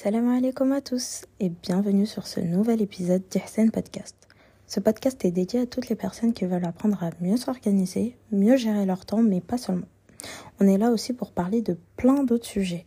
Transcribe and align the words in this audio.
Salam 0.00 0.28
alaikum 0.28 0.70
à 0.70 0.80
tous 0.80 1.24
et 1.40 1.48
bienvenue 1.48 2.06
sur 2.06 2.28
ce 2.28 2.38
nouvel 2.38 2.80
épisode 2.80 3.24
d'Ihsen 3.32 3.72
Podcast. 3.72 4.14
Ce 4.68 4.78
podcast 4.78 5.24
est 5.24 5.32
dédié 5.32 5.62
à 5.62 5.66
toutes 5.66 5.88
les 5.88 5.96
personnes 5.96 6.32
qui 6.32 6.44
veulent 6.44 6.66
apprendre 6.66 7.02
à 7.02 7.10
mieux 7.20 7.36
s'organiser, 7.36 8.16
mieux 8.30 8.54
gérer 8.54 8.86
leur 8.86 9.04
temps, 9.04 9.22
mais 9.22 9.40
pas 9.40 9.58
seulement. 9.58 9.88
On 10.60 10.68
est 10.68 10.78
là 10.78 10.92
aussi 10.92 11.14
pour 11.14 11.32
parler 11.32 11.62
de 11.62 11.76
plein 11.96 12.22
d'autres 12.22 12.46
sujets. 12.46 12.86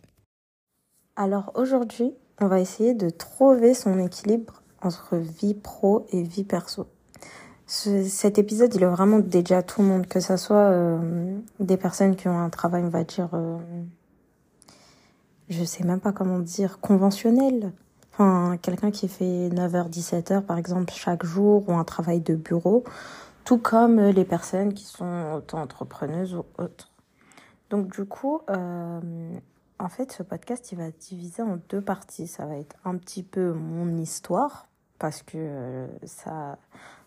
Alors 1.14 1.52
aujourd'hui, 1.54 2.14
on 2.40 2.46
va 2.46 2.60
essayer 2.60 2.94
de 2.94 3.10
trouver 3.10 3.74
son 3.74 3.98
équilibre 3.98 4.62
entre 4.80 5.18
vie 5.18 5.52
pro 5.52 6.06
et 6.12 6.22
vie 6.22 6.44
perso. 6.44 6.86
cet 7.66 8.38
épisode, 8.38 8.74
il 8.74 8.84
est 8.84 8.86
vraiment 8.86 9.18
dédié 9.18 9.56
à 9.56 9.62
tout 9.62 9.82
le 9.82 9.88
monde, 9.88 10.06
que 10.06 10.20
ce 10.20 10.38
soit 10.38 10.70
euh, 10.70 11.36
des 11.60 11.76
personnes 11.76 12.16
qui 12.16 12.28
ont 12.28 12.38
un 12.38 12.48
travail, 12.48 12.84
on 12.84 12.88
va 12.88 13.04
dire, 13.04 13.28
euh, 13.34 13.58
je 15.52 15.64
sais 15.64 15.84
même 15.84 16.00
pas 16.00 16.12
comment 16.12 16.38
dire, 16.38 16.80
conventionnel. 16.80 17.72
Enfin, 18.12 18.58
quelqu'un 18.60 18.90
qui 18.90 19.08
fait 19.08 19.48
9h, 19.48 19.90
17h 19.90 20.42
par 20.42 20.58
exemple 20.58 20.92
chaque 20.92 21.24
jour 21.24 21.68
ou 21.68 21.72
un 21.72 21.84
travail 21.84 22.20
de 22.20 22.34
bureau, 22.34 22.84
tout 23.44 23.58
comme 23.58 24.00
les 24.00 24.24
personnes 24.24 24.74
qui 24.74 24.84
sont 24.84 25.34
auto-entrepreneuses 25.36 26.34
ou 26.34 26.44
autres. 26.58 26.90
Donc 27.70 27.90
du 27.90 28.04
coup, 28.04 28.42
euh, 28.50 29.00
en 29.78 29.88
fait, 29.88 30.12
ce 30.12 30.22
podcast, 30.22 30.70
il 30.72 30.78
va 30.78 30.84
être 30.84 30.98
divisé 30.98 31.42
en 31.42 31.58
deux 31.68 31.80
parties. 31.80 32.26
Ça 32.28 32.46
va 32.46 32.56
être 32.56 32.76
un 32.84 32.96
petit 32.96 33.22
peu 33.22 33.52
mon 33.52 33.96
histoire, 33.96 34.68
parce 34.98 35.22
que 35.22 35.32
euh, 35.36 35.86
ça... 36.04 36.58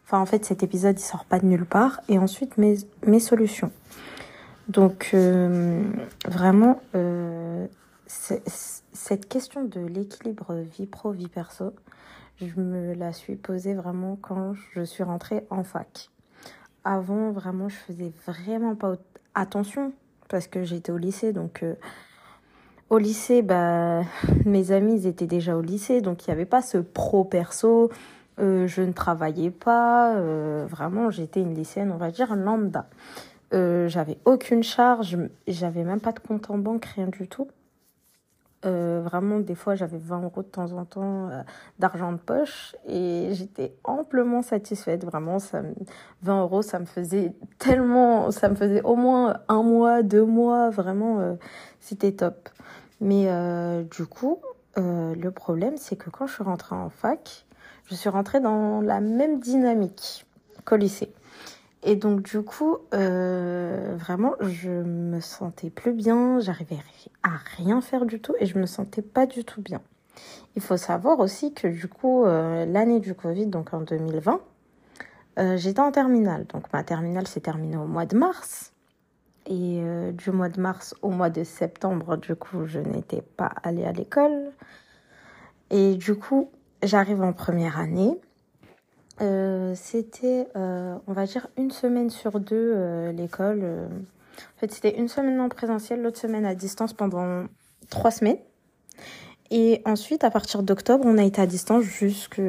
Enfin, 0.03 0.20
en 0.20 0.25
fait, 0.25 0.43
cet 0.43 0.62
épisode, 0.62 0.99
il 0.99 1.03
sort 1.03 1.25
pas 1.25 1.39
de 1.39 1.45
nulle 1.45 1.65
part. 1.65 2.01
Et 2.09 2.20
ensuite, 2.20 2.57
mes, 2.57 2.77
mes 3.07 3.20
solutions. 3.20 3.71
Donc, 4.67 5.12
euh, 5.13 5.84
vraiment, 6.27 6.81
cette 8.93 9.27
question 9.27 9.65
de 9.65 9.81
l'équilibre 9.81 10.55
vie 10.55 10.87
pro, 10.87 11.11
vie 11.11 11.27
perso, 11.27 11.73
je 12.37 12.59
me 12.59 12.93
la 12.93 13.13
suis 13.13 13.35
posée 13.35 13.73
vraiment 13.73 14.17
quand 14.21 14.53
je 14.73 14.81
suis 14.81 15.03
rentrée 15.03 15.45
en 15.49 15.63
fac. 15.63 16.09
Avant, 16.84 17.31
vraiment, 17.31 17.70
je 17.70 17.75
faisais 17.75 18.13
vraiment 18.25 18.75
pas 18.75 18.95
attention 19.34 19.93
parce 20.27 20.48
que 20.48 20.63
j'étais 20.63 20.91
au 20.91 20.98
lycée. 20.98 21.34
Donc, 21.34 21.63
euh, 21.63 21.75
au 22.90 22.98
lycée, 22.98 23.41
bah, 23.41 24.01
mes 24.45 24.71
amis 24.71 25.07
étaient 25.07 25.27
déjà 25.27 25.55
au 25.57 25.62
lycée. 25.62 26.01
Donc, 26.01 26.25
il 26.25 26.29
n'y 26.29 26.34
avait 26.34 26.45
pas 26.45 26.62
ce 26.62 26.77
pro-perso. 26.77 27.91
Euh, 28.40 28.68
je 28.68 28.81
ne 28.81 28.91
travaillais 28.91 29.51
pas. 29.51 30.15
Euh, 30.15 30.65
vraiment, 30.70 31.09
j'étais 31.09 31.41
une 31.41 31.53
lycéenne, 31.53 31.91
on 31.91 31.97
va 31.97 32.12
dire, 32.12 32.35
lambda. 32.35 32.87
j'avais 33.51 34.18
aucune 34.25 34.63
charge. 34.63 35.18
J'avais 35.47 35.84
même 35.84 36.01
pas 36.01 36.12
de 36.12 36.20
compte 36.20 36.49
en 36.49 36.57
banque, 36.57 36.85
rien 36.85 37.07
du 37.07 37.27
tout. 37.27 37.47
Euh, 38.66 39.02
vraiment, 39.04 39.40
des 39.40 39.55
fois, 39.55 39.76
j'avais 39.76 39.98
20 39.98 40.24
euros 40.24 40.41
de 40.41 40.48
temps 40.48 40.71
en 40.71 40.85
temps 40.85 41.30
euh, 41.30 41.41
d'argent 41.80 42.12
de 42.12 42.18
poche 42.18 42.76
et 42.88 43.30
j'étais 43.34 43.76
amplement 43.84 44.41
satisfaite. 44.41 45.05
Vraiment, 45.05 45.40
ça 45.40 45.62
20 46.24 46.41
euros, 46.41 46.62
ça 46.62 46.80
me 46.80 46.86
faisait 46.86 47.34
tellement, 47.60 48.32
ça 48.32 48.49
me 48.49 48.55
faisait 48.55 48.82
au 48.82 48.96
moins 48.96 49.38
un 49.48 49.62
mois, 49.62 50.04
deux 50.04 50.26
mois. 50.26 50.70
Vraiment, 50.70 51.20
euh, 51.20 51.36
c'était 51.80 52.13
top. 52.13 52.49
Mais 53.02 53.27
du 53.91 54.05
coup, 54.05 54.40
le 54.77 55.30
problème, 55.30 55.76
c'est 55.76 55.98
que 55.98 56.10
quand 56.10 56.27
je 56.27 56.34
suis 56.34 56.43
rentrée 56.43 56.76
en 56.76 56.90
fac, 56.90 57.46
je 57.88 57.93
suis 57.93 58.10
rentrée 58.10 58.40
dans 58.40 58.82
la 58.82 59.02
même 59.02 59.40
dynamique 59.40 60.26
qu'au 60.63 60.77
lycée. 60.77 61.13
Et 61.87 61.95
donc 61.95 62.23
du 62.23 62.41
coup, 62.41 62.79
euh, 62.95 63.95
vraiment, 63.95 64.33
je 64.41 64.72
me 64.72 65.19
sentais 65.19 65.69
plus 65.69 65.94
bien, 65.94 66.39
j'arrivais 66.39 66.79
à 67.22 67.38
rien 67.57 67.79
faire 67.79 68.05
du 68.07 68.19
tout 68.19 68.33
et 68.39 68.47
je 68.47 68.57
me 68.57 68.66
sentais 68.66 69.03
pas 69.03 69.28
du 69.28 69.45
tout 69.45 69.61
bien. 69.61 69.81
Il 70.56 70.63
faut 70.63 70.78
savoir 70.78 71.19
aussi 71.19 71.53
que 71.53 71.67
du 71.67 71.88
coup, 71.88 72.25
euh, 72.25 72.66
l'année 72.66 73.00
du 73.00 73.13
Covid, 73.13 73.45
donc 73.45 73.72
en 73.75 73.81
2020, 73.81 74.41
euh, 75.38 75.57
j'étais 75.57 75.79
en 75.79 75.91
terminale. 75.91 76.47
Donc 76.47 76.73
ma 76.73 76.83
terminale 76.83 77.28
s'est 77.28 77.41
terminée 77.41 77.78
au 77.78 77.85
mois 77.85 78.07
de 78.07 78.18
mars. 78.18 78.74
Et 79.47 79.84
du 80.13 80.31
mois 80.31 80.50
de 80.50 80.59
mars 80.59 80.95
au 81.03 81.12
mois 81.12 81.29
de 81.29 81.44
septembre, 81.44 82.18
du 82.18 82.35
coup, 82.35 82.66
je 82.66 82.79
n'étais 82.79 83.22
pas 83.22 83.51
allée 83.62 83.85
à 83.85 83.91
l'école. 83.91 84.51
Et 85.69 85.94
du 85.94 86.16
coup, 86.16 86.50
j'arrive 86.81 87.22
en 87.22 87.31
première 87.31 87.78
année. 87.78 88.19
Euh, 89.22 89.74
c'était, 89.76 90.48
euh, 90.56 90.98
on 91.08 91.14
va 91.14 91.26
dire, 91.26 91.48
une 91.58 91.72
semaine 91.72 92.09
sur 92.09 92.40
deux 92.40 92.74
euh, 92.76 93.12
l'école. 93.12 93.64
En 93.64 94.59
fait, 94.59 94.72
c'était 94.72 94.98
une 94.98 95.08
semaine 95.08 95.40
en 95.40 95.50
présentiel, 95.50 96.02
l'autre 96.02 96.20
semaine 96.20 96.46
à 96.46 96.56
distance 96.56 96.94
pendant 96.94 97.46
trois 97.90 98.12
semaines. 98.12 98.40
Et 99.52 99.81
ensuite, 99.86 100.24
à 100.24 100.31
partir 100.31 100.64
d'octobre, 100.64 101.06
on 101.06 101.18
a 101.18 101.24
été 101.24 101.42
à 101.42 101.46
distance 101.46 101.84
jusque 101.84 102.42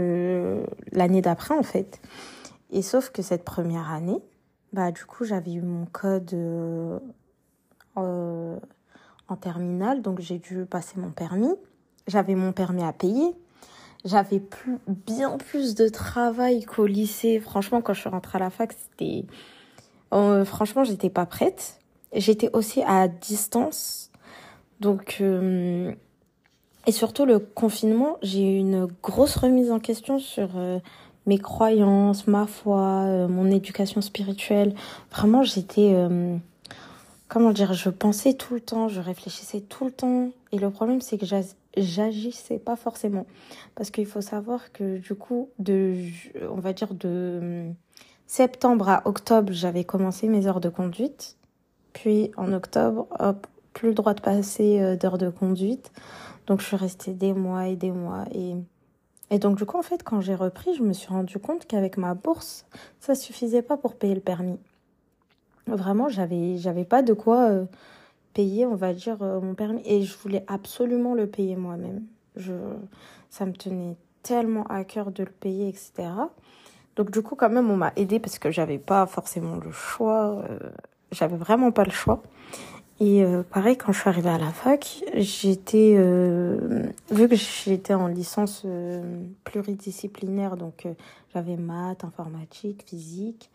l'année 0.93 1.23
d'après, 1.23 1.55
en 1.55 1.63
fait. 1.63 2.01
Et 2.71 2.83
sauf 2.83 3.11
que 3.11 3.23
cette 3.23 3.45
première 3.45 3.93
année, 3.93 4.19
bah, 4.73 4.91
du 4.91 5.05
coup, 5.05 5.25
j'avais 5.25 5.53
eu 5.53 5.63
mon 5.63 5.87
code 5.87 6.35
en 7.95 9.37
terminale, 9.41 10.03
donc 10.03 10.21
j'ai 10.21 10.39
dû 10.39 10.65
passer 10.65 10.99
mon 10.99 11.11
permis. 11.11 11.55
J'avais 12.07 12.35
mon 12.35 12.53
permis 12.53 12.83
à 12.83 12.93
payer. 12.93 13.37
J'avais 14.07 14.39
plus, 14.39 14.79
bien 14.87 15.37
plus 15.37 15.75
de 15.75 15.89
travail 15.89 16.65
qu'au 16.65 16.87
lycée. 16.87 17.41
Franchement, 17.41 17.83
quand 17.83 17.93
je 17.93 18.01
suis 18.01 18.09
rentrée 18.09 18.37
à 18.37 18.41
la 18.41 18.51
fac, 18.51 18.73
c'était... 18.73 19.25
Euh, 20.15 20.45
franchement, 20.45 20.85
j'étais 20.85 21.11
pas 21.11 21.27
prête. 21.27 21.81
J'étais 22.15 22.49
aussi 22.53 22.83
à 22.83 23.09
distance. 23.09 24.11
Donc... 24.81 25.19
Euh, 25.21 25.93
et 26.87 26.93
surtout, 26.93 27.25
le 27.25 27.41
confinement, 27.41 28.17
j'ai 28.23 28.43
eu 28.43 28.59
une 28.59 28.87
grosse 29.03 29.35
remise 29.35 29.73
en 29.73 29.81
question 29.81 30.21
sur 30.21 30.51
euh, 30.55 30.79
mes 31.27 31.39
croyances, 31.39 32.29
ma 32.29 32.47
foi, 32.47 33.27
mon 33.27 33.51
éducation 33.51 34.01
spirituelle. 34.01 34.73
Vraiment, 35.11 35.43
j'étais 35.43 35.97
comment 37.29 37.51
dire, 37.51 37.75
je 37.75 37.91
pensais 37.91 38.35
tout 38.35 38.55
le 38.55 38.61
temps, 38.61 38.89
je 38.89 39.01
réfléchissais 39.01 39.61
tout 39.61 39.85
le 39.85 39.91
temps. 39.91 40.31
Et 40.53 40.59
le 40.59 40.71
problème, 40.71 41.01
c'est 41.01 41.19
que 41.19 41.27
j'agissais 41.77 42.59
pas 42.59 42.77
forcément. 42.77 43.27
Parce 43.75 43.91
qu'il 43.91 44.07
faut 44.07 44.21
savoir 44.21 44.73
que 44.73 44.99
du 44.99 45.15
coup, 45.15 45.51
de, 45.59 45.97
on 46.51 46.61
va 46.61 46.73
dire 46.73 46.95
de 46.95 47.39
hum, 47.69 47.75
septembre 48.27 48.89
à 48.89 49.03
octobre, 49.07 49.53
j'avais 49.53 49.85
commencé 49.85 50.29
mes 50.29 50.47
heures 50.47 50.61
de 50.61 50.69
conduite. 50.69 51.37
Puis 51.93 52.31
en 52.37 52.53
octobre, 52.53 53.07
hop, 53.19 53.47
plus 53.73 53.89
le 53.89 53.95
droit 53.95 54.15
de 54.15 54.21
passer 54.21 54.81
euh, 54.81 54.97
d'heures 54.97 55.19
de 55.19 55.31
conduite. 55.31 55.93
Donc 56.47 56.61
je 56.61 56.67
suis 56.67 56.77
restée 56.77 57.13
des 57.13 57.33
mois 57.33 57.69
et 57.69 57.77
des 57.77 57.91
mois. 57.91 58.25
Et, 58.33 58.55
et 59.31 59.39
donc 59.39 59.57
du 59.57 59.65
coup, 59.67 59.79
en 59.79 59.83
fait, 59.83 60.03
quand 60.03 60.21
j'ai 60.21 60.35
repris, 60.35 60.75
je 60.75 60.83
me 60.83 60.93
suis 60.93 61.09
rendu 61.09 61.39
compte 61.39 61.67
qu'avec 61.67 61.97
ma 61.97 62.15
bourse, 62.15 62.67
ça 63.01 63.15
suffisait 63.15 63.63
pas 63.63 63.77
pour 63.77 63.95
payer 63.95 64.15
le 64.15 64.21
permis. 64.21 64.59
Vraiment, 65.67 66.09
j'avais, 66.09 66.59
j'avais 66.59 66.85
pas 66.85 67.03
de 67.03 67.13
quoi 67.13 67.51
euh, 67.51 67.65
payer, 68.37 68.67
on 68.67 68.75
va 68.75 68.93
dire, 68.93 69.17
euh, 69.23 69.41
mon 69.41 69.55
permis. 69.55 69.81
Et 69.87 70.03
je 70.03 70.17
voulais 70.19 70.45
absolument 70.47 71.15
le 71.15 71.27
payer 71.27 71.57
moi-même. 71.57 72.03
Je, 72.37 72.53
ça 73.31 73.47
me 73.47 73.53
tenait 73.53 73.97
tellement 74.23 74.65
à 74.65 74.85
cœur 74.85 75.11
de 75.11 75.25
le 75.25 75.31
payer, 75.31 75.69
etc. 75.69 76.11
Donc 76.97 77.11
du 77.11 77.23
coup, 77.23 77.35
quand 77.35 77.49
même, 77.49 77.71
on 77.71 77.77
m'a 77.77 77.95
aidé 77.97 78.21
parce 78.21 78.39
que 78.39 78.51
j'avais 78.51 78.79
pas 78.79 79.07
forcément 79.07 79.57
le 79.57 79.73
choix. 79.73 80.45
Euh, 80.51 80.59
j'avais 81.13 81.37
vraiment 81.37 81.73
pas 81.73 81.85
le 81.85 81.91
choix. 81.91 82.23
Et 82.99 83.23
pareil, 83.53 83.77
quand 83.77 83.93
je 83.93 84.01
suis 84.01 84.09
arrivée 84.09 84.31
à 84.31 84.39
la 84.39 84.51
fac, 84.53 85.05
j'étais, 85.13 85.97
vu 87.11 87.29
que 87.29 87.35
j'étais 87.37 87.93
en 87.93 88.07
licence 88.07 88.65
pluridisciplinaire, 89.45 90.57
donc 90.57 90.89
j'avais 91.35 91.57
maths, 91.57 92.05
informatique, 92.05 92.85
physique, 92.87 93.51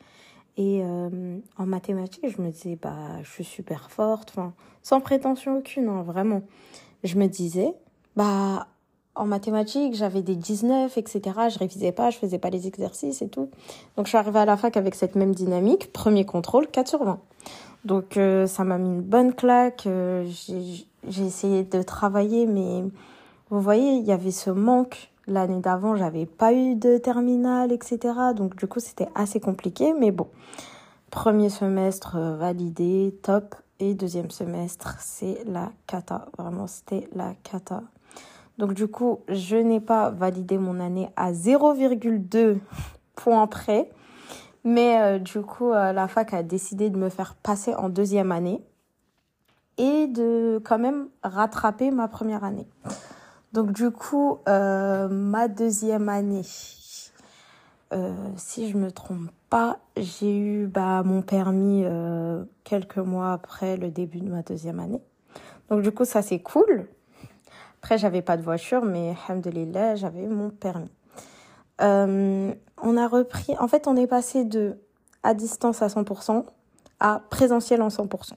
et 0.58 0.82
euh, 0.84 1.38
en 1.58 1.66
mathématiques, 1.66 2.28
je 2.28 2.42
me 2.42 2.50
disais, 2.52 2.78
bah, 2.82 3.22
je 3.24 3.30
suis 3.30 3.44
super 3.44 3.90
forte, 3.90 4.32
enfin, 4.32 4.54
sans 4.84 5.00
prétention 5.00 5.58
aucune, 5.58 5.88
hein, 5.88 6.04
vraiment. 6.04 6.42
Je 7.04 7.18
me 7.18 7.28
disais, 7.28 7.74
bah, 8.16 8.68
en 9.16 9.26
mathématiques, 9.26 9.96
j'avais 9.96 10.22
des 10.22 10.36
19, 10.36 10.98
etc. 10.98 11.22
Je 11.50 11.60
révisais 11.60 11.92
pas, 11.92 12.10
je 12.10 12.18
faisais 12.18 12.38
pas 12.38 12.50
les 12.50 12.68
exercices 12.68 13.22
et 13.22 13.30
tout. 13.30 13.50
Donc, 13.96 14.06
je 14.06 14.10
suis 14.10 14.18
arrivée 14.18 14.40
à 14.40 14.46
la 14.46 14.58
fac 14.58 14.78
avec 14.78 14.96
cette 14.96 15.16
même 15.16 15.34
dynamique. 15.34 15.92
Premier 15.94 16.26
contrôle, 16.26 16.68
4 16.68 16.88
sur 16.88 17.04
20. 17.04 17.20
Donc, 17.86 18.18
euh, 18.18 18.46
ça 18.46 18.64
m'a 18.64 18.78
mis 18.78 18.90
une 18.90 19.02
bonne 19.02 19.34
claque. 19.34 19.88
Euh, 19.88 20.30
j'ai 21.08 21.26
essayé 21.26 21.64
de 21.64 21.82
travailler, 21.82 22.46
mais 22.46 22.84
vous 23.50 23.62
voyez, 23.62 23.94
il 23.94 24.04
y 24.04 24.12
avait 24.12 24.32
ce 24.32 24.50
manque 24.50 25.11
L'année 25.28 25.60
d'avant, 25.60 25.96
j'avais 25.96 26.26
pas 26.26 26.54
eu 26.54 26.76
de 26.76 26.98
terminale, 26.98 27.72
etc. 27.72 28.00
Donc 28.36 28.56
du 28.56 28.68
coup, 28.68 28.80
c'était 28.80 29.10
assez 29.16 29.40
compliqué. 29.40 29.94
Mais 29.94 30.12
bon, 30.12 30.28
premier 31.12 31.50
semestre 31.50 32.16
euh, 32.16 32.36
validé, 32.38 33.18
top. 33.22 33.56
Et 33.80 33.96
deuxième 33.96 34.30
semestre, 34.30 34.98
c'est 35.00 35.44
la 35.46 35.72
cata. 35.88 36.26
Vraiment, 36.38 36.68
c'était 36.68 37.10
la 37.14 37.34
cata. 37.44 37.84
Donc 38.58 38.74
du 38.74 38.88
coup, 38.88 39.22
je 39.28 39.56
n'ai 39.56 39.80
pas 39.80 40.12
validé 40.12 40.58
mon 40.58 40.80
année 40.80 41.10
à 41.16 41.32
0,2 41.32 42.60
points 43.16 43.48
près. 43.48 43.90
Mais 44.64 45.02
euh, 45.02 45.20
du 45.20 45.42
coup, 45.42 45.72
euh, 45.72 45.94
la 45.94 46.08
fac 46.08 46.34
a 46.34 46.44
décidé 46.44 46.90
de 46.90 46.98
me 46.98 47.10
faire 47.10 47.36
passer 47.36 47.74
en 47.74 47.90
deuxième 47.90 48.32
année 48.32 48.64
et 49.78 50.08
de 50.08 50.62
quand 50.64 50.78
même 50.78 51.08
rattraper 51.24 51.92
ma 51.92 52.08
première 52.08 52.44
année. 52.44 52.68
Donc 53.54 53.74
du 53.74 53.92
coup, 53.92 54.40
euh, 54.48 55.10
ma 55.10 55.48
deuxième 55.50 56.08
année, 56.08 56.46
euh, 57.92 58.14
si 58.38 58.70
je 58.70 58.78
me 58.78 58.92
trompe 58.92 59.30
pas, 59.50 59.80
j'ai 59.98 60.38
eu 60.38 60.68
bah, 60.68 61.04
mon 61.04 61.22
permis 61.22 61.84
euh, 61.84 62.46
quelques 62.64 62.98
mois 62.98 63.34
après 63.34 63.76
le 63.76 63.92
début 63.92 64.22
de 64.22 64.30
ma 64.30 64.42
deuxième 64.42 64.80
année. 64.80 65.02
Donc 65.70 65.82
du 65.82 65.92
coup, 65.92 66.06
ça 66.06 66.22
c'est 66.22 66.40
cool. 66.40 66.88
Après, 67.82 67.98
j'avais 67.98 68.22
pas 68.22 68.38
de 68.38 68.44
voiture, 68.44 68.86
mais 68.86 69.16
alhamdoulilah, 69.28 69.96
j'avais 69.96 70.28
mon 70.28 70.50
permis. 70.50 70.92
On 71.80 72.98
a 72.98 73.08
repris, 73.08 73.56
en 73.60 73.68
fait, 73.68 73.88
on 73.88 73.96
est 73.96 74.08
passé 74.08 74.46
de 74.46 74.78
à 75.24 75.34
distance 75.34 75.82
à 75.82 75.88
100% 75.88 76.46
à 77.00 77.22
présentiel 77.30 77.82
en 77.82 77.90
100%. 77.90 78.34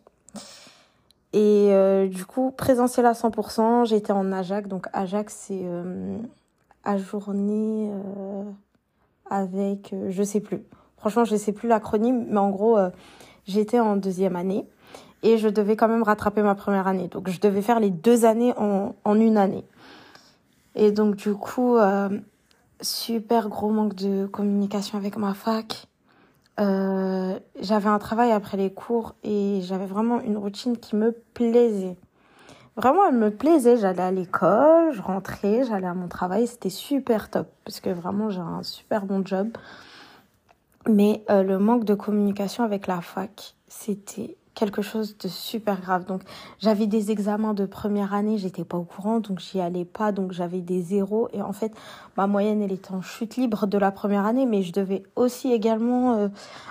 Et 1.34 1.72
euh, 1.72 2.06
du 2.06 2.24
coup, 2.24 2.52
présentiel 2.52 3.06
à 3.06 3.12
100%, 3.12 3.86
j'étais 3.86 4.12
en 4.12 4.30
Ajax. 4.30 4.68
Donc 4.68 4.86
Ajax, 4.92 5.34
c'est 5.48 5.62
euh, 5.64 6.16
ajourné 6.84 7.90
euh, 7.90 8.44
avec, 9.28 9.92
euh, 9.92 10.10
je 10.10 10.22
sais 10.22 10.38
plus. 10.38 10.62
Franchement, 10.96 11.24
je 11.24 11.34
sais 11.34 11.50
plus 11.50 11.68
l'acronyme, 11.68 12.26
mais 12.30 12.38
en 12.38 12.50
gros, 12.50 12.78
euh, 12.78 12.90
j'étais 13.46 13.80
en 13.80 13.96
deuxième 13.96 14.36
année 14.36 14.64
et 15.24 15.36
je 15.36 15.48
devais 15.48 15.74
quand 15.74 15.88
même 15.88 16.04
rattraper 16.04 16.40
ma 16.42 16.54
première 16.54 16.86
année. 16.86 17.08
Donc 17.08 17.28
je 17.28 17.40
devais 17.40 17.62
faire 17.62 17.80
les 17.80 17.90
deux 17.90 18.26
années 18.26 18.54
en, 18.56 18.94
en 19.02 19.20
une 19.20 19.36
année. 19.36 19.64
Et 20.76 20.92
donc 20.92 21.16
du 21.16 21.34
coup, 21.34 21.76
euh, 21.78 22.10
super 22.80 23.48
gros 23.48 23.70
manque 23.70 23.96
de 23.96 24.26
communication 24.26 24.98
avec 24.98 25.16
ma 25.16 25.34
fac. 25.34 25.88
Euh, 26.60 27.38
j'avais 27.60 27.88
un 27.88 27.98
travail 27.98 28.30
après 28.32 28.56
les 28.56 28.72
cours 28.72 29.14
et 29.24 29.60
j'avais 29.62 29.86
vraiment 29.86 30.20
une 30.20 30.36
routine 30.36 30.76
qui 30.76 30.96
me 30.96 31.12
plaisait. 31.12 31.96
Vraiment, 32.76 33.06
elle 33.08 33.16
me 33.16 33.30
plaisait. 33.30 33.76
J'allais 33.76 34.02
à 34.02 34.10
l'école, 34.10 34.92
je 34.92 35.02
rentrais, 35.02 35.64
j'allais 35.64 35.86
à 35.86 35.94
mon 35.94 36.08
travail. 36.08 36.46
C'était 36.46 36.70
super 36.70 37.30
top 37.30 37.48
parce 37.64 37.80
que 37.80 37.90
vraiment, 37.90 38.30
j'ai 38.30 38.40
un 38.40 38.62
super 38.62 39.06
bon 39.06 39.24
job. 39.24 39.48
Mais 40.88 41.24
euh, 41.30 41.42
le 41.42 41.58
manque 41.58 41.84
de 41.84 41.94
communication 41.94 42.62
avec 42.62 42.86
la 42.86 43.00
fac, 43.00 43.54
c'était 43.68 44.36
quelque 44.54 44.82
chose 44.82 45.16
de 45.18 45.28
super 45.28 45.80
grave. 45.80 46.04
Donc, 46.04 46.22
j'avais 46.58 46.86
des 46.86 47.10
examens 47.10 47.54
de 47.54 47.66
première 47.66 48.14
année, 48.14 48.38
j'étais 48.38 48.64
pas 48.64 48.76
au 48.76 48.84
courant, 48.84 49.20
donc 49.20 49.40
j'y 49.40 49.60
allais 49.60 49.84
pas, 49.84 50.12
donc 50.12 50.32
j'avais 50.32 50.60
des 50.60 50.80
zéros. 50.80 51.28
Et 51.32 51.42
en 51.42 51.52
fait, 51.52 51.72
ma 52.16 52.26
moyenne, 52.26 52.62
elle 52.62 52.72
était 52.72 52.92
en 52.92 53.02
chute 53.02 53.36
libre 53.36 53.66
de 53.66 53.78
la 53.78 53.90
première 53.90 54.24
année, 54.24 54.46
mais 54.46 54.62
je 54.62 54.72
devais 54.72 55.02
aussi 55.16 55.52
également 55.52 56.14
euh, 56.14 56.28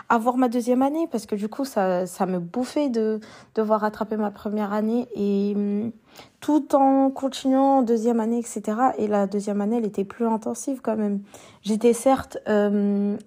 avoir 0.10 0.38
ma 0.38 0.48
deuxième 0.48 0.82
année, 0.82 1.08
parce 1.12 1.26
que 1.26 1.36
du 1.36 1.50
coup, 1.50 1.66
ça, 1.66 2.06
ça 2.06 2.26
me 2.26 2.40
bouffait 2.40 2.90
de 2.90 3.20
devoir 3.56 3.82
rattraper 3.82 4.18
ma 4.18 4.32
première 4.32 4.72
année, 4.72 5.08
et 5.16 5.54
hum, 5.56 5.92
tout 6.40 6.76
en 6.76 7.10
continuant 7.10 7.80
en 7.80 7.82
deuxième 7.82 8.20
année, 8.20 8.40
etc. 8.40 8.78
Et 8.98 9.08
la 9.08 9.28
deuxième 9.28 9.62
année, 9.62 9.78
elle 9.78 9.86
était 9.86 10.06
plus 10.06 10.26
intensive 10.26 10.80
quand 10.82 10.96
même. 10.96 11.22
J'étais 11.64 11.94
certes 11.94 12.38
euh, 12.48 13.18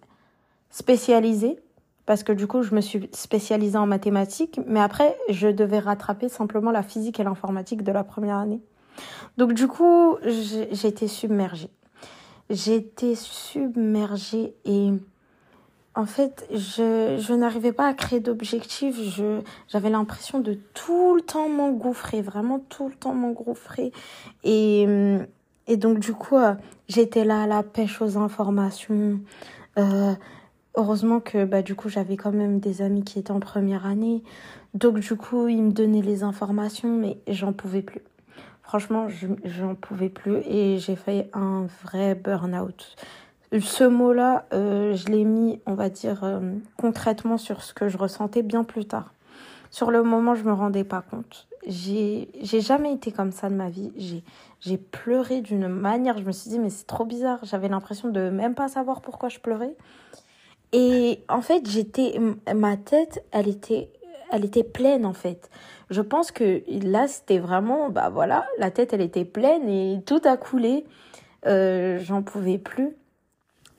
spécialisée, 0.70 1.58
parce 2.06 2.22
que 2.22 2.32
du 2.32 2.46
coup, 2.46 2.62
je 2.62 2.74
me 2.74 2.80
suis 2.80 3.08
spécialisée 3.12 3.76
en 3.76 3.86
mathématiques, 3.86 4.60
mais 4.66 4.80
après, 4.80 5.16
je 5.28 5.48
devais 5.48 5.80
rattraper 5.80 6.28
simplement 6.28 6.70
la 6.70 6.82
physique 6.82 7.20
et 7.20 7.24
l'informatique 7.24 7.82
de 7.82 7.92
la 7.92 8.04
première 8.04 8.36
année. 8.36 8.60
Donc 9.36 9.52
du 9.52 9.68
coup, 9.68 10.16
j'ai 10.24 10.88
été 10.88 11.08
submergée. 11.08 11.70
J'étais 12.48 13.16
submergée 13.16 14.54
et 14.64 14.92
en 15.96 16.06
fait, 16.06 16.46
je, 16.52 17.16
je 17.18 17.32
n'arrivais 17.34 17.72
pas 17.72 17.88
à 17.88 17.94
créer 17.94 18.20
d'objectifs. 18.20 18.96
Je, 19.02 19.40
j'avais 19.68 19.90
l'impression 19.90 20.38
de 20.38 20.56
tout 20.74 21.16
le 21.16 21.22
temps 21.22 21.48
m'engouffrer, 21.48 22.22
vraiment 22.22 22.60
tout 22.68 22.88
le 22.88 22.94
temps 22.94 23.14
m'engouffrer. 23.14 23.92
Et, 24.44 24.86
et 25.66 25.76
donc 25.76 25.98
du 25.98 26.12
coup, 26.12 26.36
euh, 26.36 26.54
j'étais 26.88 27.24
là 27.24 27.42
à 27.42 27.46
la 27.46 27.62
pêche 27.64 28.00
aux 28.00 28.16
informations. 28.16 29.18
Euh, 29.78 30.14
heureusement 30.76 31.20
que 31.20 31.44
bah 31.44 31.62
du 31.62 31.74
coup 31.74 31.88
j'avais 31.88 32.16
quand 32.16 32.32
même 32.32 32.60
des 32.60 32.82
amis 32.82 33.02
qui 33.02 33.18
étaient 33.18 33.32
en 33.32 33.40
première 33.40 33.86
année. 33.86 34.22
Donc 34.74 34.98
du 35.00 35.16
coup 35.16 35.48
ils 35.48 35.62
me 35.62 35.72
donnaient 35.72 36.02
les 36.02 36.22
informations 36.22 36.94
mais 36.94 37.18
j'en 37.26 37.52
pouvais 37.52 37.82
plus. 37.82 38.02
Franchement 38.62 39.08
je 39.08 39.26
j'en 39.44 39.74
pouvais 39.74 40.10
plus 40.10 40.36
et 40.46 40.78
j'ai 40.78 40.96
fait 40.96 41.30
un 41.32 41.66
vrai 41.82 42.14
burn-out. 42.14 42.96
Ce 43.58 43.84
mot-là 43.84 44.44
euh, 44.52 44.94
je 44.94 45.06
l'ai 45.06 45.24
mis 45.24 45.60
on 45.66 45.74
va 45.74 45.88
dire 45.88 46.22
euh, 46.24 46.40
concrètement 46.76 47.38
sur 47.38 47.62
ce 47.62 47.72
que 47.72 47.88
je 47.88 47.96
ressentais 47.96 48.42
bien 48.42 48.64
plus 48.64 48.84
tard. 48.84 49.12
Sur 49.70 49.90
le 49.90 50.02
moment 50.02 50.34
je 50.34 50.44
me 50.44 50.52
rendais 50.52 50.84
pas 50.84 51.02
compte. 51.02 51.46
J'ai 51.66 52.28
jamais 52.60 52.92
été 52.92 53.10
comme 53.10 53.32
ça 53.32 53.48
de 53.48 53.54
ma 53.54 53.70
vie. 53.70 54.22
J'ai 54.60 54.76
pleuré 54.76 55.40
d'une 55.40 55.68
manière 55.68 56.18
je 56.18 56.24
me 56.24 56.32
suis 56.32 56.50
dit 56.50 56.58
mais 56.58 56.70
c'est 56.70 56.86
trop 56.86 57.04
bizarre. 57.04 57.38
J'avais 57.44 57.68
l'impression 57.68 58.10
de 58.10 58.28
même 58.28 58.54
pas 58.54 58.68
savoir 58.68 59.00
pourquoi 59.00 59.30
je 59.30 59.38
pleurais 59.38 59.74
et 60.72 61.20
en 61.28 61.40
fait, 61.40 61.68
j'étais, 61.68 62.18
ma 62.54 62.76
tête, 62.76 63.24
elle 63.32 63.48
était, 63.48 63.90
elle 64.30 64.44
était 64.44 64.64
pleine 64.64 65.06
en 65.06 65.12
fait. 65.12 65.50
Je 65.90 66.00
pense 66.00 66.32
que 66.32 66.62
là, 66.68 67.06
c'était 67.06 67.38
vraiment, 67.38 67.90
bah 67.90 68.10
voilà, 68.10 68.44
la 68.58 68.70
tête, 68.70 68.92
elle 68.92 69.00
était 69.00 69.24
pleine 69.24 69.68
et 69.68 70.00
tout 70.04 70.20
a 70.24 70.36
coulé. 70.36 70.84
Euh, 71.46 71.98
j'en 72.02 72.22
pouvais 72.22 72.58
plus. 72.58 72.96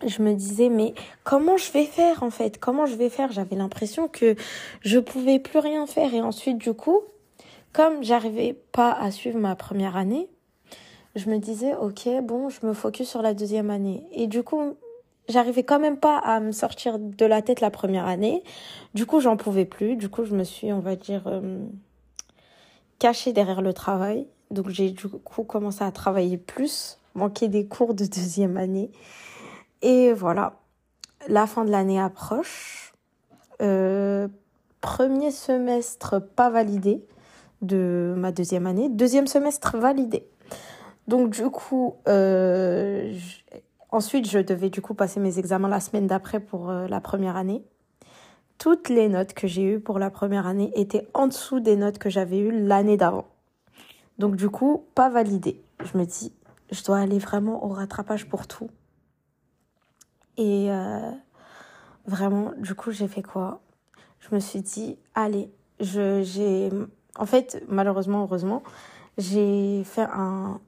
Je 0.05 0.21
me 0.21 0.33
disais, 0.33 0.69
mais 0.69 0.93
comment 1.23 1.57
je 1.57 1.71
vais 1.71 1.85
faire 1.85 2.23
en 2.23 2.29
fait? 2.29 2.59
Comment 2.59 2.85
je 2.85 2.95
vais 2.95 3.09
faire? 3.09 3.31
J'avais 3.31 3.55
l'impression 3.55 4.07
que 4.07 4.35
je 4.81 4.99
pouvais 4.99 5.39
plus 5.39 5.59
rien 5.59 5.85
faire. 5.87 6.13
Et 6.13 6.21
ensuite, 6.21 6.59
du 6.59 6.73
coup, 6.73 7.01
comme 7.73 8.03
j'arrivais 8.03 8.53
pas 8.71 8.91
à 8.91 9.11
suivre 9.11 9.39
ma 9.39 9.55
première 9.55 9.97
année, 9.97 10.29
je 11.15 11.29
me 11.29 11.39
disais, 11.39 11.75
ok, 11.75 12.07
bon, 12.21 12.49
je 12.49 12.65
me 12.65 12.73
focus 12.73 13.09
sur 13.09 13.21
la 13.21 13.33
deuxième 13.33 13.71
année. 13.71 14.05
Et 14.11 14.27
du 14.27 14.43
coup, 14.43 14.77
j'arrivais 15.27 15.63
quand 15.63 15.79
même 15.79 15.97
pas 15.97 16.17
à 16.17 16.39
me 16.39 16.51
sortir 16.51 16.99
de 16.99 17.25
la 17.25 17.41
tête 17.41 17.61
la 17.61 17.71
première 17.71 18.05
année. 18.05 18.43
Du 18.93 19.05
coup, 19.05 19.19
j'en 19.19 19.37
pouvais 19.37 19.65
plus. 19.65 19.95
Du 19.95 20.09
coup, 20.09 20.23
je 20.23 20.35
me 20.35 20.43
suis, 20.43 20.71
on 20.73 20.79
va 20.79 20.95
dire, 20.95 21.23
euh, 21.27 21.59
cachée 22.99 23.33
derrière 23.33 23.61
le 23.61 23.73
travail. 23.73 24.27
Donc, 24.51 24.69
j'ai 24.69 24.91
du 24.91 25.07
coup 25.07 25.43
commencé 25.43 25.83
à 25.83 25.91
travailler 25.91 26.37
plus, 26.37 26.99
manquer 27.15 27.47
des 27.47 27.65
cours 27.65 27.93
de 27.93 28.05
deuxième 28.05 28.57
année. 28.57 28.91
Et 29.81 30.13
voilà, 30.13 30.53
la 31.27 31.47
fin 31.47 31.65
de 31.65 31.71
l'année 31.71 31.99
approche. 31.99 32.93
Euh, 33.61 34.27
premier 34.81 35.31
semestre 35.31 36.21
pas 36.21 36.49
validé 36.49 37.03
de 37.61 38.13
ma 38.15 38.31
deuxième 38.31 38.67
année. 38.67 38.87
Deuxième 38.89 39.27
semestre 39.27 39.77
validé. 39.77 40.27
Donc, 41.07 41.29
du 41.29 41.49
coup, 41.49 41.95
euh, 42.07 43.13
Ensuite, 43.89 44.29
je 44.29 44.39
devais 44.39 44.69
du 44.69 44.81
coup 44.81 44.93
passer 44.93 45.19
mes 45.19 45.39
examens 45.39 45.69
la 45.69 45.79
semaine 45.79 46.07
d'après 46.07 46.39
pour 46.39 46.69
euh, 46.69 46.87
la 46.87 46.99
première 46.99 47.37
année. 47.37 47.63
Toutes 48.57 48.89
les 48.89 49.07
notes 49.07 49.33
que 49.33 49.47
j'ai 49.47 49.63
eues 49.63 49.79
pour 49.79 49.99
la 49.99 50.09
première 50.09 50.45
année 50.45 50.71
étaient 50.75 51.07
en 51.13 51.27
dessous 51.27 51.59
des 51.59 51.75
notes 51.75 51.97
que 51.97 52.09
j'avais 52.09 52.39
eues 52.39 52.51
l'année 52.51 52.97
d'avant. 52.97 53.25
Donc 54.17 54.35
du 54.35 54.49
coup, 54.49 54.85
pas 54.95 55.09
validé. 55.09 55.61
Je 55.83 55.97
me 55.97 56.05
dis, 56.05 56.33
je 56.71 56.83
dois 56.83 56.97
aller 56.97 57.19
vraiment 57.19 57.63
au 57.63 57.69
rattrapage 57.69 58.27
pour 58.27 58.47
tout. 58.47 58.69
Et 60.37 60.71
euh, 60.71 61.11
vraiment, 62.05 62.51
du 62.57 62.75
coup, 62.75 62.91
j'ai 62.91 63.07
fait 63.07 63.23
quoi? 63.23 63.61
Je 64.19 64.33
me 64.35 64.39
suis 64.39 64.61
dit, 64.61 64.97
allez, 65.15 65.49
je, 65.79 66.23
j'ai, 66.23 66.69
en 67.17 67.25
fait, 67.25 67.63
malheureusement, 67.67 68.23
heureusement, 68.23 68.63
j'ai 69.17 69.83
fait 69.83 70.07
un, 70.11 70.59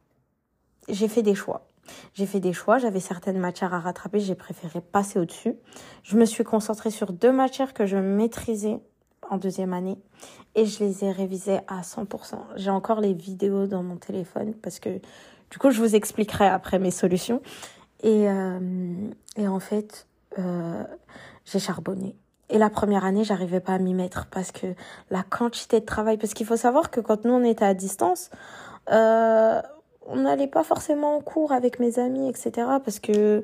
j'ai 0.88 1.07
fait 1.07 1.23
des 1.23 1.35
choix. 1.35 1.68
J'ai 2.13 2.25
fait 2.25 2.39
des 2.39 2.53
choix, 2.53 2.77
j'avais 2.77 3.00
certaines 3.00 3.39
matières 3.39 3.74
à 3.74 3.79
rattraper, 3.79 4.19
j'ai 4.19 4.36
préféré 4.36 4.81
passer 4.81 5.19
au-dessus. 5.19 5.55
Je 6.03 6.17
me 6.17 6.25
suis 6.25 6.43
concentrée 6.43 6.91
sur 6.91 7.13
deux 7.13 7.31
matières 7.31 7.74
que 7.74 7.86
je 7.86 7.98
maîtrisais 7.98 8.79
en 9.29 9.38
deuxième 9.38 9.74
année 9.74 9.98
et 10.55 10.65
je 10.65 10.84
les 10.84 11.05
ai 11.05 11.12
révisées 11.12 11.60
à 11.67 11.81
100%. 11.81 12.36
J'ai 12.55 12.72
encore 12.72 13.01
les 13.01 13.13
vidéos 13.13 13.67
dans 13.67 13.84
mon 13.84 13.98
téléphone 13.98 14.53
parce 14.53 14.79
que 14.79 15.00
du 15.51 15.58
coup, 15.58 15.72
je 15.72 15.79
vous 15.79 15.96
expliquerai 15.96 16.48
après 16.48 16.79
mes 16.79 16.91
solutions. 16.91 17.41
Et, 18.03 18.29
euh, 18.29 19.10
et 19.36 19.48
en 19.48 19.60
fait, 19.60 20.08
euh, 20.38 20.84
j'ai 21.46 21.60
charbonné. 21.60 22.15
Et 22.50 22.58
la 22.58 22.69
première 22.69 23.05
année, 23.05 23.24
j'arrivais 23.24 23.60
pas 23.60 23.74
à 23.74 23.79
m'y 23.79 23.93
mettre 23.93 24.27
parce 24.27 24.51
que 24.51 24.67
la 25.10 25.24
quantité 25.24 25.79
de 25.79 25.86
travail, 25.86 26.17
parce 26.17 26.34
qu'il 26.34 26.46
faut 26.46 26.58
savoir 26.58 26.89
que 26.89 27.00
quand 27.00 27.25
nous 27.25 27.34
on 27.34 27.43
était 27.43 27.65
à 27.65 27.74
distance, 27.74 28.29
euh, 28.91 29.62
on 30.10 30.18
n'allait 30.18 30.48
pas 30.48 30.63
forcément 30.63 31.18
en 31.18 31.22
cours 31.22 31.51
avec 31.51 31.80
mes 31.80 32.00
amis, 32.00 32.30
etc. 32.30 32.68
Parce 32.84 33.00
que 33.00 33.44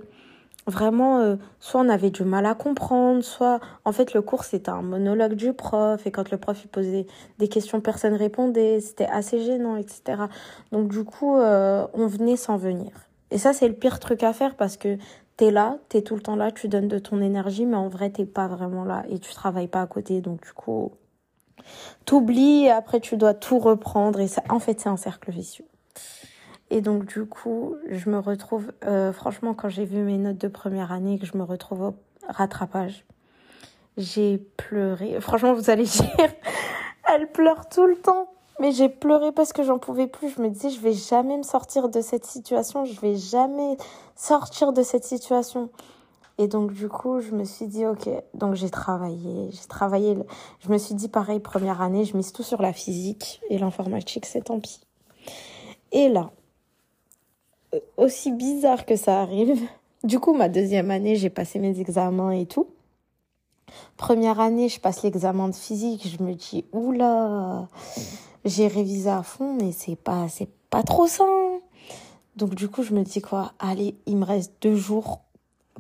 vraiment, 0.68 1.20
euh, 1.20 1.36
soit 1.60 1.82
on 1.82 1.90
avait 1.90 2.10
du 2.10 2.24
mal 2.24 2.46
à 2.46 2.56
comprendre, 2.56 3.24
soit 3.24 3.60
en 3.84 3.92
fait 3.92 4.14
le 4.14 4.22
cours 4.22 4.44
c'était 4.44 4.70
un 4.70 4.82
monologue 4.82 5.34
du 5.34 5.54
prof 5.54 6.06
et 6.08 6.12
quand 6.12 6.32
le 6.32 6.38
prof 6.38 6.60
il 6.64 6.68
posait 6.68 7.06
des 7.38 7.48
questions, 7.48 7.82
personne 7.82 8.14
répondait, 8.14 8.80
c'était 8.80 9.06
assez 9.06 9.44
gênant, 9.44 9.76
etc. 9.76 10.24
Donc 10.72 10.90
du 10.90 11.04
coup, 11.04 11.38
euh, 11.38 11.86
on 11.94 12.08
venait 12.08 12.38
sans 12.38 12.58
venir. 12.58 12.92
Et 13.32 13.38
ça 13.38 13.54
c'est 13.54 13.68
le 13.68 13.76
pire 13.76 14.00
truc 14.00 14.24
à 14.24 14.34
faire 14.34 14.56
parce 14.56 14.78
que 14.78 14.98
t'es 15.38 15.52
là, 15.52 15.78
t'es 15.90 16.02
tout 16.02 16.16
le 16.16 16.22
temps 16.22 16.36
là, 16.36 16.52
tu 16.52 16.68
donnes 16.68 16.88
de 16.88 17.00
ton 17.00 17.22
énergie, 17.22 17.66
mais 17.66 17.78
en 17.78 17.90
vrai 17.90 18.10
t'es 18.10 18.26
pas 18.26 18.48
vraiment 18.48 18.86
là 18.86 19.04
et 19.10 19.20
tu 19.20 19.34
travailles 19.34 19.68
pas 19.68 19.82
à 19.82 19.88
côté, 19.88 20.22
donc 20.22 20.42
du 20.42 20.54
coup 20.54 20.92
t'oublies 22.06 22.66
et 22.66 22.72
après 22.72 23.00
tu 23.00 23.18
dois 23.18 23.34
tout 23.34 23.60
reprendre 23.60 24.20
et 24.20 24.28
ça, 24.28 24.44
en 24.50 24.60
fait 24.60 24.80
c'est 24.80 24.90
un 24.90 24.98
cercle 24.98 25.32
vicieux. 25.32 25.66
Et 26.72 26.82
donc, 26.82 27.06
du 27.06 27.26
coup, 27.26 27.76
je 27.90 28.10
me 28.10 28.20
retrouve, 28.20 28.72
euh, 28.86 29.14
franchement, 29.14 29.54
quand 29.54 29.70
j'ai 29.70 29.86
vu 29.86 30.00
mes 30.00 30.18
notes 30.18 30.38
de 30.38 30.48
première 30.48 30.92
année, 30.92 31.20
que 31.20 31.26
je 31.26 31.38
me 31.38 31.44
retrouve 31.44 31.82
au 31.82 31.96
rattrapage, 32.28 33.06
j'ai 33.98 34.38
pleuré. 34.58 35.20
Franchement, 35.22 35.54
vous 35.54 35.70
allez 35.70 35.84
dire, 35.86 36.34
elle 37.14 37.32
pleure 37.32 37.70
tout 37.70 37.86
le 37.86 37.96
temps. 37.96 38.30
Mais 38.60 38.72
j'ai 38.72 38.88
pleuré 38.88 39.34
parce 39.34 39.52
que 39.52 39.64
j'en 39.64 39.80
pouvais 39.80 40.08
plus. 40.08 40.30
Je 40.30 40.42
me 40.42 40.50
disais, 40.50 40.70
je 40.70 40.80
vais 40.80 40.94
jamais 40.94 41.38
me 41.38 41.44
sortir 41.44 41.90
de 41.90 42.00
cette 42.00 42.26
situation. 42.26 42.86
Je 42.86 43.00
vais 43.02 43.16
jamais 43.16 43.78
sortir 44.16 44.72
de 44.72 44.82
cette 44.82 45.04
situation. 45.04 45.70
Et 46.38 46.48
donc, 46.48 46.74
du 46.74 46.88
coup, 46.88 47.20
je 47.20 47.32
me 47.32 47.44
suis 47.44 47.68
dit, 47.68 47.86
OK. 47.86 48.10
Donc, 48.34 48.56
j'ai 48.56 48.70
travaillé. 48.70 49.50
J'ai 49.52 49.68
travaillé. 49.68 50.18
Je 50.62 50.70
me 50.70 50.78
suis 50.78 50.96
dit, 50.96 51.10
pareil, 51.10 51.42
première 51.42 51.82
année, 51.82 52.06
je 52.06 52.16
mise 52.16 52.32
tout 52.32 52.44
sur 52.44 52.62
la 52.62 52.72
physique. 52.72 53.42
Et 53.50 53.58
l'informatique, 53.58 54.26
c'est 54.26 54.46
tant 54.46 54.60
pis. 54.60 54.80
Et 55.92 56.08
là, 56.08 56.32
aussi 57.98 58.32
bizarre 58.32 58.86
que 58.86 58.96
ça 58.96 59.22
arrive, 59.22 59.60
du 60.04 60.20
coup, 60.20 60.34
ma 60.34 60.50
deuxième 60.50 60.92
année, 60.92 61.16
j'ai 61.16 61.30
passé 61.30 61.60
mes 61.60 61.80
examens 61.80 62.32
et 62.32 62.46
tout. 62.46 62.68
Première 63.98 64.40
année, 64.40 64.70
je 64.70 64.80
passe 64.80 65.04
l'examen 65.04 65.50
de 65.50 65.56
physique, 65.56 66.08
je 66.08 66.24
me 66.24 66.34
dis, 66.34 66.66
oula, 66.72 67.68
j'ai 68.46 68.68
révisé 68.68 69.10
à 69.10 69.24
fond, 69.24 69.58
mais 69.60 69.72
c'est 69.72 69.96
pas, 69.96 70.28
c'est 70.30 70.50
pas 70.70 70.84
trop 70.84 71.08
ça. 71.08 71.26
Donc, 72.36 72.56
du 72.56 72.68
coup, 72.68 72.84
je 72.84 72.94
me 72.94 73.04
dis 73.04 73.22
quoi, 73.22 73.54
allez, 73.60 73.96
il 74.06 74.18
me 74.18 74.26
reste 74.26 74.54
deux 74.62 74.76
jours 74.76 75.22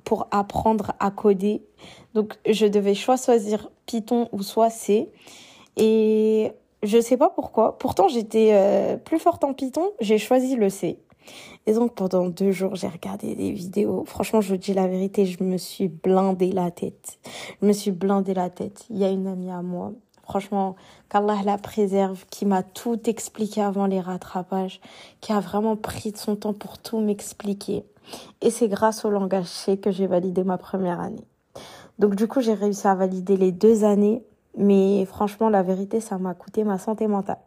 pour 0.03 0.27
apprendre 0.31 0.93
à 0.99 1.11
coder. 1.11 1.63
Donc, 2.13 2.37
je 2.49 2.65
devais 2.65 2.95
choisir 2.95 3.69
Python 3.85 4.29
ou 4.31 4.41
soit 4.41 4.69
C. 4.69 5.09
Et 5.77 6.51
je 6.83 7.01
sais 7.01 7.17
pas 7.17 7.29
pourquoi. 7.29 7.77
Pourtant, 7.77 8.07
j'étais 8.07 8.51
euh, 8.53 8.97
plus 8.97 9.19
forte 9.19 9.43
en 9.43 9.53
Python. 9.53 9.91
J'ai 9.99 10.17
choisi 10.17 10.55
le 10.55 10.69
C. 10.69 10.97
Et 11.65 11.74
donc 11.74 11.96
pendant 11.96 12.27
deux 12.29 12.51
jours, 12.51 12.75
j'ai 12.75 12.88
regardé 12.88 13.36
des 13.36 13.51
vidéos. 13.51 14.03
Franchement, 14.05 14.41
je 14.41 14.50
vous 14.50 14.58
dis 14.58 14.74
la 14.74 14.88
vérité, 14.88 15.25
je 15.25 15.44
me 15.44 15.58
suis 15.58 15.88
blindé 15.88 16.51
la 16.51 16.72
tête. 16.72 17.20
Je 17.62 17.67
me 17.67 17.74
suis 17.74 17.91
blindé 17.91 18.34
la 18.34 18.50
tête. 18.50 18.86
Il 18.89 18.98
y 18.98 19.03
a 19.03 19.10
une 19.10 19.27
amie 19.27 19.51
à 19.51 19.62
moi, 19.62 19.91
franchement, 20.24 20.75
qu'Allah 21.10 21.41
la 21.44 21.58
préserve, 21.58 22.25
qui 22.29 22.46
m'a 22.46 22.63
tout 22.63 23.10
expliqué 23.10 23.62
avant 23.62 23.86
les 23.86 24.00
rattrapages, 24.00 24.79
qui 25.22 25.32
a 25.32 25.39
vraiment 25.39 25.75
pris 25.75 26.12
de 26.12 26.17
son 26.17 26.36
temps 26.36 26.53
pour 26.53 26.77
tout 26.77 27.00
m'expliquer. 27.00 27.84
Et 28.41 28.51
c'est 28.51 28.67
grâce 28.67 29.05
au 29.05 29.10
langage 29.10 29.48
C 29.48 29.77
que 29.77 29.91
j'ai 29.91 30.08
validé 30.08 30.44
ma 30.44 30.58
première 30.58 31.00
année. 31.00 31.25
Donc 31.98 32.15
du 32.15 32.27
coup, 32.27 32.41
j'ai 32.41 32.53
réussi 32.53 32.88
à 32.88 32.96
valider 32.96 33.38
les 33.38 33.51
deux 33.51 33.84
années, 33.84 34.24
mais 34.58 35.05
franchement, 35.05 35.50
la 35.50 35.63
vérité, 35.63 36.00
ça 36.00 36.17
m'a 36.17 36.34
coûté 36.34 36.63
ma 36.63 36.77
santé 36.77 37.08
mentale 37.08 37.39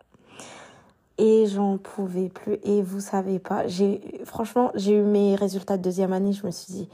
et 1.19 1.47
j'en 1.47 1.79
pouvais 1.79 2.29
plus 2.29 2.59
et 2.63 2.81
vous 2.81 3.01
savez 3.01 3.41
pas 3.41 3.67
j'ai 3.67 4.01
franchement 4.25 4.71
j'ai 4.75 4.97
eu 4.97 5.03
mes 5.03 5.35
résultats 5.35 5.77
de 5.77 5.83
deuxième 5.83 6.13
année 6.13 6.33
je 6.33 6.47
me 6.47 6.51
suis 6.53 6.73
dit 6.73 6.89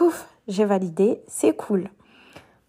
ouf 0.00 0.28
j'ai 0.48 0.64
validé 0.64 1.22
c'est 1.28 1.54
cool. 1.54 1.90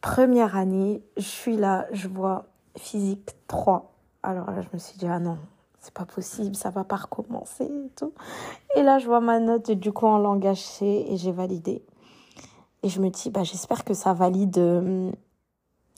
Première 0.02 0.56
année 0.56 1.02
je 1.18 1.24
suis 1.24 1.58
là 1.58 1.88
je 1.92 2.08
vois 2.08 2.46
physique 2.78 3.30
3 3.48 3.94
alors 4.24 4.52
là 4.52 4.62
je 4.62 4.68
me 4.74 4.78
suis 4.78 4.98
dit 4.98 5.08
ah 5.08 5.20
non 5.20 5.38
c'est 5.80 5.94
pas 5.94 6.06
possible 6.06 6.56
ça 6.56 6.70
va 6.70 6.84
pas 6.84 6.98
recommencer 6.98 7.64
et 7.64 7.90
tout. 7.96 8.14
Et 8.76 8.84
là 8.84 9.00
je 9.00 9.08
vois 9.08 9.22
ma 9.22 9.40
note 9.40 9.72
du 9.72 9.94
coup 9.94 10.06
en 10.06 10.18
langage 10.18 10.62
C 10.62 11.06
et 11.08 11.16
j'ai 11.16 11.32
validé. 11.32 11.82
Et 12.84 12.90
je 12.90 13.02
me 13.02 13.10
dis 13.10 13.30
bah 13.30 13.44
j'espère 13.44 13.86
que 13.86 13.94
ça 13.94 14.14
valide 14.14 14.58
euh, 14.58 15.12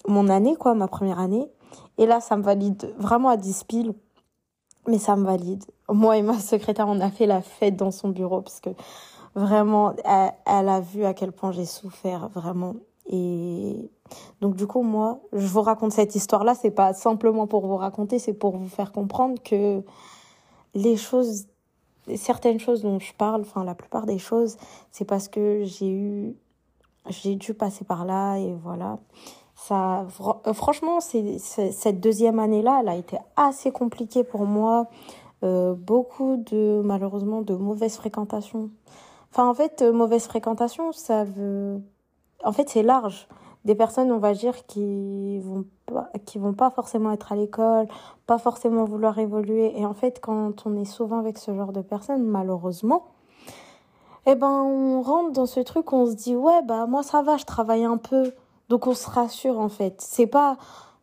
mon 0.07 0.29
année 0.29 0.55
quoi 0.55 0.75
ma 0.75 0.87
première 0.87 1.19
année. 1.19 1.49
Et 1.97 2.05
là 2.05 2.21
ça 2.21 2.37
me 2.37 2.43
valide 2.43 2.93
vraiment 2.99 3.29
à 3.29 3.37
10 3.37 3.63
piles 3.63 3.93
mais 4.87 4.99
ça 4.99 5.15
me 5.15 5.25
valide. 5.25 5.63
Moi 5.89 6.17
et 6.17 6.21
ma 6.21 6.39
secrétaire, 6.39 6.87
on 6.87 6.99
a 6.99 7.11
fait 7.11 7.25
la 7.25 7.41
fête 7.41 7.75
dans 7.75 7.91
son 7.91 8.09
bureau 8.09 8.41
parce 8.41 8.59
que 8.59 8.69
vraiment, 9.35 9.93
elle, 10.45 10.69
a 10.69 10.79
vu 10.79 11.05
à 11.05 11.13
quel 11.13 11.31
point 11.31 11.51
j'ai 11.51 11.65
souffert, 11.65 12.29
vraiment. 12.29 12.75
Et 13.07 13.89
donc 14.41 14.55
du 14.55 14.67
coup, 14.67 14.81
moi, 14.81 15.19
je 15.33 15.47
vous 15.47 15.61
raconte 15.61 15.91
cette 15.91 16.15
histoire-là. 16.15 16.55
C'est 16.55 16.71
pas 16.71 16.93
simplement 16.93 17.47
pour 17.47 17.65
vous 17.65 17.77
raconter, 17.77 18.19
c'est 18.19 18.33
pour 18.33 18.57
vous 18.57 18.67
faire 18.67 18.91
comprendre 18.91 19.41
que 19.41 19.83
les 20.73 20.97
choses, 20.97 21.47
certaines 22.15 22.59
choses 22.59 22.81
dont 22.81 22.99
je 22.99 23.13
parle, 23.13 23.41
enfin 23.41 23.63
la 23.63 23.75
plupart 23.75 24.05
des 24.05 24.19
choses, 24.19 24.57
c'est 24.91 25.05
parce 25.05 25.27
que 25.27 25.63
j'ai 25.65 25.89
eu, 25.89 26.35
j'ai 27.09 27.35
dû 27.35 27.53
passer 27.53 27.85
par 27.85 28.05
là 28.05 28.37
et 28.37 28.53
voilà. 28.53 28.99
Ça, 29.67 30.07
euh, 30.47 30.53
franchement, 30.53 30.99
c'est, 31.01 31.37
cette 31.37 31.99
deuxième 31.99 32.39
année-là, 32.39 32.79
elle 32.81 32.89
a 32.89 32.95
été 32.95 33.17
assez 33.35 33.71
compliquée 33.71 34.23
pour 34.23 34.45
moi. 34.45 34.87
Euh, 35.43 35.75
beaucoup 35.75 36.37
de, 36.37 36.81
malheureusement, 36.83 37.43
de 37.43 37.53
mauvaises 37.53 37.95
fréquentations. 37.95 38.71
Enfin, 39.31 39.47
en 39.47 39.53
fait, 39.53 39.83
euh, 39.83 39.93
mauvaise 39.93 40.25
fréquentation, 40.25 40.91
ça 40.93 41.25
veut, 41.25 41.79
en 42.43 42.51
fait, 42.51 42.69
c'est 42.69 42.81
large. 42.81 43.27
Des 43.63 43.75
personnes, 43.75 44.11
on 44.11 44.17
va 44.17 44.33
dire, 44.33 44.65
qui 44.65 45.39
vont 45.41 45.65
pas, 45.85 46.09
qui 46.25 46.39
vont 46.39 46.53
pas 46.53 46.71
forcément 46.71 47.11
être 47.11 47.31
à 47.31 47.35
l'école, 47.35 47.87
pas 48.25 48.39
forcément 48.39 48.85
vouloir 48.85 49.19
évoluer. 49.19 49.79
Et 49.79 49.85
en 49.85 49.93
fait, 49.93 50.19
quand 50.21 50.65
on 50.65 50.75
est 50.75 50.85
souvent 50.85 51.19
avec 51.19 51.37
ce 51.37 51.53
genre 51.53 51.71
de 51.71 51.81
personnes, 51.81 52.23
malheureusement, 52.23 53.03
eh 54.25 54.33
ben, 54.33 54.49
on 54.49 55.03
rentre 55.03 55.33
dans 55.33 55.45
ce 55.45 55.59
truc, 55.59 55.93
on 55.93 56.07
se 56.07 56.15
dit, 56.15 56.35
ouais, 56.35 56.63
bah, 56.63 56.87
moi, 56.87 57.03
ça 57.03 57.21
va, 57.21 57.37
je 57.37 57.45
travaille 57.45 57.83
un 57.85 57.97
peu. 57.97 58.33
Donc 58.71 58.87
on 58.87 58.93
se 58.93 59.09
rassure 59.09 59.59
en 59.59 59.67
fait. 59.67 59.95
C'est 59.99 60.27
pas 60.27 60.55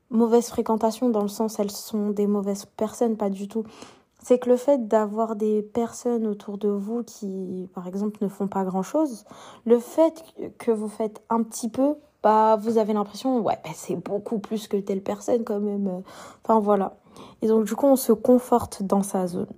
mauvaise 0.08 0.48
fréquentation 0.48 1.10
dans 1.10 1.20
le 1.20 1.28
sens 1.28 1.58
elles 1.58 1.70
sont 1.70 2.08
des 2.08 2.26
mauvaises 2.26 2.64
personnes, 2.64 3.18
pas 3.18 3.28
du 3.28 3.46
tout. 3.46 3.64
C'est 4.22 4.38
que 4.38 4.48
le 4.48 4.56
fait 4.56 4.88
d'avoir 4.88 5.36
des 5.36 5.60
personnes 5.60 6.26
autour 6.26 6.56
de 6.56 6.70
vous 6.70 7.02
qui, 7.02 7.68
par 7.74 7.86
exemple, 7.86 8.20
ne 8.22 8.28
font 8.28 8.48
pas 8.48 8.64
grand-chose, 8.64 9.26
le 9.66 9.78
fait 9.78 10.24
que 10.56 10.70
vous 10.70 10.88
faites 10.88 11.22
un 11.28 11.42
petit 11.42 11.68
peu, 11.68 11.96
bah, 12.22 12.56
vous 12.56 12.78
avez 12.78 12.94
l'impression, 12.94 13.40
ouais, 13.40 13.58
bah, 13.62 13.70
c'est 13.74 13.96
beaucoup 13.96 14.38
plus 14.38 14.66
que 14.66 14.78
telle 14.78 15.02
personne 15.02 15.44
quand 15.44 15.60
même. 15.60 16.02
Enfin 16.42 16.60
voilà. 16.60 16.96
Et 17.42 17.48
donc 17.48 17.66
du 17.66 17.76
coup, 17.76 17.86
on 17.86 17.96
se 17.96 18.12
conforte 18.12 18.82
dans 18.82 19.02
sa 19.02 19.26
zone. 19.26 19.52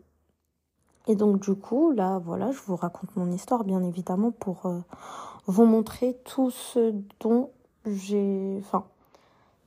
Et 1.07 1.14
donc 1.14 1.38
du 1.38 1.55
coup, 1.55 1.93
là, 1.93 2.19
voilà, 2.19 2.50
je 2.50 2.59
vous 2.67 2.75
raconte 2.75 3.14
mon 3.14 3.31
histoire, 3.31 3.62
bien 3.62 3.85
évidemment, 3.85 4.33
pour 4.33 4.67
euh, 4.67 4.81
vous 5.47 5.64
montrer 5.64 6.19
tout 6.25 6.50
ce 6.50 6.93
dont 7.21 7.50
j'ai, 7.87 8.56
enfin, 8.60 8.84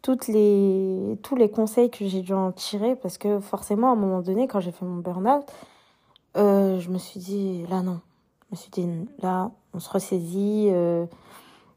toutes 0.02 0.28
les, 0.28 1.18
tous 1.24 1.36
les 1.36 1.50
conseils 1.50 1.90
que 1.90 2.06
j'ai 2.08 2.22
dû 2.22 2.34
en 2.34 2.52
tirer 2.52 2.96
parce 2.96 3.18
que 3.18 3.40
forcément, 3.40 3.90
à 3.90 3.94
un 3.94 3.96
moment 3.96 4.22
donné, 4.22 4.48
quand 4.48 4.60
j'ai 4.60 4.72
fait 4.72 4.86
mon 4.86 4.98
burn-out, 4.98 5.46
euh, 6.38 6.80
je 6.80 6.90
me 6.90 6.98
suis 6.98 7.20
dit, 7.20 7.66
là, 7.70 7.82
non. 7.82 8.00
Je 8.50 8.56
me 8.56 8.58
suis 8.58 8.72
dit, 8.72 8.88
là, 9.22 9.52
on 9.74 9.80
se 9.80 9.90
ressaisit. 9.90 10.70
Euh, 10.72 11.06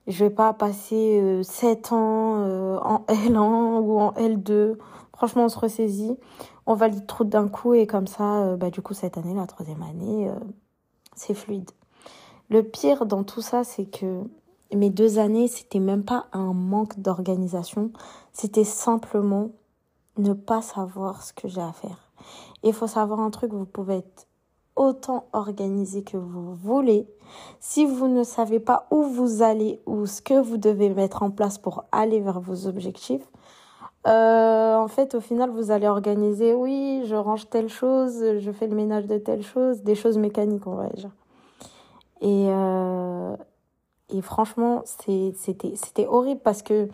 je 0.06 0.24
vais 0.24 0.30
pas 0.30 0.52
passer 0.52 1.20
euh, 1.20 1.42
7 1.42 1.92
ans 1.92 2.44
euh, 2.44 2.78
en 2.78 3.04
L1 3.08 3.80
ou 3.80 3.98
en 3.98 4.12
L2. 4.12 4.76
Franchement, 5.14 5.44
on 5.44 5.48
se 5.48 5.58
ressaisit. 5.58 6.16
On 6.66 6.74
valide 6.74 7.06
trop 7.06 7.24
d'un 7.24 7.48
coup 7.48 7.74
et 7.74 7.86
comme 7.86 8.06
ça, 8.06 8.42
euh, 8.42 8.56
bah, 8.56 8.70
du 8.70 8.82
coup, 8.82 8.94
cette 8.94 9.18
année, 9.18 9.34
la 9.34 9.46
troisième 9.46 9.82
année, 9.82 10.30
c'est 11.14 11.34
fluide. 11.34 11.70
Le 12.50 12.62
pire 12.62 13.06
dans 13.06 13.24
tout 13.24 13.40
ça, 13.40 13.64
c'est 13.64 13.86
que 13.86 14.22
mes 14.74 14.90
deux 14.90 15.18
années, 15.18 15.48
c'était 15.48 15.80
même 15.80 16.04
pas 16.04 16.26
un 16.32 16.52
manque 16.52 16.98
d'organisation, 16.98 17.90
c'était 18.32 18.64
simplement 18.64 19.50
ne 20.18 20.32
pas 20.32 20.62
savoir 20.62 21.22
ce 21.22 21.32
que 21.32 21.48
j'ai 21.48 21.60
à 21.60 21.72
faire. 21.72 22.10
Il 22.62 22.72
faut 22.72 22.86
savoir 22.86 23.20
un 23.20 23.30
truc, 23.30 23.52
vous 23.52 23.66
pouvez 23.66 23.96
être 23.96 24.26
autant 24.74 25.26
organisé 25.32 26.02
que 26.02 26.16
vous 26.16 26.54
voulez. 26.54 27.08
Si 27.60 27.86
vous 27.86 28.08
ne 28.08 28.22
savez 28.22 28.60
pas 28.60 28.86
où 28.90 29.02
vous 29.02 29.42
allez 29.42 29.80
ou 29.86 30.06
ce 30.06 30.20
que 30.20 30.38
vous 30.40 30.58
devez 30.58 30.90
mettre 30.90 31.22
en 31.22 31.30
place 31.30 31.58
pour 31.58 31.84
aller 31.92 32.20
vers 32.20 32.40
vos 32.40 32.66
objectifs, 32.66 33.26
euh, 34.06 34.76
en 34.76 34.86
fait, 34.86 35.14
au 35.14 35.20
final, 35.20 35.50
vous 35.50 35.72
allez 35.72 35.88
organiser, 35.88 36.54
oui, 36.54 37.02
je 37.06 37.16
range 37.16 37.48
telle 37.50 37.68
chose, 37.68 38.38
je 38.38 38.52
fais 38.52 38.68
le 38.68 38.76
ménage 38.76 39.06
de 39.06 39.18
telle 39.18 39.42
chose, 39.42 39.82
des 39.82 39.96
choses 39.96 40.16
mécaniques, 40.16 40.66
on 40.66 40.76
va 40.76 40.88
dire. 40.90 41.10
Et, 42.20 42.46
euh, 42.48 43.36
et 44.10 44.22
franchement, 44.22 44.82
c'était, 44.84 46.06
horrible 46.06 46.40
parce 46.42 46.62
que 46.62 46.88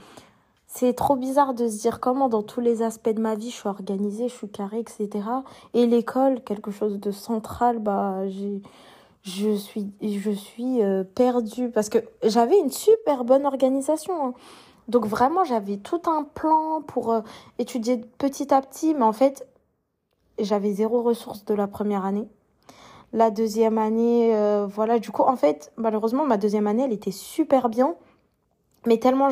c'est 0.66 0.95
trop 0.95 1.16
bizarre 1.16 1.52
de 1.52 1.69
se 1.69 1.78
dire 1.81 2.00
comment 2.00 2.28
dans 2.31 2.42
tous 2.42 2.61
les 2.61 2.83
aspects 2.83 3.11
de 3.11 3.21
ma 3.21 3.35
vie 3.35 3.50
je 3.50 3.57
suis 3.57 3.69
organisée, 3.69 4.28
je 4.28 4.35
suis 4.35 4.49
carrée, 4.49 4.81
etc. 4.81 5.11
Et 5.75 5.87
l'école, 5.87 6.42
quelque 6.42 6.71
chose 6.71 6.99
de 6.99 7.11
central, 7.11 7.78
bah, 7.81 8.26
j'ai, 8.28 8.62
je 9.25 9.54
suis, 9.54 9.92
je 10.00 10.31
suis 10.31 10.83
euh, 10.83 11.04
perdue 11.04 11.69
parce 11.71 11.90
que 11.90 11.99
j'avais 12.23 12.59
une 12.59 12.71
super 12.71 13.25
bonne 13.25 13.45
organisation. 13.45 14.28
Hein. 14.28 14.35
Donc 14.88 15.07
vraiment, 15.07 15.45
j'avais 15.45 15.76
tout 15.76 16.02
un 16.07 16.25
plan 16.25 16.81
pour 16.83 17.12
euh, 17.12 17.21
étudier 17.59 17.99
petit 18.19 18.52
à 18.54 18.62
petit, 18.62 18.95
mais 18.95 19.04
en 19.04 19.12
fait, 19.12 19.47
j'avais 20.38 20.73
zéro 20.73 21.02
ressource 21.02 21.45
de 21.45 21.54
la 21.54 21.66
première 21.66 22.07
année. 22.07 22.26
La 23.12 23.31
deuxième 23.31 23.76
année, 23.76 24.35
euh, 24.35 24.66
voilà, 24.66 24.99
du 24.99 25.11
coup, 25.11 25.23
en 25.23 25.37
fait, 25.37 25.71
malheureusement, 25.76 26.25
ma 26.25 26.38
deuxième 26.38 26.66
année, 26.66 26.85
elle 26.85 26.92
était 26.92 27.11
super 27.11 27.69
bien. 27.69 27.95
Mais 28.87 28.99
tellement 28.99 29.28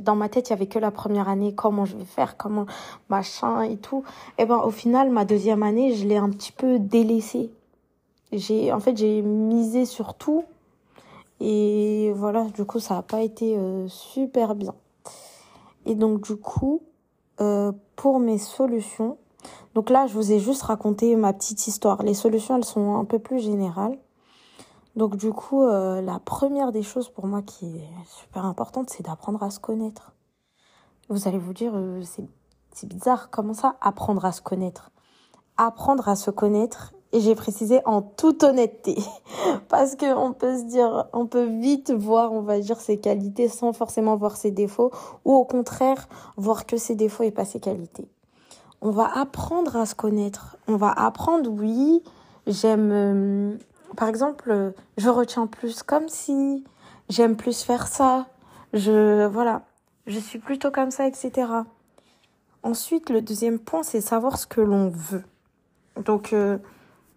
dans 0.00 0.16
ma 0.16 0.28
tête, 0.28 0.48
il 0.48 0.50
y 0.50 0.52
avait 0.54 0.66
que 0.66 0.78
la 0.78 0.90
première 0.90 1.28
année, 1.28 1.54
comment 1.54 1.84
je 1.84 1.96
vais 1.96 2.04
faire, 2.04 2.36
comment 2.36 2.66
machin 3.08 3.62
et 3.62 3.76
tout. 3.76 4.02
Et 4.38 4.44
ben 4.44 4.56
au 4.56 4.70
final, 4.70 5.10
ma 5.10 5.24
deuxième 5.24 5.62
année, 5.62 5.94
je 5.94 6.04
l'ai 6.06 6.16
un 6.16 6.30
petit 6.30 6.50
peu 6.50 6.80
délaissée. 6.80 7.50
j'ai 8.32 8.72
en 8.72 8.80
fait 8.80 8.96
j'ai 8.96 9.22
misé 9.22 9.84
sur 9.84 10.14
tout 10.14 10.44
et 11.40 12.12
voilà 12.14 12.44
du 12.46 12.64
coup 12.64 12.80
ça 12.80 12.94
n'a 12.94 13.02
pas 13.02 13.22
été 13.22 13.56
euh, 13.56 13.86
super 13.88 14.54
bien 14.54 14.74
et 15.86 15.94
donc 15.94 16.22
du 16.22 16.36
coup 16.36 16.82
euh, 17.40 17.72
pour 17.96 18.18
mes 18.18 18.38
solutions 18.38 19.16
donc 19.74 19.90
là 19.90 20.06
je 20.06 20.14
vous 20.14 20.32
ai 20.32 20.38
juste 20.38 20.62
raconté 20.62 21.14
ma 21.16 21.32
petite 21.32 21.66
histoire. 21.66 22.02
Les 22.02 22.14
solutions 22.14 22.56
elles 22.56 22.64
sont 22.64 22.96
un 22.96 23.04
peu 23.04 23.18
plus 23.18 23.38
générales. 23.38 23.98
Donc 24.96 25.16
du 25.16 25.32
coup 25.32 25.62
euh, 25.62 26.00
la 26.00 26.18
première 26.18 26.72
des 26.72 26.82
choses 26.82 27.08
pour 27.08 27.26
moi 27.26 27.42
qui 27.42 27.66
est 27.76 28.06
super 28.06 28.44
importante 28.44 28.90
c'est 28.90 29.04
d'apprendre 29.04 29.42
à 29.42 29.50
se 29.50 29.60
connaître. 29.60 30.12
Vous 31.08 31.28
allez 31.28 31.38
vous 31.38 31.52
dire 31.52 31.72
c'est 32.02 32.26
c'est 32.72 32.88
bizarre 32.88 33.30
comment 33.30 33.54
ça 33.54 33.76
apprendre 33.80 34.24
à 34.24 34.32
se 34.32 34.40
connaître? 34.40 34.90
Apprendre 35.56 36.08
à 36.08 36.16
se 36.16 36.30
connaître 36.30 36.92
et 37.12 37.20
j'ai 37.20 37.34
précisé 37.34 37.80
en 37.86 38.02
toute 38.02 38.44
honnêteté. 38.44 38.96
Parce 39.68 39.96
que 39.96 40.06
on 40.14 40.32
peut 40.32 40.58
se 40.58 40.64
dire 40.64 41.06
on 41.12 41.26
peut 41.26 41.46
vite 41.46 41.90
voir 41.90 42.32
on 42.32 42.42
va 42.42 42.58
dire 42.60 42.80
ses 42.80 42.98
qualités 42.98 43.48
sans 43.48 43.72
forcément 43.72 44.16
voir 44.16 44.36
ses 44.36 44.50
défauts 44.50 44.90
ou 45.24 45.34
au 45.34 45.44
contraire 45.44 46.08
voir 46.36 46.66
que 46.66 46.76
ses 46.76 46.94
défauts 46.94 47.24
et 47.24 47.30
pas 47.30 47.44
ses 47.44 47.60
qualités 47.60 48.08
on 48.80 48.90
va 48.90 49.10
apprendre 49.18 49.76
à 49.76 49.86
se 49.86 49.94
connaître 49.94 50.56
on 50.66 50.76
va 50.76 50.90
apprendre 50.90 51.50
oui 51.50 52.02
j'aime 52.46 52.90
euh, 52.92 53.56
par 53.96 54.08
exemple 54.08 54.72
je 54.96 55.08
retiens 55.08 55.46
plus 55.46 55.82
comme 55.82 56.08
si 56.08 56.64
j'aime 57.08 57.36
plus 57.36 57.62
faire 57.62 57.86
ça 57.86 58.26
je 58.72 59.26
voilà 59.26 59.62
je 60.06 60.18
suis 60.18 60.38
plutôt 60.38 60.70
comme 60.70 60.90
ça 60.90 61.06
etc 61.06 61.48
ensuite 62.62 63.10
le 63.10 63.22
deuxième 63.22 63.58
point 63.58 63.82
c'est 63.82 64.00
savoir 64.00 64.38
ce 64.38 64.46
que 64.46 64.60
l'on 64.60 64.88
veut 64.88 65.24
donc 66.04 66.32
euh, 66.32 66.58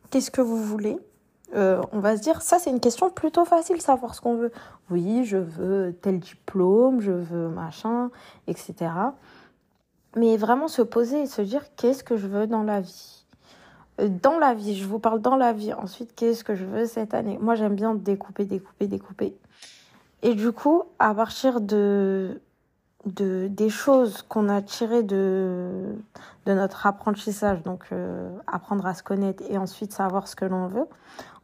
qu'est-ce 0.10 0.32
que 0.32 0.42
vous 0.42 0.62
voulez? 0.62 0.98
Euh, 1.54 1.82
on 1.92 2.00
va 2.00 2.16
se 2.16 2.22
dire, 2.22 2.42
ça 2.42 2.60
c'est 2.60 2.70
une 2.70 2.80
question 2.80 3.10
plutôt 3.10 3.44
facile, 3.44 3.82
savoir 3.82 4.16
ce 4.16 4.22
qu'on 4.22 4.36
veut. 4.36 4.52
Oui, 4.90 5.26
je 5.26 5.38
veux 5.38 5.94
tel 6.02 6.20
diplôme, 6.20 7.02
je 7.02 7.12
veux 7.12 7.50
machin, 7.50 8.10
etc. 8.48 8.92
Mais 10.16 10.38
vraiment 10.38 10.68
se 10.68 10.82
poser 10.82 11.22
et 11.22 11.26
se 11.26 11.42
dire, 11.42 11.64
qu'est-ce 11.78 12.04
que 12.04 12.18
je 12.18 12.28
veux 12.28 12.48
dans 12.48 12.64
la 12.64 12.82
vie? 12.82 13.26
Euh, 14.00 14.10
Dans 14.10 14.40
la 14.40 14.54
vie, 14.54 14.76
je 14.76 14.86
vous 14.86 15.00
parle 15.00 15.22
dans 15.22 15.38
la 15.38 15.54
vie. 15.54 15.74
Ensuite, 15.74 16.14
qu'est-ce 16.16 16.44
que 16.44 16.56
je 16.56 16.66
veux 16.66 16.86
cette 16.86 17.14
année? 17.14 17.38
Moi 17.42 17.56
j'aime 17.56 17.76
bien 17.76 17.96
découper, 17.96 18.46
découper, 18.46 18.88
découper. 18.88 19.36
Et 20.24 20.36
du 20.36 20.52
coup, 20.52 20.84
à 21.00 21.14
partir 21.14 21.62
de 21.62 22.42
de 23.06 23.48
des 23.50 23.70
choses 23.70 24.22
qu'on 24.22 24.48
a 24.48 24.62
tirées 24.62 25.02
de 25.02 25.96
de 26.46 26.54
notre 26.54 26.86
apprentissage 26.86 27.64
donc 27.64 27.86
euh, 27.92 28.30
apprendre 28.46 28.86
à 28.86 28.94
se 28.94 29.02
connaître 29.02 29.44
et 29.50 29.58
ensuite 29.58 29.92
savoir 29.92 30.28
ce 30.28 30.36
que 30.36 30.46
l'on 30.46 30.68
veut 30.68 30.86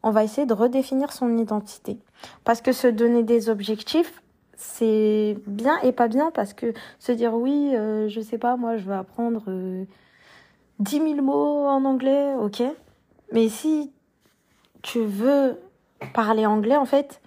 on 0.04 0.12
va 0.12 0.24
essayer 0.24 0.46
de 0.46 0.54
redéfinir 0.54 1.12
son 1.12 1.36
identité 1.36 1.98
parce 2.44 2.62
que 2.62 2.72
se 2.72 2.88
donner 2.88 3.24
des 3.24 3.50
objectifs 3.50 4.22
c'est 4.58 5.38
bien 5.48 5.80
et 5.82 5.92
pas 5.92 6.08
bien 6.08 6.32
parce 6.32 6.54
que 6.54 6.74
se 7.00 7.12
dire 7.12 7.34
oui 7.34 7.72
euh, 7.76 8.10
je 8.10 8.20
sais 8.20 8.38
pas 8.38 8.58
moi 8.58 8.78
je 8.78 8.84
veux 8.84 8.96
apprendre 8.96 9.44
euh, 9.48 9.86
10 10.80 10.98
000 10.98 11.22
mots 11.22 11.66
en 11.68 11.86
anglais 11.86 12.34
ok 12.36 12.64
mais 13.32 13.50
si 13.50 13.92
tu 14.82 15.00
veux 15.04 15.58
parler 16.14 16.46
anglais 16.46 16.76
en 16.76 16.86
fait 16.86 17.22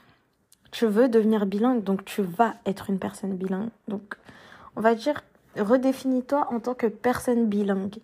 tu 0.70 0.86
veux 0.86 1.08
devenir 1.08 1.46
bilingue, 1.46 1.82
donc 1.82 2.04
tu 2.04 2.22
vas 2.22 2.54
être 2.66 2.90
une 2.90 2.98
personne 2.98 3.36
bilingue. 3.36 3.70
Donc, 3.88 4.16
on 4.76 4.80
va 4.80 4.94
dire, 4.94 5.22
redéfinis-toi 5.56 6.46
en 6.50 6.60
tant 6.60 6.74
que 6.74 6.86
personne 6.86 7.46
bilingue. 7.46 7.98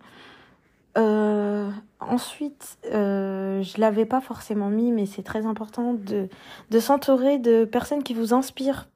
Euh, 0.99 1.71
ensuite, 2.01 2.79
euh, 2.93 3.63
je 3.63 3.81
l'avais 3.81 4.07
pas 4.07 4.21
forcément 4.21 4.71
mis, 4.71 4.93
mais 4.93 5.07
c'est 5.07 5.23
très 5.23 5.47
important 5.47 5.93
de, 5.93 6.29
de 6.71 6.81
s'entourer 6.81 7.39
de 7.39 7.65
personnes 7.65 8.03
qui 8.03 8.15
vous 8.15 8.35
inspirent. 8.35 8.89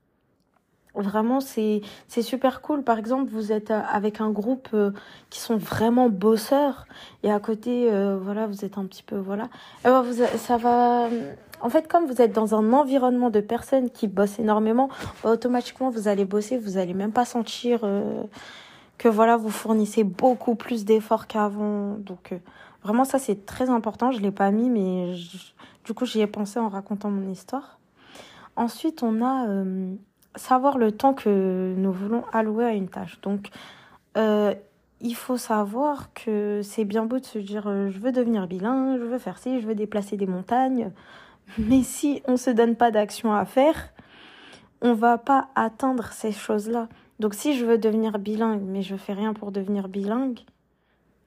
Vraiment, 1.01 1.41
c'est 1.41 1.83
super 2.09 2.61
cool. 2.61 2.83
Par 2.83 2.99
exemple, 2.99 3.31
vous 3.33 3.53
êtes 3.53 3.71
avec 3.71 4.21
un 4.21 4.31
groupe 4.31 4.69
euh, 4.75 4.91
qui 5.31 5.41
sont 5.41 5.57
vraiment 5.57 6.09
bosseurs 6.09 6.87
et 7.23 7.33
à 7.33 7.41
côté, 7.41 7.91
euh, 7.91 8.19
voilà, 8.21 8.47
vous 8.47 8.65
êtes 8.65 8.79
un 8.79 8.85
petit 8.85 9.03
peu, 9.03 9.17
voilà. 9.17 9.45
Et 9.85 9.89
ben 9.89 10.03
vous, 10.03 10.23
ça 10.37 10.57
va 10.57 11.09
en 11.63 11.69
fait, 11.69 11.89
comme 11.89 12.07
vous 12.07 12.23
êtes 12.23 12.33
dans 12.33 12.55
un 12.55 12.73
environnement 12.73 13.31
de 13.31 13.41
personnes 13.41 13.91
qui 13.91 14.09
bossent 14.09 14.39
énormément, 14.39 14.89
automatiquement 15.25 15.91
vous 15.91 16.09
allez 16.09 16.25
bosser, 16.25 16.57
vous 16.57 16.79
allez 16.79 16.95
même 16.95 17.13
pas 17.13 17.25
sentir 17.25 17.81
euh, 17.83 18.23
que 18.99 19.09
voilà, 19.09 19.37
vous 19.37 19.51
fournissez 19.51 20.05
beaucoup 20.05 20.55
plus 20.55 20.85
d'efforts 20.85 21.27
qu'avant. 21.27 21.97
Donc 21.99 22.33
euh, 22.33 22.39
vraiment 22.83 23.05
ça 23.05 23.19
c'est 23.19 23.45
très 23.45 23.69
important, 23.69 24.11
je 24.11 24.21
l'ai 24.21 24.31
pas 24.31 24.51
mis 24.51 24.71
mais 24.71 25.15
du 25.85 25.93
coup 25.93 26.07
j'y 26.07 26.21
ai 26.21 26.27
pensé 26.27 26.59
en 26.59 26.69
racontant 26.69 27.11
mon 27.11 27.31
histoire. 27.31 27.79
Ensuite, 28.57 29.03
on 29.03 29.23
a 29.23 29.49
euh, 29.49 29.95
savoir 30.37 30.79
le 30.79 30.93
temps 30.93 31.15
que 31.15 31.75
nous 31.77 31.93
voulons 31.93 32.25
allouer 32.33 32.65
à 32.65 32.73
une 32.73 32.89
tâche. 32.89 33.21
Donc 33.21 33.51
il 34.17 35.15
faut 35.15 35.37
savoir 35.37 36.13
que 36.13 36.61
c'est 36.63 36.85
bien 36.85 37.07
beau 37.07 37.19
de 37.19 37.25
se 37.25 37.39
dire 37.39 37.65
je 37.65 37.99
veux 37.99 38.13
devenir 38.13 38.47
bilingue, 38.47 38.99
je 38.99 39.05
veux 39.05 39.19
faire 39.19 39.39
ci, 39.39 39.61
je 39.61 39.67
veux 39.67 39.75
déplacer 39.75 40.17
des 40.17 40.27
montagnes. 40.27 40.93
Mais 41.59 41.83
si 41.83 42.23
on 42.27 42.37
se 42.37 42.51
donne 42.51 42.77
pas 42.77 42.91
d'action 42.91 43.33
à 43.33 43.45
faire, 43.45 43.93
on 44.83 44.95
va 44.95 45.19
pas 45.19 45.49
atteindre 45.55 46.13
ces 46.13 46.33
choses-là. 46.33 46.89
Donc 47.19 47.35
si 47.35 47.57
je 47.57 47.67
veux 47.67 47.77
devenir 47.77 48.19
bilingue, 48.19 48.63
mais 48.65 48.83
je 48.83 48.97
fais 48.97 49.13
rien 49.13 49.35
pour 49.35 49.53
devenir 49.53 49.89
bilingue, 49.89 50.41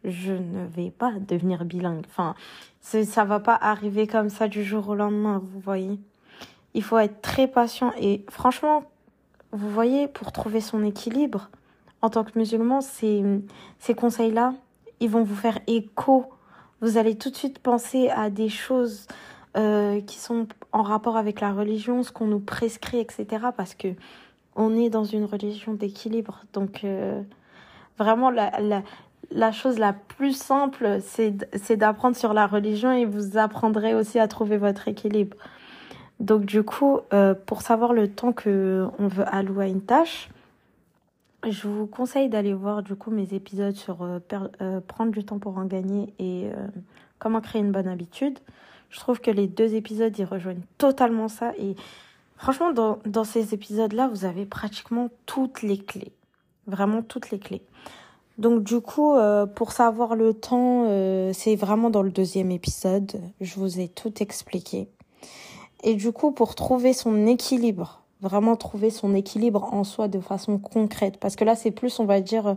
je 0.03 0.33
ne 0.33 0.65
vais 0.65 0.91
pas 0.91 1.11
devenir 1.19 1.65
bilingue. 1.65 2.05
Enfin, 2.07 2.35
ça 2.81 3.25
va 3.25 3.39
pas 3.39 3.55
arriver 3.55 4.07
comme 4.07 4.29
ça 4.29 4.47
du 4.47 4.63
jour 4.63 4.89
au 4.89 4.95
lendemain, 4.95 5.41
vous 5.43 5.59
voyez. 5.59 5.99
Il 6.73 6.83
faut 6.83 6.97
être 6.97 7.21
très 7.21 7.47
patient 7.47 7.91
et 7.99 8.25
franchement, 8.29 8.83
vous 9.53 9.69
voyez, 9.69 10.07
pour 10.07 10.31
trouver 10.31 10.61
son 10.61 10.83
équilibre, 10.83 11.49
en 12.01 12.09
tant 12.09 12.23
que 12.23 12.37
musulman, 12.37 12.81
ces, 12.81 13.23
ces 13.79 13.93
conseils-là, 13.93 14.53
ils 14.99 15.09
vont 15.09 15.23
vous 15.23 15.35
faire 15.35 15.59
écho. 15.67 16.25
Vous 16.81 16.97
allez 16.97 17.15
tout 17.17 17.29
de 17.29 17.35
suite 17.35 17.59
penser 17.59 18.09
à 18.09 18.29
des 18.29 18.49
choses 18.49 19.07
euh, 19.55 20.01
qui 20.01 20.17
sont 20.17 20.47
en 20.71 20.81
rapport 20.81 21.15
avec 21.15 21.39
la 21.39 21.53
religion, 21.53 22.03
ce 22.03 22.11
qu'on 22.11 22.25
nous 22.25 22.39
prescrit, 22.39 22.99
etc. 22.99 23.45
Parce 23.55 23.75
que 23.75 23.89
on 24.55 24.75
est 24.75 24.89
dans 24.89 25.03
une 25.03 25.25
religion 25.25 25.73
d'équilibre. 25.73 26.43
Donc 26.53 26.83
euh, 26.83 27.21
vraiment 27.97 28.31
la, 28.31 28.59
la, 28.59 28.81
la 29.31 29.51
chose 29.51 29.79
la 29.79 29.93
plus 29.93 30.35
simple, 30.35 30.99
c'est 31.01 31.77
d'apprendre 31.77 32.15
sur 32.15 32.33
la 32.33 32.47
religion 32.47 32.91
et 32.91 33.05
vous 33.05 33.37
apprendrez 33.37 33.93
aussi 33.93 34.19
à 34.19 34.27
trouver 34.27 34.57
votre 34.57 34.87
équilibre. 34.87 35.37
Donc 36.23 36.45
du 36.45 36.63
coup, 36.63 37.01
euh, 37.11 37.35
pour 37.35 37.61
savoir 37.61 37.91
le 37.91 38.09
temps 38.09 38.31
que 38.31 38.87
on 38.97 39.07
veut 39.07 39.25
allouer 39.27 39.65
à 39.65 39.67
une 39.67 39.81
tâche, 39.81 40.29
je 41.45 41.67
vous 41.67 41.85
conseille 41.85 42.29
d'aller 42.29 42.53
voir 42.53 42.81
du 42.81 42.95
coup 42.95 43.11
mes 43.11 43.33
épisodes 43.33 43.75
sur 43.75 44.03
euh, 44.03 44.19
euh, 44.61 44.79
prendre 44.79 45.11
du 45.11 45.25
temps 45.25 45.37
pour 45.37 45.57
en 45.57 45.65
gagner 45.65 46.13
et 46.19 46.49
comment 47.19 47.41
créer 47.41 47.61
une 47.61 47.73
bonne 47.73 47.89
habitude. 47.89 48.39
Je 48.89 48.99
trouve 48.99 49.19
que 49.19 49.31
les 49.31 49.47
deux 49.47 49.75
épisodes, 49.75 50.17
ils 50.17 50.23
rejoignent 50.23 50.63
totalement 50.77 51.27
ça. 51.27 51.51
Et 51.57 51.75
franchement, 52.37 52.71
dans, 52.71 53.23
ces 53.25 53.53
épisodes-là, 53.53 54.07
vous 54.07 54.23
avez 54.23 54.45
pratiquement 54.45 55.09
toutes 55.25 55.61
les 55.61 55.77
clés. 55.77 56.13
Vraiment 56.67 57.01
toutes 57.01 57.31
les 57.31 57.39
clés. 57.39 57.63
Donc 58.37 58.63
du 58.63 58.79
coup, 58.79 59.13
euh, 59.13 59.45
pour 59.45 59.73
savoir 59.73 60.15
le 60.15 60.33
temps, 60.33 60.85
euh, 60.87 61.31
c'est 61.33 61.55
vraiment 61.55 61.89
dans 61.89 62.01
le 62.01 62.11
deuxième 62.11 62.51
épisode. 62.51 63.19
Je 63.41 63.55
vous 63.55 63.79
ai 63.79 63.89
tout 63.89 64.13
expliqué. 64.21 64.87
Et 65.83 65.95
du 65.95 66.11
coup, 66.11 66.31
pour 66.31 66.55
trouver 66.55 66.93
son 66.93 67.27
équilibre, 67.27 68.01
vraiment 68.21 68.55
trouver 68.55 68.89
son 68.89 69.13
équilibre 69.13 69.73
en 69.73 69.83
soi 69.83 70.07
de 70.07 70.19
façon 70.19 70.57
concrète, 70.57 71.17
parce 71.17 71.35
que 71.35 71.43
là, 71.43 71.55
c'est 71.55 71.71
plus, 71.71 71.99
on 71.99 72.05
va 72.05 72.21
dire, 72.21 72.55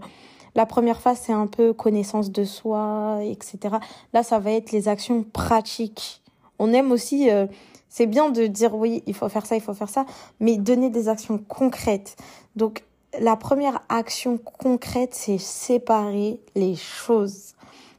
la 0.54 0.64
première 0.64 1.00
phase, 1.00 1.20
c'est 1.22 1.32
un 1.32 1.46
peu 1.46 1.72
connaissance 1.72 2.32
de 2.32 2.44
soi, 2.44 3.18
etc. 3.22 3.76
Là, 4.12 4.22
ça 4.22 4.38
va 4.38 4.52
être 4.52 4.72
les 4.72 4.88
actions 4.88 5.24
pratiques 5.24 6.22
on 6.58 6.72
aime 6.72 6.92
aussi, 6.92 7.30
euh, 7.30 7.46
c'est 7.88 8.06
bien 8.06 8.30
de 8.30 8.46
dire 8.46 8.74
oui, 8.74 9.02
il 9.06 9.14
faut 9.14 9.28
faire 9.28 9.46
ça, 9.46 9.56
il 9.56 9.62
faut 9.62 9.74
faire 9.74 9.88
ça, 9.88 10.06
mais 10.40 10.56
donner 10.56 10.90
des 10.90 11.08
actions 11.08 11.38
concrètes. 11.38 12.16
Donc, 12.56 12.84
la 13.18 13.36
première 13.36 13.82
action 13.88 14.38
concrète, 14.38 15.14
c'est 15.14 15.38
séparer 15.38 16.40
les 16.54 16.74
choses. 16.74 17.54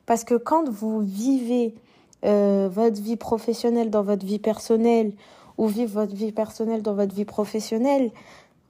Parce 0.05 0.23
que 0.23 0.35
quand 0.35 0.69
vous 0.69 1.01
vivez 1.01 1.75
euh, 2.25 2.69
votre 2.71 3.01
vie 3.01 3.15
professionnelle 3.15 3.89
dans 3.89 4.03
votre 4.03 4.25
vie 4.25 4.39
personnelle 4.39 5.13
ou 5.57 5.67
vivre 5.67 6.01
votre 6.01 6.15
vie 6.15 6.31
personnelle 6.31 6.81
dans 6.81 6.93
votre 6.93 7.13
vie 7.13 7.25
professionnelle, 7.25 8.11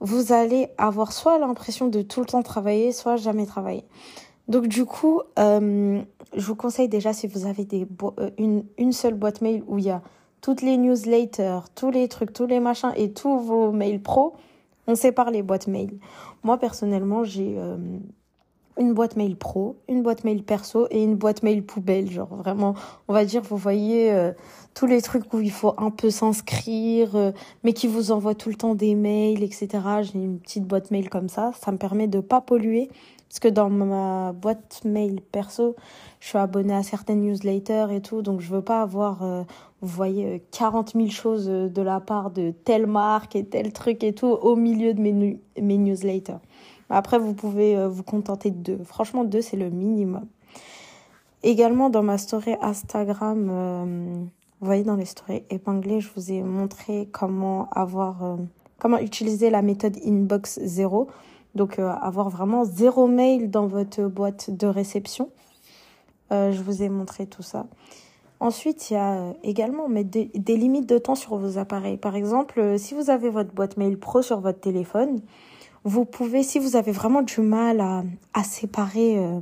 vous 0.00 0.32
allez 0.32 0.68
avoir 0.78 1.12
soit 1.12 1.38
l'impression 1.38 1.88
de 1.88 2.02
tout 2.02 2.20
le 2.20 2.26
temps 2.26 2.42
travailler, 2.42 2.92
soit 2.92 3.16
jamais 3.16 3.46
travailler. 3.46 3.84
Donc 4.48 4.66
du 4.66 4.84
coup, 4.84 5.20
euh, 5.38 6.00
je 6.34 6.46
vous 6.46 6.54
conseille 6.54 6.88
déjà 6.88 7.12
si 7.12 7.26
vous 7.26 7.46
avez 7.46 7.64
des 7.64 7.86
euh, 8.18 8.30
une, 8.38 8.64
une 8.78 8.92
seule 8.92 9.14
boîte 9.14 9.42
mail 9.42 9.62
où 9.66 9.78
il 9.78 9.84
y 9.84 9.90
a 9.90 10.02
toutes 10.40 10.62
les 10.62 10.76
newsletters, 10.76 11.60
tous 11.74 11.90
les 11.90 12.08
trucs, 12.08 12.32
tous 12.32 12.46
les 12.46 12.60
machins 12.60 12.92
et 12.96 13.12
tous 13.12 13.38
vos 13.38 13.72
mails 13.72 14.00
pro, 14.00 14.34
on 14.86 14.94
sépare 14.94 15.30
les 15.30 15.42
boîtes 15.42 15.66
mail. 15.66 15.98
Moi 16.42 16.56
personnellement, 16.58 17.24
j'ai 17.24 17.56
euh, 17.58 17.76
une 18.78 18.94
boîte 18.94 19.16
mail 19.16 19.36
pro, 19.36 19.76
une 19.88 20.02
boîte 20.02 20.24
mail 20.24 20.42
perso 20.42 20.86
et 20.90 21.02
une 21.02 21.16
boîte 21.16 21.42
mail 21.42 21.62
poubelle. 21.64 22.10
Genre 22.10 22.34
vraiment, 22.34 22.74
on 23.08 23.12
va 23.12 23.24
dire, 23.24 23.42
vous 23.42 23.56
voyez 23.56 24.12
euh, 24.12 24.32
tous 24.74 24.86
les 24.86 25.02
trucs 25.02 25.32
où 25.34 25.40
il 25.40 25.50
faut 25.50 25.74
un 25.78 25.90
peu 25.90 26.10
s'inscrire, 26.10 27.16
euh, 27.16 27.32
mais 27.64 27.72
qui 27.72 27.88
vous 27.88 28.12
envoient 28.12 28.34
tout 28.34 28.48
le 28.48 28.54
temps 28.54 28.74
des 28.74 28.94
mails, 28.94 29.42
etc. 29.42 29.68
J'ai 30.02 30.18
une 30.18 30.38
petite 30.38 30.64
boîte 30.64 30.90
mail 30.90 31.10
comme 31.10 31.28
ça. 31.28 31.50
Ça 31.60 31.72
me 31.72 31.78
permet 31.78 32.06
de 32.06 32.20
pas 32.20 32.40
polluer. 32.40 32.88
Parce 33.28 33.40
que 33.40 33.48
dans 33.48 33.68
ma 33.68 34.32
boîte 34.32 34.80
mail 34.86 35.20
perso, 35.20 35.76
je 36.18 36.28
suis 36.28 36.38
abonnée 36.38 36.72
à 36.72 36.82
certaines 36.82 37.20
newsletters 37.20 37.88
et 37.90 38.00
tout, 38.00 38.22
donc 38.22 38.40
je 38.40 38.48
veux 38.48 38.62
pas 38.62 38.80
avoir, 38.80 39.22
euh, 39.22 39.42
vous 39.82 39.88
voyez, 39.88 40.42
40 40.50 40.94
000 40.94 41.08
choses 41.08 41.46
de 41.46 41.82
la 41.82 42.00
part 42.00 42.30
de 42.30 42.52
telle 42.64 42.86
marque 42.86 43.36
et 43.36 43.44
tel 43.44 43.74
truc 43.74 44.02
et 44.02 44.14
tout 44.14 44.28
au 44.28 44.56
milieu 44.56 44.94
de 44.94 45.00
mes, 45.02 45.40
mes 45.60 45.76
newsletters. 45.76 46.38
Après, 46.90 47.18
vous 47.18 47.34
pouvez 47.34 47.76
euh, 47.76 47.88
vous 47.88 48.02
contenter 48.02 48.50
de 48.50 48.56
deux. 48.56 48.84
Franchement, 48.84 49.24
deux, 49.24 49.42
c'est 49.42 49.56
le 49.56 49.70
minimum. 49.70 50.26
Également, 51.42 51.90
dans 51.90 52.02
ma 52.02 52.18
story 52.18 52.56
Instagram, 52.60 53.48
euh, 53.50 54.24
vous 54.60 54.66
voyez 54.66 54.84
dans 54.84 54.96
les 54.96 55.04
stories 55.04 55.44
épinglées, 55.50 56.00
je 56.00 56.08
vous 56.16 56.32
ai 56.32 56.42
montré 56.42 57.08
comment 57.12 57.68
avoir, 57.70 58.24
euh, 58.24 58.36
comment 58.78 58.98
utiliser 58.98 59.50
la 59.50 59.62
méthode 59.62 59.96
inbox 60.04 60.60
zéro. 60.62 61.08
Donc, 61.54 61.78
avoir 61.78 62.28
vraiment 62.28 62.64
zéro 62.64 63.08
mail 63.08 63.50
dans 63.50 63.66
votre 63.66 64.02
boîte 64.02 64.50
de 64.50 64.66
réception. 64.66 65.30
je 66.30 66.62
vous 66.62 66.82
ai 66.82 66.88
montré 66.88 67.26
tout 67.26 67.42
ça. 67.42 67.66
Ensuite, 68.38 68.90
il 68.90 68.94
y 68.94 68.96
a 68.96 69.32
également 69.42 69.88
mettre 69.88 70.10
des, 70.10 70.30
des, 70.34 70.56
limites 70.56 70.88
de 70.88 70.98
temps 70.98 71.16
sur 71.16 71.36
vos 71.36 71.58
appareils. 71.58 71.96
Par 71.96 72.14
exemple, 72.14 72.78
si 72.78 72.94
vous 72.94 73.10
avez 73.10 73.30
votre 73.30 73.52
boîte 73.52 73.76
mail 73.76 73.98
pro 73.98 74.22
sur 74.22 74.40
votre 74.40 74.60
téléphone, 74.60 75.20
vous 75.88 76.04
pouvez, 76.04 76.42
si 76.42 76.58
vous 76.58 76.76
avez 76.76 76.92
vraiment 76.92 77.22
du 77.22 77.40
mal 77.40 77.80
à, 77.80 78.04
à 78.34 78.44
séparer 78.44 79.18
euh, 79.18 79.40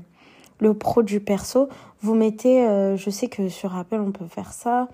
le 0.61 0.75
pro 0.75 1.03
du 1.03 1.21
perso, 1.21 1.69
vous 2.01 2.15
mettez, 2.15 2.67
euh, 2.67 2.97
je 2.97 3.11
sais 3.11 3.29
que 3.29 3.49
sur 3.49 3.77
Apple 3.77 4.01
on 4.01 4.13
peut 4.13 4.27
faire 4.27 4.53
ça. 4.53 4.89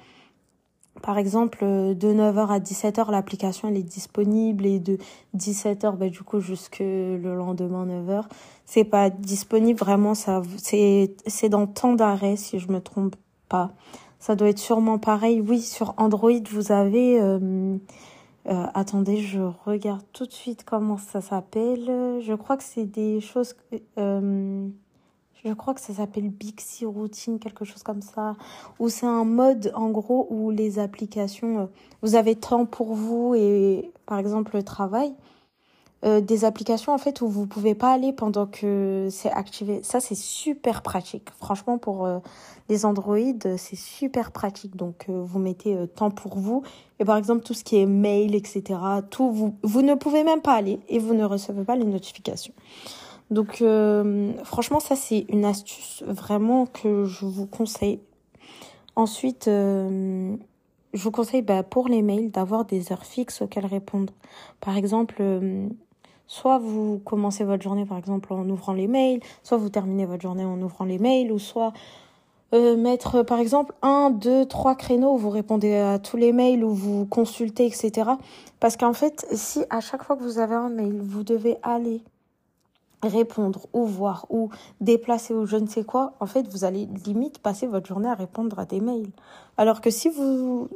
Par 1.02 1.18
exemple, 1.18 1.60
euh, 1.62 1.94
de 1.94 2.08
9h 2.08 2.48
à 2.48 2.58
17h, 2.58 3.10
l'application 3.10 3.68
elle 3.68 3.76
est 3.76 3.82
disponible 3.82 4.66
et 4.66 4.78
de 4.78 4.98
17h, 5.36 5.96
bah, 5.96 6.08
du 6.08 6.22
coup, 6.22 6.40
jusque 6.40 6.80
le 6.80 7.34
lendemain 7.34 7.86
9h, 7.86 8.24
c'est 8.64 8.84
pas 8.84 9.10
disponible 9.10 9.78
vraiment, 9.78 10.14
ça, 10.14 10.42
c'est, 10.56 11.14
c'est 11.26 11.48
dans 11.48 11.66
temps 11.66 11.94
d'arrêt 11.94 12.36
si 12.36 12.58
je 12.58 12.70
me 12.72 12.80
trompe 12.80 13.16
pas. 13.48 13.72
Ça 14.18 14.36
doit 14.36 14.48
être 14.48 14.58
sûrement 14.58 14.98
pareil. 14.98 15.40
Oui, 15.40 15.60
sur 15.60 15.94
Android, 15.96 16.30
vous 16.50 16.70
avez, 16.70 17.18
attendez, 18.46 19.18
je 19.18 19.40
regarde 19.64 20.02
tout 20.12 20.26
de 20.26 20.32
suite 20.32 20.64
comment 20.64 20.98
ça 20.98 21.20
s'appelle. 21.20 22.20
Je 22.20 22.34
crois 22.34 22.56
que 22.56 22.64
c'est 22.64 22.86
des 22.86 23.20
choses. 23.20 23.54
Euh, 23.98 24.68
je 25.44 25.52
crois 25.54 25.74
que 25.74 25.80
ça 25.80 25.94
s'appelle 25.94 26.30
Bixi 26.30 26.84
Routine, 26.84 27.38
quelque 27.38 27.64
chose 27.64 27.82
comme 27.82 28.02
ça. 28.02 28.36
Ou 28.78 28.88
c'est 28.88 29.06
un 29.06 29.24
mode, 29.24 29.72
en 29.74 29.90
gros, 29.90 30.26
où 30.30 30.50
les 30.50 30.78
applications. 30.78 31.60
Euh, 31.60 31.66
vous 32.02 32.14
avez 32.14 32.36
temps 32.36 32.66
pour 32.66 32.94
vous 32.94 33.34
et, 33.34 33.90
par 34.06 34.18
exemple, 34.18 34.56
le 34.56 34.62
travail. 34.62 35.12
Euh, 36.04 36.20
des 36.20 36.44
applications 36.44 36.92
en 36.92 36.98
fait 36.98 37.20
où 37.20 37.28
vous 37.28 37.46
pouvez 37.46 37.76
pas 37.76 37.92
aller 37.92 38.12
pendant 38.12 38.46
que 38.46 39.06
c'est 39.08 39.30
activé. 39.30 39.84
Ça 39.84 40.00
c'est 40.00 40.16
super 40.16 40.82
pratique. 40.82 41.28
Franchement 41.38 41.78
pour 41.78 42.04
euh, 42.04 42.18
les 42.68 42.84
Android 42.84 43.16
c'est 43.56 43.76
super 43.76 44.32
pratique. 44.32 44.74
Donc 44.74 45.06
euh, 45.08 45.22
vous 45.24 45.38
mettez 45.38 45.76
temps 45.94 46.10
pour 46.10 46.38
vous 46.38 46.64
et 46.98 47.04
par 47.04 47.16
exemple 47.16 47.44
tout 47.44 47.54
ce 47.54 47.62
qui 47.62 47.76
est 47.76 47.86
mail 47.86 48.34
etc. 48.34 48.80
Tout 49.10 49.30
vous 49.30 49.54
vous 49.62 49.82
ne 49.82 49.94
pouvez 49.94 50.24
même 50.24 50.40
pas 50.40 50.54
aller 50.54 50.80
et 50.88 50.98
vous 50.98 51.14
ne 51.14 51.24
recevez 51.24 51.62
pas 51.62 51.76
les 51.76 51.84
notifications. 51.84 52.54
Donc 53.30 53.62
franchement 54.42 54.80
ça 54.80 54.96
c'est 54.96 55.24
une 55.28 55.44
astuce 55.44 56.02
vraiment 56.04 56.66
que 56.66 57.04
je 57.04 57.26
vous 57.26 57.46
conseille. 57.46 58.00
Ensuite 58.96 59.44
je 59.46 60.36
vous 60.94 61.10
conseille 61.12 61.42
bah, 61.42 61.62
pour 61.62 61.86
les 61.86 62.02
mails 62.02 62.32
d'avoir 62.32 62.64
des 62.64 62.92
heures 62.92 63.06
fixes 63.06 63.40
auxquelles 63.40 63.66
répondre. 63.66 64.12
Par 64.60 64.76
exemple, 64.76 65.22
Soit 66.26 66.58
vous 66.58 67.00
commencez 67.04 67.44
votre 67.44 67.62
journée 67.62 67.84
par 67.84 67.98
exemple 67.98 68.32
en 68.32 68.48
ouvrant 68.48 68.72
les 68.72 68.86
mails, 68.86 69.20
soit 69.42 69.58
vous 69.58 69.68
terminez 69.68 70.06
votre 70.06 70.22
journée 70.22 70.44
en 70.44 70.60
ouvrant 70.62 70.84
les 70.84 70.98
mails, 70.98 71.32
ou 71.32 71.38
soit 71.38 71.72
euh, 72.54 72.76
mettre 72.76 73.22
par 73.22 73.38
exemple 73.38 73.74
un, 73.82 74.10
deux, 74.10 74.46
trois 74.46 74.74
créneaux 74.74 75.14
où 75.14 75.18
vous 75.18 75.30
répondez 75.30 75.74
à 75.76 75.98
tous 75.98 76.16
les 76.16 76.32
mails, 76.32 76.64
ou 76.64 76.74
vous 76.74 77.06
consultez, 77.06 77.66
etc. 77.66 78.10
Parce 78.60 78.76
qu'en 78.76 78.92
fait, 78.92 79.26
si 79.32 79.64
à 79.70 79.80
chaque 79.80 80.04
fois 80.04 80.16
que 80.16 80.22
vous 80.22 80.38
avez 80.38 80.54
un 80.54 80.68
mail, 80.68 81.00
vous 81.02 81.24
devez 81.24 81.56
aller 81.62 82.02
répondre 83.02 83.66
ou 83.72 83.84
voir 83.84 84.26
ou 84.30 84.50
déplacer 84.80 85.34
ou 85.34 85.46
je 85.46 85.56
ne 85.56 85.66
sais 85.66 85.84
quoi, 85.84 86.12
en 86.20 86.26
fait, 86.26 86.46
vous 86.48 86.64
allez 86.64 86.88
limite 87.04 87.38
passer 87.38 87.66
votre 87.66 87.86
journée 87.86 88.08
à 88.08 88.14
répondre 88.14 88.58
à 88.58 88.64
des 88.64 88.80
mails. 88.80 89.10
Alors 89.56 89.80
que 89.80 89.90
si 89.90 90.08
vous 90.08 90.68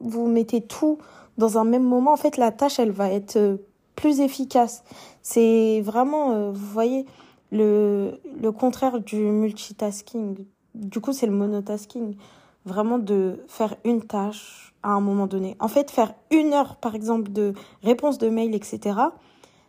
vous 0.00 0.26
mettez 0.26 0.60
tout 0.60 0.98
dans 1.38 1.58
un 1.58 1.64
même 1.64 1.84
moment, 1.84 2.12
en 2.12 2.16
fait, 2.16 2.36
la 2.36 2.50
tâche, 2.50 2.78
elle 2.78 2.92
va 2.92 3.10
être 3.10 3.36
euh, 3.36 3.58
plus 3.96 4.20
efficace. 4.20 4.84
C'est 5.22 5.80
vraiment, 5.80 6.32
euh, 6.32 6.50
vous 6.52 6.66
voyez, 6.66 7.06
le, 7.50 8.20
le 8.40 8.52
contraire 8.52 9.00
du 9.00 9.16
multitasking. 9.16 10.44
Du 10.74 11.00
coup, 11.00 11.12
c'est 11.12 11.26
le 11.26 11.32
monotasking. 11.32 12.16
Vraiment 12.64 12.98
de 12.98 13.44
faire 13.48 13.76
une 13.84 14.02
tâche 14.02 14.74
à 14.82 14.90
un 14.90 15.00
moment 15.00 15.26
donné. 15.26 15.56
En 15.60 15.68
fait, 15.68 15.90
faire 15.90 16.14
une 16.30 16.52
heure, 16.52 16.76
par 16.76 16.94
exemple, 16.94 17.32
de 17.32 17.54
réponse 17.82 18.18
de 18.18 18.28
mail, 18.28 18.54
etc., 18.54 18.98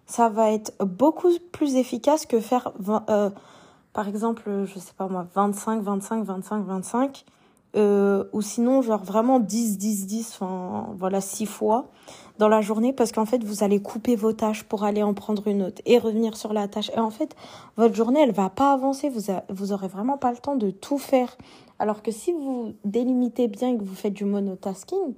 ça 0.06 0.30
va 0.30 0.52
être 0.52 0.74
beaucoup 0.86 1.30
plus 1.52 1.76
efficace 1.76 2.26
que 2.26 2.40
faire, 2.40 2.72
euh, 3.10 3.30
par 3.94 4.08
exemple, 4.08 4.64
je 4.66 4.80
sais 4.80 4.94
pas 4.96 5.08
moi, 5.08 5.28
25, 5.34 5.82
25, 5.82 6.24
25, 6.24 6.66
25 6.66 7.26
euh, 7.76 8.24
ou 8.32 8.42
sinon 8.42 8.82
genre 8.82 9.04
vraiment 9.04 9.40
10 9.40 9.78
10 9.78 10.08
10 10.08 10.40
enfin 10.40 10.88
voilà 10.98 11.20
six 11.20 11.46
fois 11.46 11.90
dans 12.38 12.48
la 12.48 12.62
journée 12.62 12.94
parce 12.94 13.12
qu'en 13.12 13.26
fait 13.26 13.44
vous 13.44 13.64
allez 13.64 13.82
couper 13.82 14.16
vos 14.16 14.34
tâches 14.34 14.64
pour 14.64 14.84
aller 14.84 15.04
en 15.04 15.14
prendre 15.14 15.48
une 15.48 15.64
autre 15.64 15.82
et 15.86 15.98
revenir 15.98 16.38
sur 16.38 16.54
la 16.54 16.68
tâche. 16.68 16.90
Et 16.96 17.00
en 17.00 17.10
fait 17.10 17.36
votre 17.76 17.96
journée 17.96 18.22
elle 18.22 18.34
va 18.34 18.50
pas 18.50 18.74
avancer. 18.74 19.10
Vous 19.10 19.32
vous 19.50 19.72
aurez 19.72 19.88
vraiment 19.88 20.18
pas 20.18 20.32
le 20.32 20.38
temps 20.38 20.56
de 20.56 20.72
tout 20.72 20.98
faire. 20.98 21.38
Alors 21.80 22.02
que 22.02 22.12
si 22.12 22.34
vous 22.34 22.74
délimitez 22.86 23.48
bien 23.48 23.74
et 23.74 23.78
que 23.78 23.84
vous 23.84 23.96
faites 23.96 24.14
du 24.14 24.26
monotasking 24.26 25.14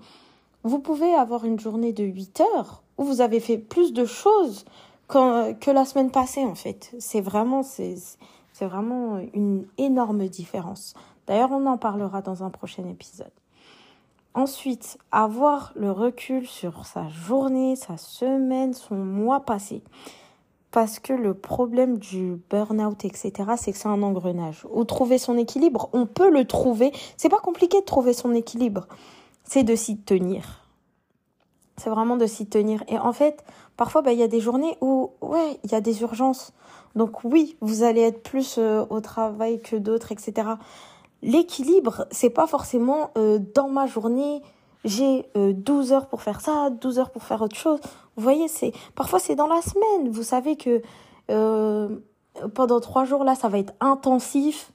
vous 0.63 0.79
pouvez 0.79 1.13
avoir 1.13 1.45
une 1.45 1.59
journée 1.59 1.93
de 1.93 2.03
8 2.03 2.41
heures 2.41 2.83
où 2.97 3.03
vous 3.05 3.21
avez 3.21 3.39
fait 3.39 3.57
plus 3.57 3.93
de 3.93 4.03
choses 4.05 4.65
que 5.07 5.71
la 5.71 5.85
semaine 5.85 6.11
passée 6.11 6.43
en 6.43 6.55
fait. 6.55 6.93
C'est 6.99 7.21
vraiment 7.21 7.63
c'est 7.63 8.65
vraiment 8.65 9.19
une 9.33 9.65
énorme 9.77 10.27
différence. 10.27 10.93
D'ailleurs, 11.27 11.51
on 11.51 11.65
en 11.65 11.77
parlera 11.77 12.21
dans 12.21 12.43
un 12.43 12.49
prochain 12.49 12.85
épisode. 12.89 13.31
Ensuite, 14.35 14.97
avoir 15.11 15.73
le 15.75 15.91
recul 15.91 16.45
sur 16.45 16.85
sa 16.85 17.07
journée, 17.09 17.75
sa 17.75 17.97
semaine, 17.97 18.73
son 18.73 18.95
mois 18.95 19.39
passé. 19.39 19.81
Parce 20.71 20.99
que 20.99 21.13
le 21.13 21.33
problème 21.33 21.97
du 21.97 22.39
burn-out, 22.49 23.03
etc., 23.05 23.31
c'est 23.57 23.71
que 23.71 23.77
c'est 23.77 23.87
un 23.87 24.03
engrenage. 24.03 24.67
Ou 24.71 24.83
trouver 24.83 25.17
son 25.17 25.35
équilibre, 25.35 25.89
on 25.93 26.05
peut 26.05 26.29
le 26.29 26.45
trouver. 26.45 26.91
C'est 27.17 27.29
pas 27.29 27.39
compliqué 27.39 27.79
de 27.79 27.85
trouver 27.85 28.13
son 28.13 28.33
équilibre. 28.35 28.87
C'est 29.43 29.63
de 29.63 29.75
s'y 29.75 29.97
tenir. 29.97 30.63
C'est 31.77 31.89
vraiment 31.89 32.17
de 32.17 32.27
s'y 32.27 32.45
tenir. 32.45 32.83
Et 32.87 32.99
en 32.99 33.13
fait, 33.13 33.43
parfois, 33.77 34.03
bah, 34.03 34.13
il 34.13 34.19
y 34.19 34.23
a 34.23 34.27
des 34.27 34.41
journées 34.41 34.77
où, 34.79 35.11
ouais, 35.21 35.59
il 35.63 35.71
y 35.71 35.75
a 35.75 35.81
des 35.81 36.01
urgences. 36.01 36.53
Donc 36.95 37.23
oui, 37.23 37.57
vous 37.61 37.81
allez 37.81 38.01
être 38.01 38.21
plus 38.21 38.57
euh, 38.59 38.85
au 38.91 39.01
travail 39.01 39.59
que 39.59 39.75
d'autres, 39.75 40.11
etc 40.11 40.51
l'équilibre, 41.21 42.05
c'est 42.11 42.29
pas 42.29 42.47
forcément 42.47 43.11
euh, 43.17 43.39
dans 43.53 43.69
ma 43.69 43.87
journée, 43.87 44.41
j'ai 44.85 45.29
12 45.35 45.91
euh, 45.91 45.95
heures 45.95 46.07
pour 46.07 46.21
faire 46.21 46.41
ça, 46.41 46.69
12 46.69 46.99
heures 46.99 47.11
pour 47.11 47.23
faire 47.23 47.41
autre 47.41 47.55
chose. 47.55 47.79
Vous 48.15 48.23
voyez, 48.23 48.47
c'est 48.47 48.71
parfois 48.95 49.19
c'est 49.19 49.35
dans 49.35 49.47
la 49.47 49.61
semaine. 49.61 50.09
Vous 50.09 50.23
savez 50.23 50.55
que 50.55 50.81
euh, 51.29 51.89
pendant 52.53 52.79
trois 52.79 53.05
jours 53.05 53.23
là, 53.23 53.35
ça 53.35 53.49
va 53.49 53.59
être 53.59 53.73
intensif. 53.79 54.71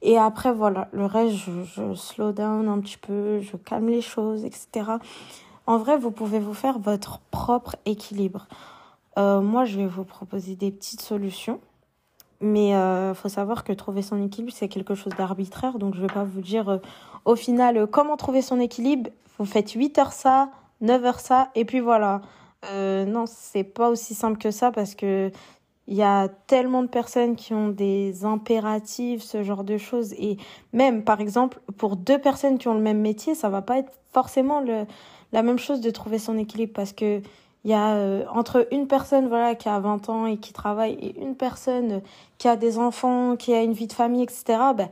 Et 0.00 0.16
après, 0.16 0.52
voilà, 0.52 0.86
le 0.92 1.06
reste, 1.06 1.34
je, 1.34 1.64
je 1.64 1.94
slow 1.94 2.30
down 2.30 2.68
un 2.68 2.78
petit 2.78 2.98
peu, 2.98 3.40
je 3.40 3.56
calme 3.56 3.88
les 3.88 4.00
choses, 4.00 4.44
etc. 4.44 4.92
En 5.66 5.76
vrai, 5.76 5.98
vous 5.98 6.12
pouvez 6.12 6.38
vous 6.38 6.54
faire 6.54 6.78
votre 6.78 7.18
propre 7.32 7.74
équilibre. 7.84 8.46
moi, 9.16 9.64
je 9.64 9.76
vais 9.76 9.86
vous 9.86 10.04
proposer 10.04 10.54
des 10.54 10.70
petites 10.70 11.00
solutions. 11.00 11.60
Mais 12.40 12.74
euh, 12.74 13.14
faut 13.14 13.28
savoir 13.28 13.64
que 13.64 13.72
trouver 13.72 14.02
son 14.02 14.22
équilibre, 14.24 14.52
c'est 14.54 14.68
quelque 14.68 14.94
chose 14.94 15.12
d'arbitraire. 15.16 15.78
Donc, 15.78 15.94
je 15.94 16.02
ne 16.02 16.06
vais 16.06 16.12
pas 16.12 16.24
vous 16.24 16.40
dire 16.40 16.68
euh, 16.68 16.78
au 17.24 17.34
final 17.34 17.76
euh, 17.76 17.86
comment 17.86 18.16
trouver 18.16 18.42
son 18.42 18.60
équilibre. 18.60 19.10
Vous 19.38 19.44
faites 19.44 19.70
8 19.72 19.98
heures 19.98 20.12
ça, 20.12 20.50
9 20.80 21.04
heures 21.04 21.20
ça, 21.20 21.50
et 21.54 21.64
puis 21.64 21.80
voilà. 21.80 22.22
Euh, 22.64 23.04
non, 23.04 23.24
c'est 23.26 23.64
pas 23.64 23.88
aussi 23.88 24.14
simple 24.14 24.38
que 24.38 24.50
ça 24.50 24.72
parce 24.72 24.94
que 24.94 25.30
il 25.86 25.96
y 25.96 26.02
a 26.02 26.28
tellement 26.28 26.82
de 26.82 26.88
personnes 26.88 27.34
qui 27.34 27.54
ont 27.54 27.68
des 27.68 28.24
impératifs, 28.26 29.22
ce 29.22 29.42
genre 29.42 29.64
de 29.64 29.78
choses. 29.78 30.12
Et 30.14 30.36
même, 30.74 31.02
par 31.02 31.20
exemple, 31.20 31.60
pour 31.78 31.96
deux 31.96 32.18
personnes 32.18 32.58
qui 32.58 32.68
ont 32.68 32.74
le 32.74 32.82
même 32.82 33.00
métier, 33.00 33.34
ça 33.34 33.48
va 33.48 33.62
pas 33.62 33.78
être 33.78 33.92
forcément 34.12 34.60
le, 34.60 34.84
la 35.32 35.42
même 35.42 35.58
chose 35.58 35.80
de 35.80 35.90
trouver 35.90 36.18
son 36.18 36.36
équilibre 36.36 36.72
parce 36.74 36.92
que 36.92 37.22
Il 37.64 37.70
y 37.70 37.74
a 37.74 37.94
euh, 37.94 38.24
entre 38.32 38.66
une 38.72 38.86
personne 38.86 39.28
voilà 39.28 39.54
qui 39.54 39.68
a 39.68 39.78
20 39.80 40.08
ans 40.08 40.26
et 40.26 40.36
qui 40.36 40.52
travaille 40.52 40.94
et 40.94 41.20
une 41.20 41.34
personne 41.34 42.02
qui 42.38 42.48
a 42.48 42.56
des 42.56 42.78
enfants, 42.78 43.36
qui 43.36 43.52
a 43.52 43.62
une 43.62 43.72
vie 43.72 43.88
de 43.88 43.92
famille, 43.92 44.22
etc. 44.22 44.44
Ben 44.76 44.88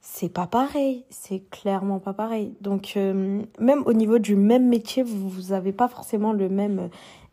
c'est 0.00 0.28
pas 0.28 0.46
pareil, 0.46 1.04
c'est 1.10 1.40
clairement 1.50 1.98
pas 1.98 2.12
pareil. 2.12 2.54
Donc 2.60 2.94
euh, 2.96 3.42
même 3.58 3.82
au 3.86 3.92
niveau 3.92 4.18
du 4.18 4.36
même 4.36 4.68
métier, 4.68 5.02
vous 5.02 5.28
vous 5.28 5.52
avez 5.52 5.72
pas 5.72 5.88
forcément 5.88 6.32
le 6.32 6.48
même 6.48 6.88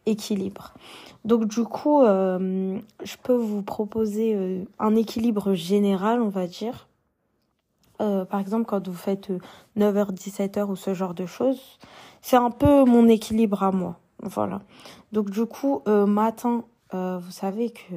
équilibre. 0.05 0.73
Donc 1.25 1.45
du 1.45 1.63
coup, 1.63 2.01
euh, 2.01 2.79
je 3.03 3.15
peux 3.21 3.35
vous 3.35 3.61
proposer 3.61 4.65
un 4.79 4.95
équilibre 4.95 5.53
général, 5.53 6.21
on 6.21 6.29
va 6.29 6.47
dire. 6.47 6.87
par 7.99 8.39
exemple, 8.39 8.65
quand 8.65 8.87
vous 8.87 8.95
faites 8.95 9.31
9h, 9.77 10.11
17h 10.11 10.65
ou 10.65 10.75
ce 10.75 10.95
genre 10.95 11.13
de 11.13 11.27
choses, 11.27 11.77
c'est 12.21 12.37
un 12.37 12.49
peu 12.49 12.83
mon 12.85 13.07
équilibre 13.07 13.61
à 13.61 13.71
moi. 13.71 14.00
Voilà. 14.21 14.61
Donc 15.11 15.29
du 15.29 15.45
coup, 15.45 15.81
euh, 15.87 16.05
matin, 16.05 16.63
euh, 16.93 17.19
vous 17.19 17.31
savez 17.31 17.71
que 17.71 17.93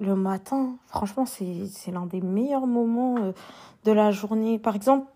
le 0.00 0.14
matin, 0.14 0.76
franchement, 0.86 1.24
c'est 1.26 1.90
l'un 1.90 2.06
des 2.06 2.20
meilleurs 2.20 2.66
moments 2.66 3.16
euh, 3.18 3.32
de 3.84 3.92
la 3.92 4.10
journée. 4.10 4.58
Par 4.58 4.76
exemple, 4.76 5.06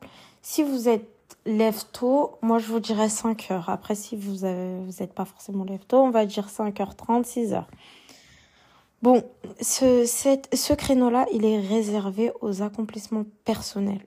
si 0.43 0.63
vous 0.63 0.89
êtes 0.89 1.09
lève 1.45 1.85
tôt, 1.93 2.39
moi 2.43 2.59
je 2.59 2.67
vous 2.67 2.81
dirais 2.81 3.09
5 3.09 3.51
heures. 3.51 3.69
Après, 3.69 3.95
si 3.95 4.17
vous 4.17 4.47
n'êtes 4.47 5.13
pas 5.15 5.25
forcément 5.25 5.65
lève 5.65 5.85
tôt, 5.87 5.99
on 5.99 6.11
va 6.11 6.27
dire 6.27 6.49
5h30, 6.49 7.25
6h. 7.25 7.65
Bon, 9.03 9.23
ce, 9.61 10.05
ce 10.07 10.73
créneau-là, 10.73 11.27
il 11.33 11.45
est 11.45 11.61
réservé 11.61 12.33
aux 12.41 12.63
accomplissements 12.63 13.25
personnels. 13.45 14.05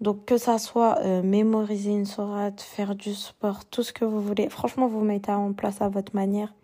Donc 0.00 0.26
que 0.26 0.36
ça 0.36 0.58
soit 0.58 0.98
euh, 1.00 1.22
mémoriser 1.22 1.90
une 1.90 2.06
sourate, 2.06 2.60
faire 2.60 2.94
du 2.94 3.14
sport, 3.14 3.64
tout 3.64 3.82
ce 3.82 3.92
que 3.92 4.04
vous 4.04 4.20
voulez, 4.20 4.48
franchement 4.48 4.86
vous 4.86 5.02
mettez 5.02 5.32
en 5.32 5.52
place 5.52 5.82
à 5.82 5.88
votre 5.88 6.14
manière. 6.14 6.54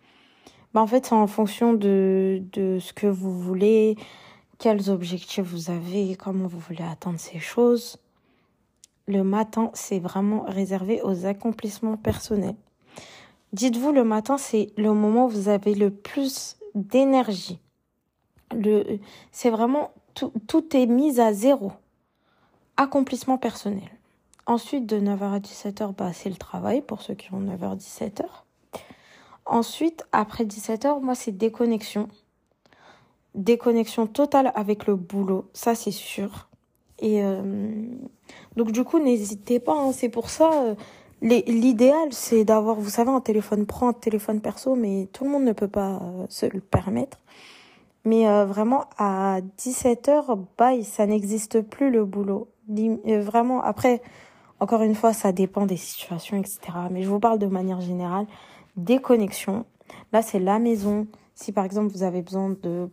Bah, 0.73 0.81
en 0.81 0.87
fait 0.87 1.05
c'est 1.05 1.15
en 1.15 1.27
fonction 1.27 1.73
de, 1.73 2.41
de 2.53 2.79
ce 2.79 2.93
que 2.93 3.07
vous 3.07 3.37
voulez, 3.37 3.97
quels 4.57 4.89
objectifs 4.89 5.43
vous 5.43 5.69
avez, 5.69 6.15
comment 6.15 6.47
vous 6.47 6.59
voulez 6.59 6.83
atteindre 6.83 7.19
ces 7.19 7.39
choses. 7.39 7.97
Le 9.05 9.23
matin 9.23 9.69
c'est 9.73 9.99
vraiment 9.99 10.45
réservé 10.47 11.01
aux 11.01 11.25
accomplissements 11.25 11.97
personnels. 11.97 12.55
Dites-vous 13.51 13.91
le 13.91 14.05
matin 14.05 14.37
c'est 14.37 14.71
le 14.77 14.93
moment 14.93 15.25
où 15.25 15.29
vous 15.29 15.49
avez 15.49 15.75
le 15.75 15.89
plus 15.89 16.55
d'énergie. 16.73 17.59
Le, 18.55 18.99
c'est 19.33 19.49
vraiment 19.49 19.91
tout, 20.13 20.31
tout 20.47 20.77
est 20.77 20.85
mis 20.85 21.19
à 21.19 21.33
zéro 21.33 21.73
accomplissement 22.77 23.37
personnel. 23.37 23.89
Ensuite, 24.47 24.85
de 24.85 24.99
9h 24.99 25.33
à 25.33 25.39
17h, 25.39 25.95
bah, 25.95 26.13
c'est 26.13 26.29
le 26.29 26.35
travail 26.35 26.81
pour 26.81 27.01
ceux 27.01 27.15
qui 27.15 27.33
ont 27.33 27.41
9h, 27.41 27.77
17h. 27.77 28.25
Ensuite, 29.45 30.05
après 30.11 30.43
17h, 30.43 31.01
moi, 31.01 31.15
c'est 31.15 31.31
déconnexion. 31.31 32.09
Déconnexion 33.35 34.07
totale 34.07 34.51
avec 34.55 34.87
le 34.87 34.95
boulot, 34.95 35.49
ça 35.53 35.75
c'est 35.75 35.91
sûr. 35.91 36.47
Et 36.99 37.21
euh, 37.23 37.41
donc 38.55 38.71
du 38.71 38.83
coup, 38.83 38.99
n'hésitez 38.99 39.59
pas, 39.59 39.73
hein, 39.73 39.91
c'est 39.91 40.09
pour 40.09 40.29
ça, 40.29 40.49
euh, 40.63 40.75
l'idéal 41.21 42.09
c'est 42.11 42.45
d'avoir, 42.45 42.77
vous 42.77 42.89
savez, 42.89 43.11
un 43.11 43.19
téléphone 43.19 43.65
pro, 43.65 43.87
un 43.87 43.93
téléphone 43.93 44.39
perso, 44.39 44.75
mais 44.75 45.09
tout 45.11 45.25
le 45.25 45.31
monde 45.31 45.43
ne 45.43 45.51
peut 45.51 45.67
pas 45.67 45.99
euh, 46.01 46.25
se 46.29 46.45
le 46.45 46.61
permettre. 46.61 47.19
Mais 48.05 48.25
vraiment, 48.45 48.85
à 48.99 49.39
17h, 49.57 50.39
bye, 50.59 50.83
ça 50.83 51.07
n'existe 51.07 51.61
plus 51.61 51.89
le 51.89 52.05
boulot. 52.05 52.47
Euh, 52.69 53.21
vraiment, 53.21 53.61
après, 53.61 54.01
encore 54.59 54.81
une 54.81 54.95
fois, 54.95 55.13
ça 55.13 55.31
dépend 55.31 55.65
des 55.65 55.77
situations, 55.77 56.37
etc. 56.37 56.59
Mais 56.91 57.03
je 57.03 57.09
vous 57.09 57.19
parle 57.19 57.39
de 57.39 57.47
manière 57.47 57.81
générale. 57.81 58.25
Déconnexion. 58.77 59.65
Là, 60.11 60.21
c'est 60.21 60.39
la 60.39 60.59
maison. 60.59 61.07
Si 61.35 61.51
par 61.51 61.65
exemple, 61.65 61.91
vous 61.93 62.03
avez 62.03 62.21
besoin 62.21 62.55
de, 62.63 62.89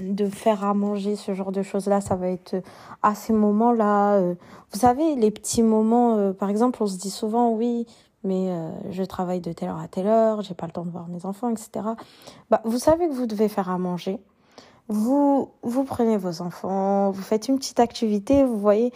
de 0.00 0.26
faire 0.26 0.64
à 0.64 0.74
manger, 0.74 1.16
ce 1.16 1.34
genre 1.34 1.52
de 1.52 1.62
choses-là, 1.62 2.00
ça 2.00 2.16
va 2.16 2.28
être 2.28 2.56
à 3.02 3.14
ces 3.14 3.32
moments-là. 3.32 4.14
Euh, 4.14 4.34
vous 4.72 4.78
savez, 4.78 5.14
les 5.16 5.30
petits 5.30 5.62
moments, 5.62 6.16
euh, 6.16 6.32
par 6.32 6.50
exemple, 6.50 6.82
on 6.82 6.86
se 6.86 6.98
dit 6.98 7.10
souvent, 7.10 7.50
oui, 7.50 7.86
mais 8.22 8.50
je 8.88 9.02
travaille 9.02 9.42
de 9.42 9.52
telle 9.52 9.68
heure 9.68 9.78
à 9.78 9.86
telle 9.86 10.06
heure, 10.06 10.40
j'ai 10.40 10.54
pas 10.54 10.64
le 10.64 10.72
temps 10.72 10.86
de 10.86 10.90
voir 10.90 11.08
mes 11.08 11.26
enfants, 11.26 11.50
etc. 11.50 11.84
Bah, 12.48 12.62
vous 12.64 12.78
savez 12.78 13.06
que 13.06 13.12
vous 13.12 13.26
devez 13.26 13.50
faire 13.50 13.68
à 13.68 13.76
manger 13.76 14.18
vous, 14.88 15.50
vous 15.62 15.84
prenez 15.84 16.16
vos 16.16 16.42
enfants, 16.42 17.10
vous 17.10 17.22
faites 17.22 17.48
une 17.48 17.58
petite 17.58 17.80
activité, 17.80 18.44
vous 18.44 18.58
voyez, 18.58 18.92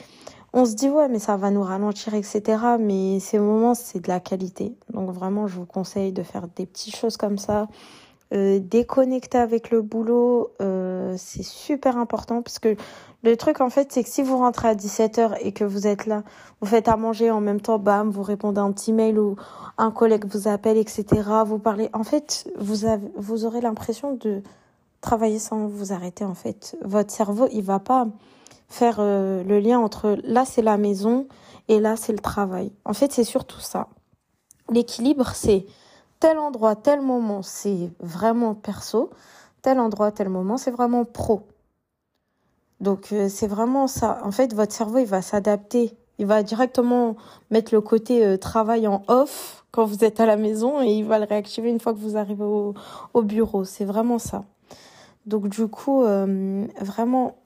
on 0.53 0.65
se 0.65 0.75
dit 0.75 0.89
ouais 0.89 1.09
mais 1.09 1.19
ça 1.19 1.37
va 1.37 1.51
nous 1.51 1.63
ralentir 1.63 2.15
etc 2.15 2.59
mais 2.81 3.21
ces 3.21 3.39
moments 3.39 3.75
c'est 3.75 4.01
de 4.01 4.09
la 4.09 4.21
qualité. 4.21 4.75
Donc 4.91 5.11
vraiment 5.11 5.47
je 5.47 5.57
vous 5.57 5.67
conseille 5.67 6.13
de 6.13 6.23
faire 6.23 6.49
des 6.57 6.67
petites 6.67 6.97
choses 6.97 7.17
comme 7.17 7.39
ça. 7.39 7.69
Euh, 8.35 8.59
déconnecter 8.59 9.39
avec 9.39 9.71
le 9.71 9.81
boulot 9.81 10.51
euh, 10.61 11.15
c'est 11.17 11.43
super 11.43 11.97
important 11.97 12.43
parce 12.43 12.59
que 12.59 12.77
le 13.23 13.37
truc 13.39 13.63
en 13.63 13.71
fait 13.71 13.91
c'est 13.91 14.03
que 14.03 14.09
si 14.11 14.23
vous 14.23 14.37
rentrez 14.37 14.69
à 14.69 14.75
17h 14.75 15.39
et 15.41 15.53
que 15.53 15.65
vous 15.65 15.87
êtes 15.87 16.05
là 16.05 16.25
vous 16.61 16.69
faites 16.69 16.89
à 16.89 16.99
manger 16.99 17.31
en 17.31 17.41
même 17.41 17.63
temps 17.63 17.79
bam 17.79 18.11
vous 18.11 18.23
répondez 18.23 18.61
à 18.61 18.65
un 18.65 18.73
petit 18.73 18.93
mail 18.93 19.19
ou 19.19 19.37
un 19.79 19.91
collègue 19.91 20.27
vous 20.27 20.47
appelle 20.47 20.77
etc 20.77 21.05
vous 21.47 21.59
parlez. 21.59 21.89
En 21.95 22.05
fait 22.05 22.51
vous 22.59 22.85
avez 22.85 23.09
vous 23.17 23.47
aurez 23.47 23.63
l'impression 23.63 24.15
de 24.15 24.43
travailler 25.01 25.39
sans 25.39 25.67
vous 25.67 25.93
arrêter 25.93 26.25
en 26.25 26.35
fait. 26.35 26.77
Votre 26.83 27.11
cerveau, 27.11 27.49
il 27.53 27.63
va 27.63 27.79
pas 27.79 28.09
faire 28.69 28.97
euh, 28.99 29.43
le 29.45 29.61
lien 29.61 29.79
entre 29.79 30.19
là 30.25 30.45
c'est 30.45 30.63
la 30.63 30.77
maison 30.77 31.27
et 31.69 31.81
là 31.81 31.97
c'est 31.97 32.13
le 32.13 32.19
travail. 32.19 32.73
En 32.85 32.93
fait, 32.93 33.13
c'est 33.13 33.25
surtout 33.25 33.61
ça. 33.61 33.89
L'équilibre, 34.71 35.31
c'est 35.35 35.67
tel 36.21 36.39
endroit, 36.39 36.77
tel 36.77 37.01
moment, 37.01 37.43
c'est 37.43 37.91
vraiment 38.01 38.55
perso, 38.55 39.11
tel 39.63 39.81
endroit, 39.81 40.13
tel 40.13 40.29
moment, 40.29 40.57
c'est 40.57 40.71
vraiment 40.71 41.05
pro. 41.05 41.47
Donc 42.81 43.13
euh, 43.13 43.29
c'est 43.29 43.47
vraiment 43.47 43.87
ça. 43.87 44.21
En 44.25 44.31
fait, 44.31 44.55
votre 44.55 44.73
cerveau, 44.73 44.99
il 44.99 45.07
va 45.07 45.23
s'adapter. 45.23 45.97
Il 46.21 46.27
va 46.27 46.43
directement 46.43 47.17
mettre 47.51 47.73
le 47.73 47.81
côté 47.81 48.25
euh, 48.25 48.37
travail 48.37 48.89
en 48.89 49.03
off 49.07 49.65
quand 49.71 49.85
vous 49.85 50.05
êtes 50.05 50.19
à 50.19 50.27
la 50.27 50.37
maison 50.37 50.83
et 50.83 50.89
il 50.89 51.05
va 51.05 51.19
le 51.19 51.25
réactiver 51.25 51.71
une 51.71 51.79
fois 51.79 51.93
que 51.93 51.99
vous 51.99 52.17
arrivez 52.17 52.45
au, 52.45 52.75
au 53.15 53.23
bureau. 53.23 53.65
C'est 53.65 53.85
vraiment 53.85 54.19
ça. 54.19 54.45
Donc 55.29 55.51
du 55.51 55.69
coup, 55.69 56.05
euh, 56.05 56.67
vraiment 56.81 57.37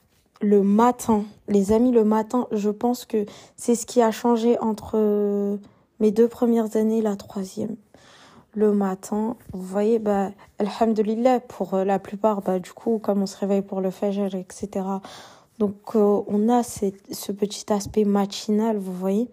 le 0.41 0.63
matin, 0.63 1.25
les 1.49 1.73
amis, 1.73 1.91
le 1.91 2.05
matin, 2.05 2.47
je 2.53 2.71
pense 2.71 3.05
que 3.05 3.27
c'est 3.57 3.75
ce 3.75 3.87
qui 3.87 4.01
a 4.01 4.13
changé 4.13 4.57
entre 4.61 4.93
euh, 4.95 5.57
mes 5.99 6.13
deux 6.13 6.29
premières 6.29 6.77
années 6.77 6.99
et 6.99 7.03
la 7.03 7.17
troisième. 7.17 7.75
Le 8.55 8.73
matin, 8.73 9.37
vous 9.53 9.63
voyez, 9.63 9.99
bah, 9.99 10.31
alhamdulillah, 10.61 11.41
pour 11.41 11.75
euh, 11.75 11.85
la 11.85 11.99
plupart, 11.99 12.43
bah, 12.43 12.61
du 12.61 12.73
coup, 12.73 13.01
comme 13.03 13.21
on 13.21 13.27
se 13.27 13.37
réveille 13.37 13.63
pour 13.63 13.81
le 13.81 13.91
fajr, 13.91 14.33
etc. 14.37 14.87
Donc, 15.59 15.95
on 15.95 16.49
a 16.49 16.63
ce 16.63 17.33
petit 17.33 17.73
aspect 17.73 18.05
matinal, 18.05 18.79
vous 18.79 18.93
voyez. 18.93 19.29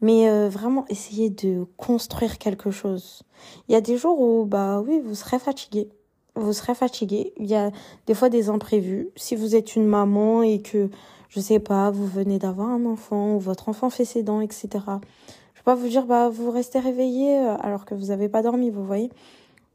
Mais 0.00 0.48
vraiment, 0.48 0.84
essayer 0.88 1.30
de 1.30 1.64
construire 1.76 2.38
quelque 2.38 2.70
chose. 2.70 3.22
Il 3.68 3.72
y 3.72 3.74
a 3.74 3.80
des 3.80 3.96
jours 3.96 4.20
où, 4.20 4.44
bah 4.44 4.80
oui, 4.80 5.00
vous 5.04 5.14
serez 5.14 5.38
fatigué 5.38 5.88
vous 6.36 6.52
serez 6.52 6.74
fatigué. 6.74 7.32
Il 7.38 7.46
y 7.46 7.54
a 7.54 7.70
des 8.06 8.14
fois 8.14 8.28
des 8.28 8.48
imprévus. 8.48 9.08
Si 9.16 9.36
vous 9.36 9.54
êtes 9.54 9.76
une 9.76 9.86
maman 9.86 10.42
et 10.42 10.60
que, 10.60 10.90
je 11.28 11.40
sais 11.40 11.60
pas, 11.60 11.90
vous 11.90 12.06
venez 12.06 12.38
d'avoir 12.38 12.68
un 12.68 12.84
enfant 12.86 13.36
ou 13.36 13.38
votre 13.38 13.68
enfant 13.68 13.90
fait 13.90 14.04
ses 14.04 14.22
dents, 14.22 14.40
etc. 14.40 14.68
Je 14.74 15.60
vais 15.60 15.64
pas 15.64 15.74
vous 15.74 15.88
dire, 15.88 16.06
bah, 16.06 16.28
vous 16.28 16.50
restez 16.50 16.78
réveillé 16.78 17.38
euh, 17.38 17.56
alors 17.58 17.84
que 17.84 17.94
vous 17.94 18.10
avez 18.10 18.28
pas 18.28 18.42
dormi, 18.42 18.70
vous 18.70 18.84
voyez. 18.84 19.10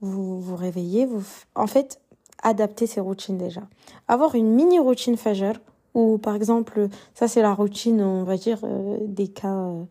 Vous 0.02 0.40
vous 0.40 0.56
réveillez, 0.56 1.06
vous, 1.06 1.24
en 1.56 1.68
fait, 1.68 2.00
adapter 2.42 2.88
ses 2.88 3.02
routines 3.02 3.38
déjà. 3.38 3.62
Avoir 4.08 4.36
une 4.36 4.50
mini 4.50 4.80
routine 4.80 5.18
Fajr 5.18 5.60
ou 5.94 6.18
par 6.18 6.36
exemple, 6.36 6.88
ça 7.14 7.28
c'est 7.28 7.42
la 7.42 7.54
routine, 7.54 8.02
on 8.02 8.24
va 8.24 8.38
dire, 8.38 8.60
euh, 8.64 8.98
des 9.02 9.28
cas 9.28 9.56
euh, 9.56 9.84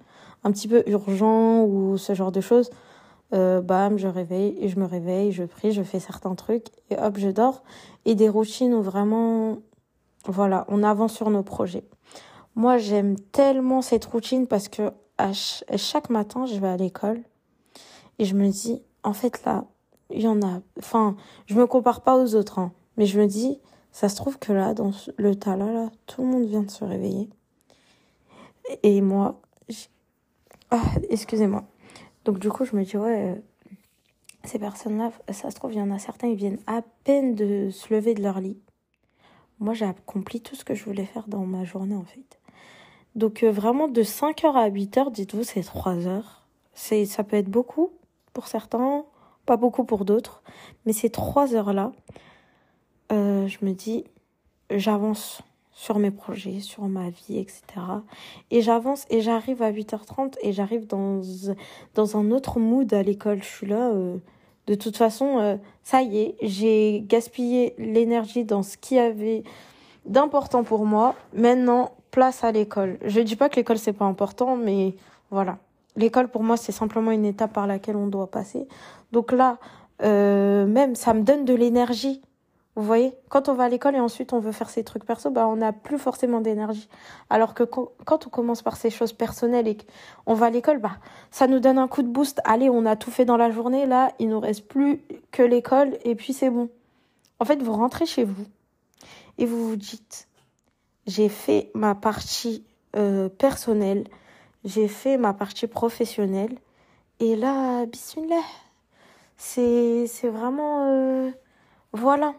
un 0.45 0.53
petit 0.53 0.69
peu 0.69 0.83
urgents 0.87 1.65
ou 1.65 1.99
ce 1.99 2.15
genre 2.15 2.33
de 2.33 2.41
choses 2.41 2.71
euh, 3.35 3.61
bam, 3.61 3.99
je 3.99 4.09
réveille, 4.09 4.57
et 4.61 4.69
je 4.69 4.79
me 4.79 4.87
réveille, 4.87 5.33
je 5.33 5.45
prie, 5.45 5.73
je 5.73 5.83
fais 5.83 6.01
certains 6.01 6.35
trucs 6.35 6.67
et 6.91 6.99
hop, 6.99 7.19
je 7.19 7.29
dors. 7.29 7.63
Et 8.05 8.15
des 8.15 8.29
routines 8.29 8.75
où 8.75 8.83
vraiment, 8.83 9.59
voilà, 10.25 10.65
on 10.69 10.83
avance 10.83 11.15
sur 11.15 11.31
nos 11.31 11.43
projets. 11.43 11.85
Moi, 12.55 12.79
j'aime 12.79 13.19
tellement 13.19 13.83
cette 13.83 14.05
routine 14.05 14.47
parce 14.47 14.69
que 14.69 14.91
à 15.19 15.33
chaque 15.33 16.11
matin, 16.11 16.47
je 16.47 16.59
vais 16.59 16.69
à 16.69 16.77
l'école 16.77 17.21
et 18.19 18.25
je 18.25 18.35
me 18.35 18.49
dis, 18.49 18.83
en 19.03 19.13
fait, 19.13 19.45
là, 19.45 19.65
il 20.11 20.23
y 20.23 20.29
en 20.29 20.43
a, 20.43 20.61
enfin, 20.79 21.17
je 21.47 21.55
me 21.55 21.67
compare 21.67 22.01
pas 22.01 22.17
aux 22.17 22.35
autres, 22.35 22.59
hein, 22.59 22.73
mais 22.97 23.07
je 23.07 23.21
me 23.21 23.27
dis, 23.27 23.61
ça 23.93 24.09
se 24.09 24.17
trouve 24.17 24.39
que 24.39 24.53
là, 24.53 24.75
dans 24.75 24.93
le 25.17 25.35
tas 25.35 25.57
là, 25.57 25.73
là, 25.73 25.91
tout 26.07 26.23
le 26.23 26.29
monde 26.29 26.45
vient 26.47 26.63
de 26.63 26.71
se 26.71 26.85
réveiller. 26.85 27.29
Et 28.83 29.01
moi, 29.01 29.41
ah, 30.71 30.83
excusez-moi. 31.09 31.65
Donc 32.29 32.41
du 32.41 32.51
coup, 32.51 32.67
je 32.67 32.77
me 32.77 32.85
dis, 32.85 32.99
ouais, 32.99 33.31
euh, 33.31 33.35
ces 34.45 34.59
personnes-là, 34.59 35.13
ça 35.33 35.51
se 35.51 35.57
trouve, 35.57 35.73
il 35.73 35.79
y 35.79 35.81
en 35.81 35.91
a 35.91 35.99
certains, 35.99 36.27
ils 36.27 36.37
viennent 36.37 36.59
à 36.67 36.83
peine 37.05 37.35
de 37.35 37.71
se 37.71 37.95
lever 37.95 38.13
de 38.13 38.23
leur 38.23 38.39
lit. 38.39 38.59
Moi, 39.61 39.73
j'ai 39.73 39.87
accompli 39.87 40.43
tout 40.43 40.55
ce 40.55 40.63
que 40.63 40.75
je 40.75 40.85
voulais 40.85 41.07
faire 41.07 41.27
dans 41.27 41.47
ma 41.47 41.65
journée, 41.65 41.97
en 41.97 42.05
fait. 42.05 42.39
Donc 43.15 43.43
euh, 43.43 43.51
vraiment, 43.51 43.89
de 43.89 44.03
5h 44.03 44.45
à 44.45 44.69
8h, 44.69 45.11
dites-vous, 45.11 45.43
c'est 45.43 45.63
3 45.63 46.07
heures. 46.07 46.47
C'est, 46.75 47.07
ça 47.07 47.25
peut 47.25 47.37
être 47.37 47.49
beaucoup 47.49 47.93
pour 48.35 48.47
certains, 48.47 49.07
pas 49.47 49.57
beaucoup 49.57 49.85
pour 49.85 50.05
d'autres, 50.05 50.43
mais 50.85 50.93
ces 50.93 51.09
trois 51.09 51.55
heures-là, 51.55 51.93
euh, 53.11 53.49
je 53.49 53.65
me 53.65 53.73
dis, 53.73 54.05
j'avance 54.69 55.41
sur 55.79 56.01
mes 56.01 56.11
projets, 56.11 56.59
sur 56.59 56.89
ma 56.89 57.09
vie, 57.09 57.39
etc. 57.39 57.63
Et 58.51 58.63
j'avance 58.63 59.07
et 59.11 59.21
j'arrive 59.21 59.63
à 59.63 59.71
8h30 59.71 60.35
et 60.43 60.53
j'arrive 60.53 60.89
dans, 60.89 61.21
dans 61.95 62.17
un 62.17 62.33
autre 62.33 62.59
mood 62.59 62.93
à 62.93 63.05
l'école. 63.05 63.45
Je 63.45 63.49
suis 63.49 63.67
là. 63.69 63.91
Euh, 63.91 64.17
de 64.67 64.75
toute 64.75 64.97
façon, 64.97 65.39
euh, 65.39 65.57
ça 65.85 66.03
y 66.03 66.19
est, 66.19 66.35
j'ai 66.43 67.05
gaspillé 67.07 67.77
l'énergie 67.79 68.45
dans 68.45 68.65
ce 68.65 68.77
qui 68.77 68.99
avait 68.99 69.45
d'important 70.05 70.65
pour 70.65 70.85
moi. 70.85 71.15
Maintenant, 71.33 71.93
place 72.11 72.43
à 72.43 72.51
l'école. 72.51 72.99
Je 73.05 73.21
dis 73.21 73.37
pas 73.37 73.49
que 73.49 73.55
l'école 73.55 73.79
c'est 73.79 73.93
pas 73.93 74.05
important, 74.05 74.57
mais 74.57 74.97
voilà. 75.31 75.59
L'école 75.95 76.27
pour 76.27 76.43
moi 76.43 76.57
c'est 76.57 76.73
simplement 76.73 77.13
une 77.13 77.25
étape 77.25 77.53
par 77.53 77.69
laquelle 77.69 77.97
on 77.97 78.09
doit 78.09 78.33
passer. 78.33 78.67
Donc 79.13 79.31
là, 79.31 79.59
euh, 80.03 80.67
même 80.67 80.97
ça 80.97 81.15
me 81.15 81.23
donne 81.23 81.45
de 81.45 81.55
l'énergie. 81.55 82.21
Vous 82.79 82.85
voyez, 82.85 83.13
quand 83.29 83.49
on 83.49 83.55
va 83.55 83.65
à 83.65 83.69
l'école 83.69 83.97
et 83.97 84.01
ensuite 84.01 84.33
on 84.33 84.39
veut 84.39 84.53
faire 84.53 84.71
ses 84.71 84.85
trucs 84.85 85.05
perso, 85.05 85.33
bah 85.33 85.49
on 85.49 85.57
n'a 85.57 85.73
plus 85.73 85.99
forcément 85.99 86.41
d'énergie. 86.41 86.89
Alors 87.29 87.53
que 87.53 87.65
quand 87.65 88.27
on 88.29 88.31
commence 88.31 88.63
par 88.63 88.77
ces 88.77 88.89
choses 88.89 89.13
personnelles 89.13 89.67
et 89.67 89.77
qu'on 90.25 90.35
va 90.35 90.47
à 90.47 90.51
l'école, 90.51 90.79
bah 90.79 90.93
ça 91.33 91.49
nous 91.49 91.59
donne 91.59 91.77
un 91.79 91.89
coup 91.89 92.03
de 92.05 92.09
boost. 92.09 92.41
Allez, 92.45 92.71
on 92.71 92.87
a 92.87 92.95
tout 92.95 93.11
fait 93.11 93.25
dans 93.25 93.37
la 93.37 93.51
journée, 93.51 93.85
là 93.85 94.13
il 94.21 94.29
nous 94.29 94.39
reste 94.39 94.69
plus 94.69 95.03
que 95.33 95.43
l'école 95.43 95.99
et 96.05 96.15
puis 96.15 96.33
c'est 96.33 96.51
bon. 96.51 96.69
En 97.41 97.45
fait, 97.45 97.61
vous 97.61 97.73
rentrez 97.73 98.07
chez 98.07 98.23
vous 98.23 98.47
et 99.39 99.45
vous 99.45 99.71
vous 99.71 99.77
dites 99.77 100.29
j'ai 101.09 101.29
fait 101.29 101.73
ma 101.75 101.97
partie 101.97 102.65
euh, 102.95 103.29
personnelle, 103.29 104.05
j'ai 104.65 104.87
fait 104.87 105.17
ma 105.17 105.35
partie 105.35 105.67
professionnelle. 105.67 106.57
Et 107.19 107.35
là, 107.35 107.87
bismillah, 107.87 108.37
c'est, 109.37 110.07
c'est 110.07 110.29
vraiment... 110.29 110.87
Euh, 110.87 111.31
voilà. 111.93 112.35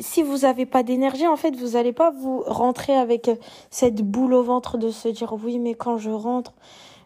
Si 0.00 0.22
vous 0.22 0.38
n'avez 0.38 0.66
pas 0.66 0.82
d'énergie, 0.82 1.26
en 1.26 1.36
fait, 1.36 1.54
vous 1.56 1.70
n'allez 1.70 1.92
pas 1.92 2.10
vous 2.10 2.42
rentrer 2.46 2.94
avec 2.94 3.30
cette 3.70 4.02
boule 4.02 4.34
au 4.34 4.42
ventre 4.42 4.78
de 4.78 4.90
se 4.90 5.08
dire 5.08 5.32
oui, 5.32 5.58
mais 5.58 5.74
quand 5.74 5.96
je 5.96 6.10
rentre, 6.10 6.54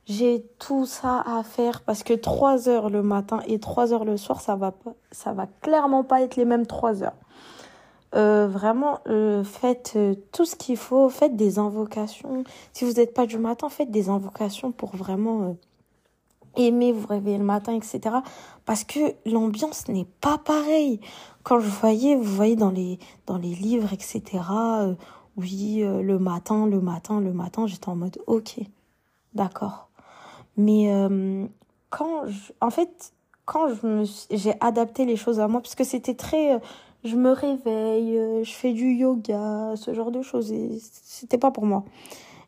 j'ai 0.07 0.45
tout 0.59 0.87
ça 0.87 1.23
à 1.27 1.43
faire 1.43 1.83
parce 1.83 2.03
que 2.03 2.15
3 2.15 2.69
heures 2.69 2.91
le 2.91 3.03
matin 3.03 3.41
et 3.47 3.61
3 3.61 3.93
heures 3.93 4.05
le 4.05 4.17
soir, 4.17 4.41
ça 4.41 4.57
va 4.57 4.73
pas, 4.73 4.95
ça 5.13 5.33
va 5.33 5.47
clairement 5.61 6.05
pas 6.05 6.23
être 6.23 6.37
les 6.37 6.45
mêmes 6.45 6.67
3 6.67 7.03
heures. 7.03 7.17
Euh, 8.17 8.49
vraiment, 8.49 8.99
euh, 9.09 9.45
faites 9.45 9.93
euh, 9.95 10.15
tout 10.33 10.45
ce 10.45 10.57
qu'il 10.57 10.77
faut, 10.77 11.09
faites 11.09 11.37
des 11.37 11.61
invocations. 11.61 12.43
Si 12.73 12.85
vous 12.85 12.95
n'êtes 12.95 13.15
pas 13.15 13.27
du 13.27 13.39
matin, 13.39 13.69
faites 13.69 13.93
des 13.93 14.09
invocations 14.09 14.73
pour 14.73 14.97
vraiment 14.97 15.57
aimer 16.57 16.93
vous 16.93 17.07
réveiller 17.07 17.39
le 17.39 17.45
matin, 17.45 17.75
etc. 17.75 18.17
Parce 18.65 18.85
que 18.85 18.99
l'ambiance 19.27 19.89
n'est 19.89 20.07
pas 20.21 20.39
pareille. 20.39 21.01
Quand 21.43 21.61
je 21.61 21.69
voyais, 21.69 22.17
vous 22.17 22.25
voyez 22.25 22.57
dans 22.57 22.71
les, 22.71 22.99
dans 23.27 23.39
les 23.39 23.55
livres, 23.55 23.93
etc. 23.93 24.23
oui, 25.37 25.83
le 25.83 26.19
matin, 26.19 26.67
le 26.67 26.81
matin, 26.81 27.21
le 27.21 27.33
matin, 27.33 27.67
j'étais 27.67 27.89
en 27.89 27.97
mode 27.97 28.19
ok, 28.27 28.61
d'accord. 29.35 29.89
Mais 30.57 30.91
quand 31.89 32.27
je, 32.27 32.53
en 32.61 32.71
fait, 32.71 33.15
quand 33.47 33.69
je 33.69 34.05
j'ai 34.31 34.55
adapté 34.61 35.07
les 35.07 35.17
choses 35.17 35.41
à 35.41 35.49
moi, 35.49 35.61
parce 35.61 35.75
que 35.75 35.85
c'était 35.85 36.15
très 36.15 36.61
je 37.05 37.17
me 37.17 37.31
réveille, 37.31 38.19
euh, 38.19 38.45
je 38.45 38.53
fais 38.53 38.73
du 38.73 38.93
yoga, 38.93 39.75
ce 39.77 39.95
genre 39.95 40.11
de 40.11 40.23
choses. 40.23 40.53
Et 40.53 40.79
c'était 40.81 41.39
pas 41.39 41.51
pour 41.51 41.65
moi. 41.65 41.85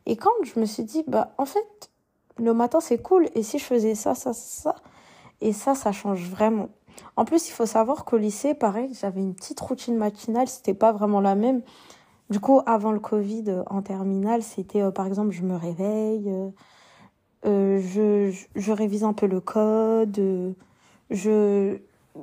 Et 0.06 0.16
quand 0.16 0.32
je 0.42 0.58
me 0.60 0.66
suis 0.66 0.84
dit, 0.84 1.04
bah, 1.06 1.32
en 1.38 1.46
fait, 1.46 1.90
le 2.38 2.54
matin 2.54 2.80
c'est 2.80 2.98
cool. 2.98 3.28
Et 3.34 3.42
si 3.42 3.58
je 3.58 3.64
faisais 3.64 3.94
ça, 3.94 4.14
ça, 4.14 4.32
ça, 4.32 4.76
et 5.40 5.52
ça, 5.52 5.74
ça 5.74 5.92
change 5.92 6.28
vraiment. 6.28 6.68
En 7.16 7.24
plus, 7.24 7.48
il 7.48 7.52
faut 7.52 7.66
savoir 7.66 8.04
qu'au 8.04 8.16
lycée, 8.16 8.54
pareil, 8.54 8.90
j'avais 9.00 9.20
une 9.20 9.34
petite 9.34 9.60
routine 9.60 9.96
matinale. 9.96 10.48
C'était 10.48 10.74
pas 10.74 10.92
vraiment 10.92 11.20
la 11.20 11.34
même. 11.34 11.62
Du 12.30 12.40
coup, 12.40 12.60
avant 12.66 12.92
le 12.92 13.00
Covid, 13.00 13.44
euh, 13.48 13.62
en 13.66 13.82
terminale, 13.82 14.42
c'était, 14.42 14.82
euh, 14.82 14.90
par 14.90 15.06
exemple, 15.06 15.30
je 15.32 15.42
me 15.42 15.56
réveille, 15.56 16.30
je, 17.44 18.32
je 18.54 18.72
révise 18.72 19.04
un 19.04 19.12
peu 19.12 19.26
le 19.26 19.40
code, 19.40 20.54
je, 21.10 21.78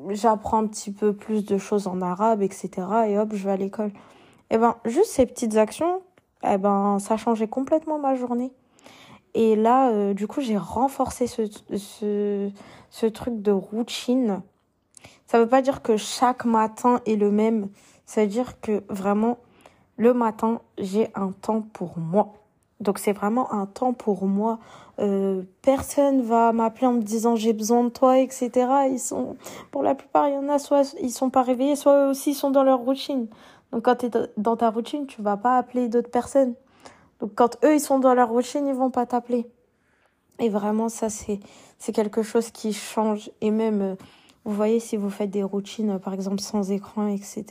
j'apprends 0.10 0.64
un 0.64 0.68
petit 0.68 0.92
peu 0.92 1.14
plus 1.14 1.46
de 1.46 1.58
choses 1.58 1.88
en 1.88 2.02
arabe, 2.02 2.42
etc. 2.42 2.70
Et 3.08 3.18
hop, 3.18 3.30
je 3.34 3.44
vais 3.44 3.52
à 3.52 3.58
l'école. 3.58 3.92
Et 4.52 4.56
eh 4.56 4.58
ben, 4.58 4.78
juste 4.86 5.12
ces 5.12 5.26
petites 5.26 5.58
actions, 5.58 6.02
eh 6.44 6.58
ben, 6.58 6.98
ça 7.00 7.18
changeait 7.18 7.48
complètement 7.48 8.00
ma 8.00 8.16
journée. 8.16 8.52
Et 9.40 9.56
là, 9.56 9.88
euh, 9.92 10.14
du 10.14 10.28
coup, 10.28 10.42
j'ai 10.42 10.58
renforcé 10.58 11.26
ce, 11.26 11.44
ce, 12.92 13.06
truc 13.06 13.42
de 13.42 13.54
routine. 13.54 14.42
Ça 15.28 15.40
veut 15.40 15.48
pas 15.48 15.62
dire 15.62 15.82
que 15.82 15.96
chaque 15.96 16.44
matin 16.44 17.00
est 17.06 17.16
le 17.16 17.32
même. 17.32 17.70
Ça 18.06 18.24
veut 18.24 18.28
dire 18.28 18.60
que 18.60 18.84
vraiment, 18.90 19.38
le 19.96 20.14
matin, 20.14 20.60
j'ai 20.78 21.08
un 21.16 21.32
temps 21.32 21.62
pour 21.62 21.98
moi. 21.98 22.34
Donc 22.82 23.00
c'est 23.00 23.14
vraiment 23.14 23.54
un 23.54 23.66
temps 23.66 23.94
pour 23.94 24.26
moi. 24.26 24.60
Euh, 25.00 25.44
personne 25.62 26.22
va 26.22 26.52
m'appeler 26.52 26.88
en 26.88 26.94
me 26.94 27.02
disant 27.02 27.38
j'ai 27.38 27.54
besoin 27.54 27.86
de 27.86 27.90
toi, 27.90 28.20
etc. 28.20 28.52
Ils 28.92 29.00
sont, 29.00 29.38
pour 29.72 29.84
la 29.84 29.96
plupart, 29.96 30.28
il 30.28 30.34
y 30.34 30.38
en 30.38 30.50
a 30.50 30.60
soit 30.60 30.94
ils 31.02 31.12
sont 31.12 31.30
pas 31.30 31.44
réveillés, 31.44 31.78
soit 31.78 32.08
eux 32.08 32.10
aussi 32.10 32.32
ils 32.32 32.36
sont 32.36 32.52
dans 32.52 32.64
leur 32.64 32.80
routine. 32.80 33.28
Donc 33.72 33.86
quand 33.86 33.96
tu 33.96 34.08
es 34.08 34.12
dans 34.36 34.58
ta 34.58 34.70
routine, 34.70 35.06
tu 35.06 35.22
vas 35.22 35.38
pas 35.38 35.58
appeler 35.58 35.88
d'autres 35.88 36.12
personnes. 36.12 36.56
Donc 37.20 37.32
quand 37.36 37.58
eux 37.64 37.76
ils 37.76 37.80
sont 37.80 38.00
dans 38.00 38.14
leur 38.14 38.30
routine, 38.30 38.68
ils 38.68 38.74
vont 38.74 38.92
pas 38.92 39.06
t'appeler. 39.06 39.50
Et 40.40 40.50
vraiment 40.50 40.90
ça 40.90 41.10
c'est 41.10 41.40
c'est 41.78 41.92
quelque 41.92 42.24
chose 42.24 42.52
qui 42.52 42.74
change. 42.74 43.32
Et 43.42 43.52
même 43.52 43.82
euh, 43.82 43.96
vous 44.46 44.54
voyez 44.54 44.80
si 44.80 44.98
vous 44.98 45.10
faites 45.10 45.30
des 45.30 45.44
routines 45.44 46.00
par 46.00 46.14
exemple 46.14 46.40
sans 46.40 46.72
écran, 46.72 47.08
etc. 47.08 47.46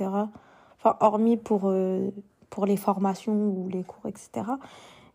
Enfin 0.78 0.96
hormis 1.00 1.36
pour 1.36 1.62
euh, 1.64 2.10
pour 2.50 2.66
les 2.66 2.76
formations 2.76 3.34
ou 3.34 3.68
les 3.68 3.84
cours, 3.84 4.06
etc 4.06 4.52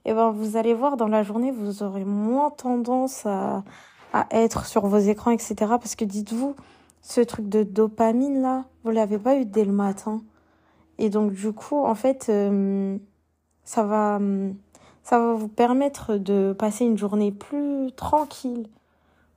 et 0.06 0.10
eh 0.10 0.14
ben 0.14 0.32
vous 0.32 0.58
allez 0.58 0.74
voir 0.74 0.98
dans 0.98 1.08
la 1.08 1.24
journée, 1.24 1.52
vous 1.52 1.82
aurez 1.82 2.04
moins 2.04 2.50
tendance 2.50 3.26
à, 3.26 3.64
à 4.12 4.28
être 4.32 4.66
sur 4.66 4.86
vos 4.86 4.98
écrans, 4.98 5.32
etc. 5.32 5.56
Parce 5.60 5.96
que 5.96 6.04
dites-vous, 6.04 6.58
ce 7.02 7.22
truc 7.22 7.48
de 7.48 7.64
dopamine 7.64 8.42
là, 8.42 8.66
vous 8.84 8.92
l'avez 8.92 9.18
pas 9.18 9.38
eu 9.38 9.46
dès 9.46 9.64
le 9.64 9.72
matin. 9.72 10.22
Et 10.98 11.10
donc 11.10 11.32
du 11.32 11.54
coup, 11.54 11.86
en 11.86 11.96
fait, 11.96 12.28
euh, 12.28 12.98
ça 13.64 13.84
va, 13.84 14.20
ça 15.04 15.20
va 15.20 15.34
vous 15.34 15.48
permettre 15.48 16.16
de 16.18 16.56
passer 16.58 16.86
une 16.86 16.98
journée 16.98 17.32
plus 17.32 17.92
tranquille. 17.96 18.68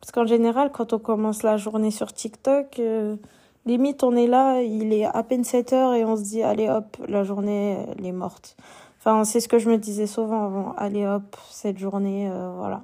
Parce 0.01 0.13
qu'en 0.13 0.27
général, 0.27 0.71
quand 0.73 0.93
on 0.93 0.99
commence 0.99 1.43
la 1.43 1.57
journée 1.57 1.91
sur 1.91 2.13
TikTok, 2.13 2.79
euh, 2.79 3.17
limite 3.65 4.05
on 4.05 4.15
est 4.15 4.27
là, 4.27 4.63
il 4.63 4.93
est 4.93 5.05
à 5.05 5.23
peine 5.23 5.45
7 5.45 5.73
heures 5.73 5.95
et 5.95 6.05
on 6.05 6.17
se 6.17 6.23
dit 6.23 6.43
allez 6.43 6.69
hop, 6.69 6.97
la 7.09 7.25
journée 7.25 7.79
elle 7.97 8.07
est 8.07 8.13
morte. 8.13 8.57
Enfin, 8.99 9.25
c'est 9.25 9.41
ce 9.41 9.49
que 9.49 9.59
je 9.59 9.71
me 9.71 9.79
disais 9.79 10.07
souvent 10.07 10.45
avant. 10.45 10.75
Allez 10.77 11.07
hop, 11.07 11.37
cette 11.51 11.79
journée, 11.79 12.29
euh, 12.31 12.53
voilà. 12.57 12.83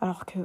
Alors 0.00 0.26
que 0.26 0.38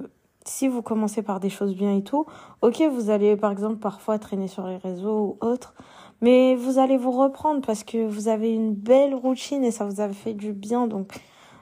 si 0.46 0.68
vous 0.68 0.82
commencez 0.82 1.22
par 1.22 1.40
des 1.40 1.50
choses 1.50 1.76
bien 1.76 1.96
et 1.96 2.04
tout, 2.04 2.26
ok, 2.62 2.82
vous 2.92 3.10
allez 3.10 3.36
par 3.36 3.52
exemple 3.52 3.78
parfois 3.78 4.20
traîner 4.20 4.48
sur 4.48 4.68
les 4.68 4.78
réseaux 4.78 5.38
ou 5.42 5.46
autre, 5.46 5.74
mais 6.22 6.56
vous 6.56 6.80
allez 6.80 6.98
vous 6.98 7.12
reprendre 7.12 7.62
parce 7.66 7.84
que 7.84 8.06
vous 8.06 8.28
avez 8.28 8.54
une 8.54 8.74
belle 8.74 9.16
routine 9.16 9.64
et 9.64 9.72
ça 9.72 9.86
vous 9.86 10.02
a 10.02 10.10
fait 10.10 10.34
du 10.34 10.54
bien. 10.54 10.88
Donc 10.88 11.12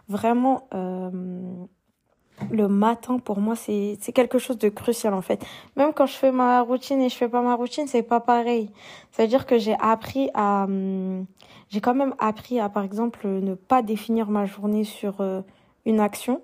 vraiment, 0.07 0.67
euh, 0.73 1.09
le 2.51 2.67
matin 2.67 3.19
pour 3.19 3.39
moi 3.39 3.55
c'est 3.55 3.97
quelque 4.13 4.39
chose 4.39 4.57
de 4.57 4.69
crucial 4.69 5.13
en 5.13 5.21
fait. 5.21 5.45
Même 5.75 5.93
quand 5.93 6.05
je 6.05 6.15
fais 6.15 6.31
ma 6.31 6.61
routine 6.61 7.01
et 7.01 7.09
je 7.09 7.15
fais 7.15 7.29
pas 7.29 7.41
ma 7.41 7.55
routine, 7.55 7.87
c'est 7.87 8.03
pas 8.03 8.19
pareil. 8.19 8.69
Ça 9.11 9.23
veut 9.23 9.29
dire 9.29 9.45
que 9.45 9.57
j'ai 9.57 9.75
appris 9.79 10.29
à 10.33 10.63
hum, 10.63 11.25
j'ai 11.69 11.81
quand 11.81 11.93
même 11.93 12.15
appris 12.17 12.59
à, 12.59 12.67
par 12.67 12.83
exemple, 12.83 13.27
ne 13.27 13.53
pas 13.53 13.81
définir 13.83 14.29
ma 14.29 14.45
journée 14.45 14.83
sur 14.83 15.21
euh, 15.21 15.41
une 15.85 15.99
action. 15.99 16.41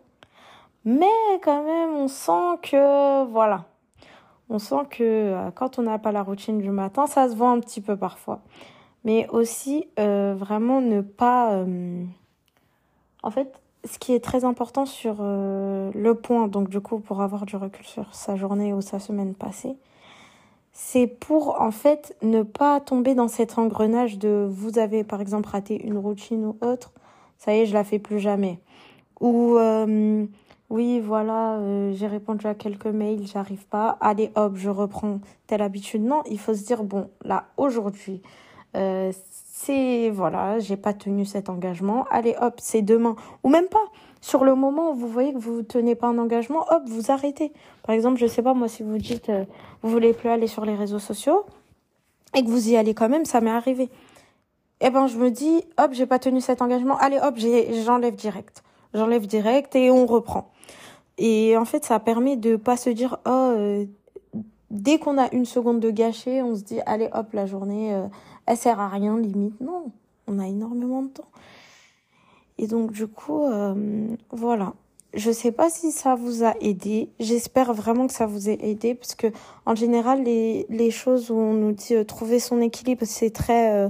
Mais 0.85 1.07
quand 1.43 1.63
même, 1.63 1.95
on 1.95 2.07
sent 2.07 2.59
que, 2.61 3.25
voilà, 3.25 3.65
on 4.49 4.59
sent 4.59 4.85
que 4.89 5.03
euh, 5.03 5.51
quand 5.51 5.79
on 5.79 5.83
n'a 5.83 5.97
pas 5.99 6.11
la 6.11 6.23
routine 6.23 6.59
du 6.59 6.69
matin, 6.69 7.07
ça 7.07 7.29
se 7.29 7.35
voit 7.35 7.49
un 7.49 7.59
petit 7.59 7.81
peu 7.81 7.97
parfois. 7.97 8.41
Mais 9.03 9.27
aussi, 9.29 9.87
euh, 9.99 10.35
vraiment 10.37 10.81
ne 10.81 11.01
pas... 11.01 11.63
En 13.23 13.31
fait, 13.31 13.59
ce 13.83 13.99
qui 13.99 14.13
est 14.13 14.23
très 14.23 14.45
important 14.45 14.85
sur 14.85 15.17
le 15.21 16.13
point, 16.13 16.47
donc 16.47 16.69
du 16.69 16.79
coup, 16.79 16.99
pour 16.99 17.21
avoir 17.21 17.45
du 17.45 17.55
recul 17.55 17.85
sur 17.85 18.13
sa 18.13 18.35
journée 18.35 18.73
ou 18.73 18.81
sa 18.81 18.99
semaine 18.99 19.35
passée, 19.35 19.77
c'est 20.77 21.07
pour 21.07 21.61
en 21.61 21.71
fait 21.71 22.17
ne 22.21 22.43
pas 22.43 22.81
tomber 22.81 23.15
dans 23.15 23.29
cet 23.29 23.57
engrenage 23.57 24.19
de 24.19 24.45
vous 24.51 24.77
avez 24.77 25.05
par 25.05 25.21
exemple 25.21 25.47
raté 25.47 25.81
une 25.81 25.97
routine 25.97 26.45
ou 26.45 26.57
autre, 26.59 26.91
ça 27.37 27.55
y 27.55 27.59
est, 27.61 27.65
je 27.65 27.73
la 27.73 27.85
fais 27.85 27.97
plus 27.97 28.19
jamais. 28.19 28.59
Ou 29.21 29.55
euh, 29.57 30.25
oui, 30.69 30.99
voilà, 30.99 31.57
euh, 31.57 31.93
j'ai 31.93 32.07
répondu 32.07 32.47
à 32.47 32.55
quelques 32.55 32.87
mails, 32.87 33.27
j'arrive 33.27 33.65
pas. 33.67 33.97
Allez, 34.01 34.31
hop, 34.35 34.55
je 34.55 34.69
reprends 34.69 35.19
telle 35.45 35.61
habitude. 35.61 36.01
Non, 36.03 36.23
il 36.29 36.39
faut 36.39 36.55
se 36.55 36.63
dire 36.65 36.83
bon, 36.83 37.09
là 37.23 37.45
aujourd'hui, 37.57 38.21
euh, 38.75 39.11
c'est 39.31 40.09
voilà, 40.09 40.57
j'ai 40.59 40.75
pas 40.77 40.93
tenu 40.93 41.23
cet 41.25 41.49
engagement. 41.49 42.05
Allez, 42.09 42.35
hop, 42.41 42.55
c'est 42.57 42.81
demain 42.81 43.15
ou 43.43 43.49
même 43.49 43.67
pas. 43.67 43.85
sur 44.21 44.43
le 44.43 44.55
moment 44.55 44.91
où 44.91 44.95
vous 44.95 45.07
voyez 45.07 45.33
que 45.33 45.37
vous 45.37 45.61
tenez 45.61 45.93
pas 45.95 46.07
un 46.07 46.17
engagement, 46.17 46.65
hop, 46.71 46.83
vous 46.87 47.11
arrêtez. 47.11 47.53
Par 47.83 47.93
exemple, 47.93 48.17
je 48.17 48.25
sais 48.25 48.41
pas, 48.41 48.55
moi, 48.55 48.67
si 48.67 48.81
vous 48.81 48.97
dites, 48.97 49.29
euh, 49.29 49.45
vous 49.83 49.89
voulez 49.91 50.13
plus 50.13 50.29
aller 50.29 50.47
sur 50.47 50.65
les 50.65 50.75
réseaux 50.75 50.99
sociaux 50.99 51.45
et 52.35 52.43
que 52.43 52.49
vous 52.49 52.69
y 52.69 52.75
allez 52.75 52.95
quand 52.95 53.09
même, 53.09 53.25
ça 53.25 53.39
m'est 53.41 53.51
arrivé. 53.51 53.89
Eh 54.81 54.89
ben, 54.89 55.07
je 55.07 55.17
me 55.17 55.29
dis, 55.31 55.63
hop, 55.77 55.91
j'ai 55.93 56.07
pas 56.07 56.19
tenu 56.19 56.41
cet 56.41 56.61
engagement. 56.63 56.97
Allez, 56.97 57.19
hop, 57.21 57.35
j'enlève 57.85 58.15
direct. 58.15 58.64
J'enlève 58.95 59.27
direct 59.27 59.75
et 59.75 59.91
on 59.91 60.05
reprend. 60.05 60.51
Et 61.17 61.57
en 61.57 61.65
fait, 61.65 61.83
ça 61.83 61.99
permet 61.99 62.37
de 62.37 62.55
pas 62.55 62.77
se 62.77 62.89
dire, 62.89 63.17
oh, 63.25 63.29
euh, 63.29 63.85
dès 64.71 64.99
qu'on 64.99 65.17
a 65.17 65.29
une 65.33 65.45
seconde 65.45 65.81
de 65.81 65.91
gâcher, 65.91 66.41
on 66.41 66.55
se 66.55 66.63
dit, 66.63 66.79
allez, 66.85 67.09
hop, 67.13 67.33
la 67.33 67.45
journée, 67.45 67.93
euh, 67.93 68.07
elle 68.45 68.57
sert 68.57 68.79
à 68.79 68.87
rien, 68.87 69.17
limite. 69.17 69.59
Non, 69.59 69.91
on 70.27 70.39
a 70.39 70.47
énormément 70.47 71.03
de 71.03 71.09
temps. 71.09 71.27
Et 72.57 72.67
donc, 72.67 72.93
du 72.93 73.07
coup, 73.07 73.45
euh, 73.45 74.07
voilà. 74.31 74.73
Je 75.13 75.31
sais 75.31 75.51
pas 75.51 75.69
si 75.69 75.91
ça 75.91 76.15
vous 76.15 76.45
a 76.45 76.53
aidé. 76.61 77.09
J'espère 77.19 77.73
vraiment 77.73 78.07
que 78.07 78.13
ça 78.13 78.25
vous 78.25 78.47
a 78.49 78.53
aidé 78.53 78.95
parce 78.95 79.15
que, 79.15 79.27
en 79.65 79.75
général, 79.75 80.23
les, 80.23 80.65
les 80.69 80.91
choses 80.91 81.31
où 81.31 81.35
on 81.35 81.53
nous 81.53 81.71
dit 81.73 82.05
trouver 82.05 82.39
son 82.39 82.61
équilibre, 82.61 83.05
c'est 83.05 83.29
très, 83.29 83.89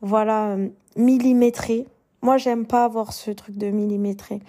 voilà, 0.00 0.56
millimétré. 0.96 1.86
Moi, 2.22 2.38
j'aime 2.38 2.66
pas 2.66 2.84
avoir 2.84 3.12
ce 3.12 3.30
truc 3.32 3.56
de 3.58 3.68
millimétré. 3.68 4.40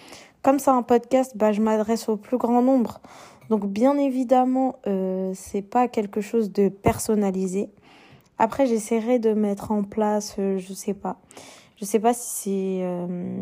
Comme 0.43 0.59
c'est 0.59 0.69
un 0.69 0.83
podcast, 0.83 1.33
bah, 1.35 1.51
je 1.51 1.61
m'adresse 1.61 2.07
au 2.07 2.17
plus 2.17 2.37
grand 2.37 2.61
nombre. 2.61 3.01
Donc, 3.49 3.65
bien 3.65 3.97
évidemment, 3.97 4.75
euh, 4.87 5.31
c'est 5.35 5.63
pas 5.63 5.87
quelque 5.87 6.21
chose 6.21 6.51
de 6.51 6.69
personnalisé. 6.69 7.69
Après, 8.37 8.65
j'essaierai 8.65 9.19
de 9.19 9.33
mettre 9.33 9.71
en 9.71 9.83
place, 9.83 10.35
euh, 10.39 10.57
je 10.57 10.73
sais 10.73 10.93
pas. 10.93 11.17
Je 11.77 11.85
sais 11.85 11.99
pas 11.99 12.13
si 12.13 12.29
c'est, 12.43 12.83
euh, 12.83 13.41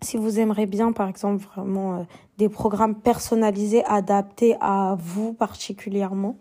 si 0.00 0.16
vous 0.16 0.40
aimeriez 0.40 0.66
bien, 0.66 0.92
par 0.92 1.08
exemple, 1.08 1.44
vraiment 1.54 1.96
euh, 1.96 2.02
des 2.38 2.48
programmes 2.48 2.94
personnalisés, 2.94 3.84
adaptés 3.84 4.56
à 4.60 4.96
vous 4.98 5.32
particulièrement. 5.32 6.36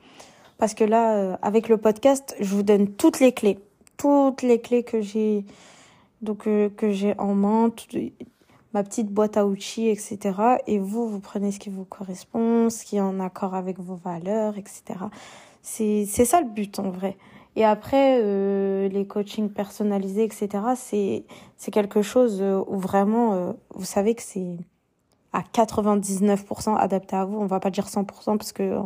Parce 0.58 0.74
que 0.74 0.84
là, 0.84 1.38
avec 1.44 1.70
le 1.70 1.78
podcast, 1.78 2.36
je 2.40 2.56
vous 2.56 2.64
donne 2.64 2.88
toutes 2.88 3.20
les 3.20 3.32
clés, 3.32 3.60
toutes 3.98 4.42
les 4.42 4.60
clés 4.60 4.82
que 4.82 5.02
j'ai, 5.02 5.46
donc 6.22 6.43
que 6.43 6.91
j'ai 6.91 7.18
en 7.20 7.36
main, 7.36 7.72
ma 8.74 8.84
petite 8.84 9.09
boîte 9.11 9.38
à 9.38 9.45
outils, 9.45 9.89
etc. 9.89 10.20
Et 10.68 10.80
vous, 10.80 11.07
vous 11.07 11.20
prenez 11.20 11.51
ce 11.51 11.59
qui 11.59 11.70
vous 11.70 11.86
correspond, 11.86 12.70
ce 12.70 12.86
qui 12.86 12.97
est 12.97 13.01
en 13.01 13.20
accord 13.20 13.55
avec 13.55 13.80
vos 13.80 13.95
valeurs, 13.95 14.57
etc. 14.57 14.84
C'est 15.61 16.05
c'est 16.07 16.26
ça 16.26 16.41
le 16.41 16.47
but 16.47 16.80
en 16.80 16.89
vrai. 16.89 17.18
Et 17.55 17.65
après, 17.65 18.20
euh, 18.22 18.88
les 18.88 19.07
coachings 19.07 19.49
personnalisés, 19.49 20.24
etc. 20.24 20.49
C'est 20.76 21.26
c'est 21.57 21.72
quelque 21.72 22.03
chose 22.03 22.39
euh, 22.41 22.61
où 22.68 22.78
vraiment, 22.78 23.34
euh, 23.34 23.53
vous 23.74 23.86
savez 23.86 24.13
que 24.13 24.22
c'est 24.22 24.57
à 25.34 25.41
99% 25.41 26.78
adapté 26.78 27.15
à 27.15 27.26
vous. 27.26 27.38
On 27.39 27.47
va 27.47 27.59
pas 27.59 27.72
dire 27.72 27.88
100% 27.88 28.38
parce 28.38 28.51
que 28.51 28.78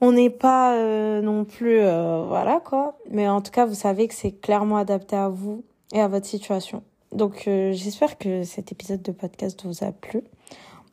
on 0.00 0.12
n'est 0.12 0.30
pas 0.30 0.76
non 1.22 1.44
plus 1.44 1.80
voilà 1.80 2.60
quoi. 2.64 2.96
Mais 3.10 3.28
en 3.28 3.40
tout 3.40 3.50
cas, 3.52 3.66
vous 3.66 3.74
savez 3.74 4.08
que 4.08 4.14
c'est 4.14 4.32
clairement 4.32 4.76
adapté 4.76 5.16
à 5.16 5.28
vous 5.28 5.64
et 5.92 6.00
à 6.00 6.08
votre 6.08 6.26
situation. 6.26 6.82
Donc 7.12 7.44
euh, 7.46 7.72
j'espère 7.72 8.18
que 8.18 8.44
cet 8.44 8.72
épisode 8.72 9.02
de 9.02 9.12
podcast 9.12 9.64
vous 9.64 9.84
a 9.84 9.92
plu. 9.92 10.22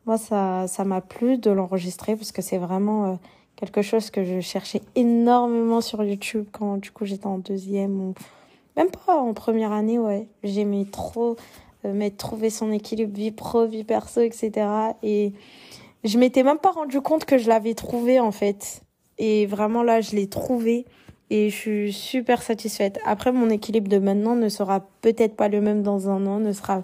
Moi, 0.06 0.18
ça 0.18 0.68
ça 0.68 0.86
m'a 0.86 1.02
plu 1.02 1.38
de 1.38 1.52
l'enregistrer 1.52 2.16
parce 2.16 2.32
que 2.32 2.42
c'est 2.42 2.58
vraiment 2.58 3.06
euh, 3.06 3.16
quelque 3.56 3.82
chose 3.82 4.10
que 4.10 4.24
je 4.24 4.40
cherchais 4.40 4.82
énormément 4.96 5.82
sur 5.82 6.04
YouTube 6.04 6.46
quand 6.52 6.78
du 6.78 6.92
coup 6.92 7.06
j'étais 7.06 7.28
en 7.28 7.38
deuxième 7.38 8.00
ou 8.00 8.14
même 8.78 8.90
pas 8.92 9.16
en 9.16 9.34
première 9.34 9.72
année, 9.72 10.00
ouais. 10.00 10.28
J'aimais 10.44 10.86
trop 10.86 11.38
euh, 11.86 11.94
mettre 11.94 12.18
trouver 12.18 12.50
son 12.50 12.72
équilibre 12.72 13.14
vie 13.14 13.32
pro, 13.32 13.66
vie 13.66 13.84
perso, 13.84 14.22
etc. 14.22 14.68
Et 15.04 15.34
je 16.04 16.18
m'étais 16.18 16.44
même 16.44 16.60
pas 16.60 16.72
rendu 16.72 17.02
compte 17.02 17.26
que 17.26 17.38
je 17.38 17.48
l'avais 17.48 17.74
trouvé 17.74 18.20
en 18.20 18.32
fait. 18.32 18.82
Et 19.18 19.46
vraiment 19.46 19.84
là, 19.84 20.02
je 20.02 20.16
l'ai 20.16 20.28
trouvé 20.28 20.86
et 21.30 21.50
je 21.50 21.56
suis 21.56 21.94
super 21.94 22.42
satisfaite. 22.42 23.00
Après, 23.06 23.32
mon 23.32 23.50
équilibre 23.50 23.90
de 23.90 23.98
maintenant 23.98 24.36
ne 24.36 24.50
sera 24.50 24.88
peut-être 25.02 25.36
pas 25.36 25.48
le 25.48 25.62
même 25.62 25.82
dans 25.84 26.10
un 26.10 26.26
an, 26.28 26.40
ne 26.40 26.52
sera 26.52 26.84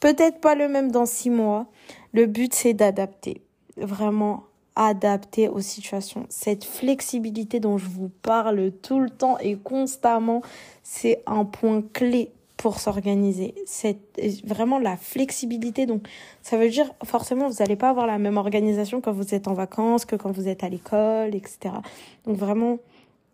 peut-être 0.00 0.40
pas 0.40 0.54
le 0.54 0.68
même 0.68 0.90
dans 0.90 1.06
six 1.06 1.30
mois. 1.30 1.66
Le 2.12 2.26
but, 2.26 2.54
c'est 2.54 2.74
d'adapter. 2.74 3.42
Vraiment 3.76 4.44
adapter 4.76 5.48
aux 5.48 5.60
situations. 5.60 6.26
Cette 6.28 6.64
flexibilité 6.64 7.60
dont 7.60 7.78
je 7.78 7.88
vous 7.88 8.10
parle 8.22 8.72
tout 8.82 9.00
le 9.00 9.10
temps 9.10 9.38
et 9.38 9.56
constamment, 9.56 10.42
c'est 10.82 11.22
un 11.26 11.44
point 11.44 11.82
clé 11.92 12.30
pour 12.56 12.78
s'organiser. 12.78 13.54
C'est 13.66 13.98
vraiment 14.44 14.78
la 14.78 14.96
flexibilité. 14.96 15.84
Donc, 15.84 16.06
ça 16.42 16.56
veut 16.56 16.68
dire 16.68 16.92
forcément, 17.04 17.48
vous 17.48 17.56
n'allez 17.58 17.76
pas 17.76 17.90
avoir 17.90 18.06
la 18.06 18.18
même 18.18 18.36
organisation 18.36 19.00
quand 19.00 19.12
vous 19.12 19.34
êtes 19.34 19.48
en 19.48 19.52
vacances 19.52 20.04
que 20.04 20.16
quand 20.16 20.30
vous 20.30 20.48
êtes 20.48 20.62
à 20.62 20.68
l'école, 20.68 21.34
etc. 21.34 21.74
Donc, 22.24 22.36
vraiment, 22.36 22.78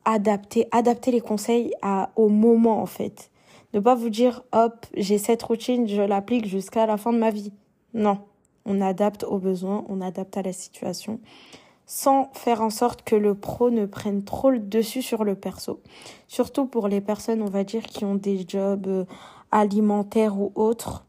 adapter, 0.09 0.67
adapter 0.71 1.11
les 1.11 1.21
conseils 1.21 1.73
à, 1.83 2.11
au 2.17 2.29
moment 2.29 2.81
en 2.81 2.87
fait. 2.87 3.31
Ne 3.75 3.81
pas 3.81 3.95
vous 3.95 4.09
dire, 4.09 4.43
hop, 4.53 4.87
j'ai 4.95 5.19
cette 5.19 5.43
routine, 5.43 5.87
je 5.87 6.01
l'applique 6.01 6.47
jusqu'à 6.47 6.87
la 6.87 6.97
fin 6.97 7.13
de 7.13 7.19
ma 7.19 7.31
vie. 7.31 7.53
Non, 7.93 8.19
on 8.65 8.81
adapte 8.81 9.25
aux 9.25 9.39
besoins, 9.39 9.85
on 9.91 10.01
adapte 10.01 10.39
à 10.39 10.43
la 10.43 10.55
situation, 10.55 11.21
sans 11.85 12.31
faire 12.33 12.63
en 12.63 12.71
sorte 12.71 13.03
que 13.03 13.17
le 13.17 13.35
pro 13.35 13.69
ne 13.69 13.85
prenne 13.85 14.25
trop 14.25 14.49
le 14.49 14.61
dessus 14.61 15.03
sur 15.03 15.25
le 15.25 15.35
perso. 15.35 15.81
Surtout 16.27 16.65
pour 16.65 16.89
les 16.89 17.03
personnes, 17.03 17.43
on 17.43 17.51
va 17.51 17.63
dire, 17.65 17.83
qui 17.83 18.07
ont 18.07 18.15
des 18.15 18.47
jobs 18.49 18.87
euh, 18.87 19.05
alimentaires 19.51 20.41
ou 20.41 20.53
autres. 20.55 21.05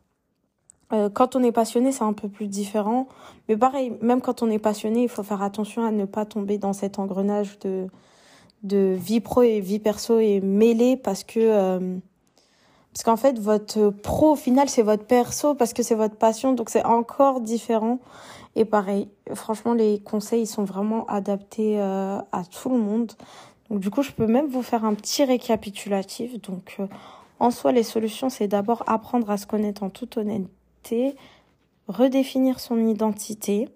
Euh, 0.91 1.10
quand 1.10 1.38
on 1.38 1.43
est 1.43 1.54
passionné, 1.54 1.93
c'est 1.93 2.04
un 2.04 2.14
peu 2.14 2.28
plus 2.28 2.47
différent. 2.47 3.08
Mais 3.47 3.56
pareil, 3.56 3.93
même 4.02 4.20
quand 4.20 4.43
on 4.43 4.50
est 4.50 4.60
passionné, 4.60 5.04
il 5.04 5.10
faut 5.10 5.24
faire 5.24 5.41
attention 5.41 5.86
à 5.86 5.91
ne 5.91 6.04
pas 6.04 6.26
tomber 6.26 6.58
dans 6.58 6.74
cet 6.74 7.00
engrenage 7.00 7.60
de 7.60 7.88
de 8.64 8.95
vie 8.97 9.22
pro 9.22 9.41
et 9.41 9.60
vie 9.60 9.80
perso 9.80 10.20
est 10.20 10.41
mêlée 10.41 10.97
parce 10.97 11.24
que 11.24 11.39
euh, 11.39 11.97
parce 12.93 13.03
qu'en 13.03 13.18
fait 13.18 13.39
votre 13.39 13.89
pro 13.89 14.32
au 14.32 14.36
final 14.36 14.68
c'est 14.70 14.82
votre 14.82 15.05
perso 15.05 15.55
parce 15.55 15.74
que 15.74 15.84
c'est 15.84 15.95
votre 15.95 16.16
passion 16.16 16.53
donc 16.53 16.70
c'est 16.70 16.86
encore 16.86 17.41
différent. 17.41 17.99
Et 18.55 18.66
pareil 18.66 19.10
franchement 19.34 19.74
les 19.74 19.99
conseils 19.99 20.41
ils 20.43 20.47
sont 20.47 20.64
vraiment 20.64 21.05
adaptés 21.07 21.80
euh, 21.80 22.20
à 22.32 22.43
tout 22.43 22.70
le 22.70 22.80
monde. 22.80 23.14
Donc 23.70 23.80
du 23.80 23.89
coup 23.89 24.01
je 24.01 24.12
peux 24.12 24.28
même 24.28 24.47
vous 24.47 24.64
faire 24.64 24.84
un 24.86 24.93
petit 24.93 25.24
récapitulatif. 25.24 26.41
Donc 26.41 26.76
euh, 26.80 26.88
en 27.39 27.51
soi 27.51 27.72
les 27.72 27.84
solutions 27.84 28.30
c'est 28.30 28.47
d'abord 28.47 28.84
apprendre 28.88 29.30
à 29.30 29.38
se 29.38 29.45
connaître 29.45 29.84
en 29.84 29.89
toute 29.89 30.18
honnêteté 30.18 31.16
redéfinir 31.88 32.60
son 32.60 32.88
identité 32.88 33.68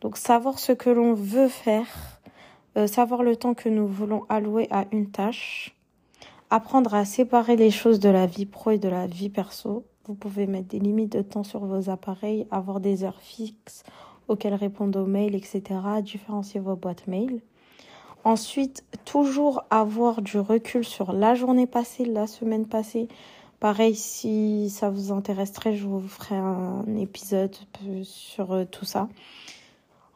donc 0.00 0.18
savoir 0.18 0.58
ce 0.58 0.72
que 0.72 0.90
l'on 0.90 1.14
veut 1.14 1.48
faire 1.48 2.13
euh, 2.76 2.86
savoir 2.86 3.22
le 3.22 3.36
temps 3.36 3.54
que 3.54 3.68
nous 3.68 3.86
voulons 3.86 4.24
allouer 4.28 4.68
à 4.70 4.86
une 4.92 5.10
tâche, 5.10 5.74
apprendre 6.50 6.94
à 6.94 7.04
séparer 7.04 7.56
les 7.56 7.70
choses 7.70 8.00
de 8.00 8.08
la 8.08 8.26
vie 8.26 8.46
pro 8.46 8.72
et 8.72 8.78
de 8.78 8.88
la 8.88 9.06
vie 9.06 9.30
perso. 9.30 9.84
Vous 10.06 10.14
pouvez 10.14 10.46
mettre 10.46 10.68
des 10.68 10.78
limites 10.78 11.12
de 11.12 11.22
temps 11.22 11.44
sur 11.44 11.64
vos 11.64 11.88
appareils, 11.88 12.46
avoir 12.50 12.80
des 12.80 13.04
heures 13.04 13.20
fixes 13.20 13.84
auxquelles 14.28 14.54
répondre 14.54 15.00
aux 15.00 15.06
mails, 15.06 15.34
etc. 15.34 15.62
Différencier 16.02 16.60
vos 16.60 16.76
boîtes 16.76 17.06
mail. 17.06 17.40
Ensuite, 18.24 18.84
toujours 19.04 19.64
avoir 19.68 20.22
du 20.22 20.38
recul 20.38 20.84
sur 20.84 21.12
la 21.12 21.34
journée 21.34 21.66
passée, 21.66 22.06
la 22.06 22.26
semaine 22.26 22.66
passée. 22.66 23.08
Pareil, 23.60 23.94
si 23.94 24.70
ça 24.70 24.90
vous 24.90 25.12
intéresserait, 25.12 25.76
je 25.76 25.86
vous 25.86 26.06
ferai 26.06 26.36
un 26.36 26.84
épisode 26.96 27.54
sur 28.02 28.52
euh, 28.52 28.64
tout 28.64 28.84
ça. 28.84 29.08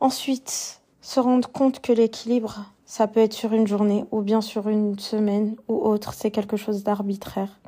Ensuite, 0.00 0.80
se 1.00 1.20
rendre 1.20 1.50
compte 1.50 1.80
que 1.80 1.92
l'équilibre, 1.92 2.64
ça 2.84 3.06
peut 3.06 3.20
être 3.20 3.32
sur 3.32 3.52
une 3.52 3.66
journée 3.66 4.04
ou 4.10 4.22
bien 4.22 4.40
sur 4.40 4.68
une 4.68 4.98
semaine 4.98 5.56
ou 5.68 5.74
autre, 5.74 6.14
c'est 6.14 6.30
quelque 6.30 6.56
chose 6.56 6.82
d'arbitraire. 6.84 7.60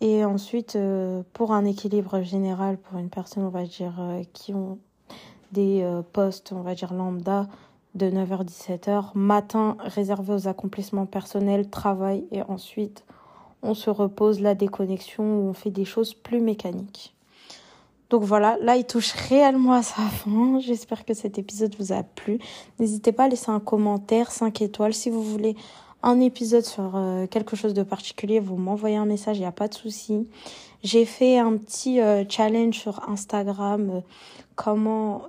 Et 0.00 0.24
ensuite, 0.24 0.76
euh, 0.76 1.22
pour 1.32 1.52
un 1.52 1.64
équilibre 1.64 2.20
général, 2.20 2.76
pour 2.76 2.98
une 2.98 3.08
personne, 3.08 3.44
on 3.44 3.50
va 3.50 3.64
dire, 3.64 3.94
euh, 3.98 4.22
qui 4.32 4.52
ont 4.52 4.78
des 5.52 5.82
euh, 5.82 6.02
postes, 6.02 6.52
on 6.52 6.60
va 6.60 6.74
dire, 6.74 6.92
lambda, 6.92 7.46
de 7.94 8.10
9h-17h, 8.10 9.12
matin 9.14 9.76
réservé 9.80 10.34
aux 10.34 10.48
accomplissements 10.48 11.06
personnels, 11.06 11.70
travail, 11.70 12.24
et 12.30 12.42
ensuite 12.42 13.04
on 13.62 13.74
se 13.74 13.88
repose, 13.88 14.40
la 14.40 14.54
déconnexion, 14.54 15.24
où 15.24 15.48
on 15.48 15.54
fait 15.54 15.70
des 15.70 15.86
choses 15.86 16.14
plus 16.14 16.40
mécaniques. 16.40 17.15
Donc 18.10 18.22
voilà, 18.22 18.56
là 18.60 18.76
il 18.76 18.84
touche 18.84 19.12
réellement 19.12 19.72
à 19.72 19.82
sa 19.82 20.02
fin. 20.02 20.60
J'espère 20.60 21.04
que 21.04 21.14
cet 21.14 21.38
épisode 21.38 21.74
vous 21.78 21.92
a 21.92 22.02
plu. 22.02 22.38
N'hésitez 22.78 23.12
pas 23.12 23.24
à 23.24 23.28
laisser 23.28 23.50
un 23.50 23.60
commentaire, 23.60 24.30
5 24.30 24.62
étoiles. 24.62 24.94
Si 24.94 25.10
vous 25.10 25.22
voulez 25.22 25.56
un 26.02 26.20
épisode 26.20 26.64
sur 26.64 26.94
euh, 26.94 27.26
quelque 27.26 27.56
chose 27.56 27.74
de 27.74 27.82
particulier, 27.82 28.38
vous 28.38 28.56
m'envoyez 28.56 28.96
un 28.96 29.06
message, 29.06 29.38
il 29.38 29.40
n'y 29.40 29.46
a 29.46 29.52
pas 29.52 29.66
de 29.66 29.74
souci. 29.74 30.28
J'ai 30.84 31.04
fait 31.04 31.38
un 31.38 31.56
petit 31.56 32.00
euh, 32.00 32.24
challenge 32.28 32.78
sur 32.78 33.08
Instagram, 33.08 33.90
euh, 33.90 34.00
comment 34.54 35.22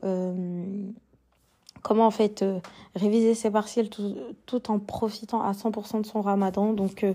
comment 1.84 2.08
en 2.08 2.12
fait 2.12 2.44
réviser 2.96 3.34
ses 3.34 3.50
partiels 3.50 3.90
tout, 3.90 4.14
tout 4.46 4.72
en 4.72 4.78
profitant 4.78 5.42
à 5.42 5.54
100% 5.54 6.02
de 6.02 6.06
son 6.06 6.22
ramadan. 6.22 6.74
Donc 6.74 7.06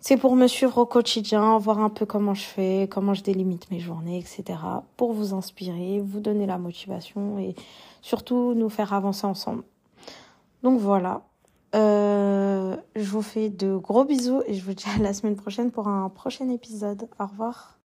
C'est 0.00 0.16
pour 0.16 0.36
me 0.36 0.46
suivre 0.46 0.78
au 0.78 0.86
quotidien, 0.86 1.58
voir 1.58 1.80
un 1.80 1.88
peu 1.88 2.06
comment 2.06 2.34
je 2.34 2.44
fais, 2.44 2.88
comment 2.90 3.14
je 3.14 3.22
délimite 3.22 3.70
mes 3.70 3.80
journées, 3.80 4.18
etc. 4.18 4.58
Pour 4.96 5.12
vous 5.12 5.34
inspirer, 5.34 6.00
vous 6.00 6.20
donner 6.20 6.46
la 6.46 6.58
motivation 6.58 7.38
et 7.38 7.54
surtout 8.00 8.54
nous 8.54 8.68
faire 8.68 8.92
avancer 8.92 9.26
ensemble. 9.26 9.64
Donc 10.62 10.78
voilà. 10.78 11.22
Euh, 11.74 12.76
je 12.96 13.10
vous 13.10 13.22
fais 13.22 13.50
de 13.50 13.76
gros 13.76 14.04
bisous 14.04 14.42
et 14.46 14.54
je 14.54 14.64
vous 14.64 14.72
dis 14.72 14.86
à 14.88 15.02
la 15.02 15.12
semaine 15.12 15.36
prochaine 15.36 15.70
pour 15.70 15.88
un 15.88 16.08
prochain 16.08 16.48
épisode. 16.48 17.08
Au 17.18 17.26
revoir. 17.26 17.77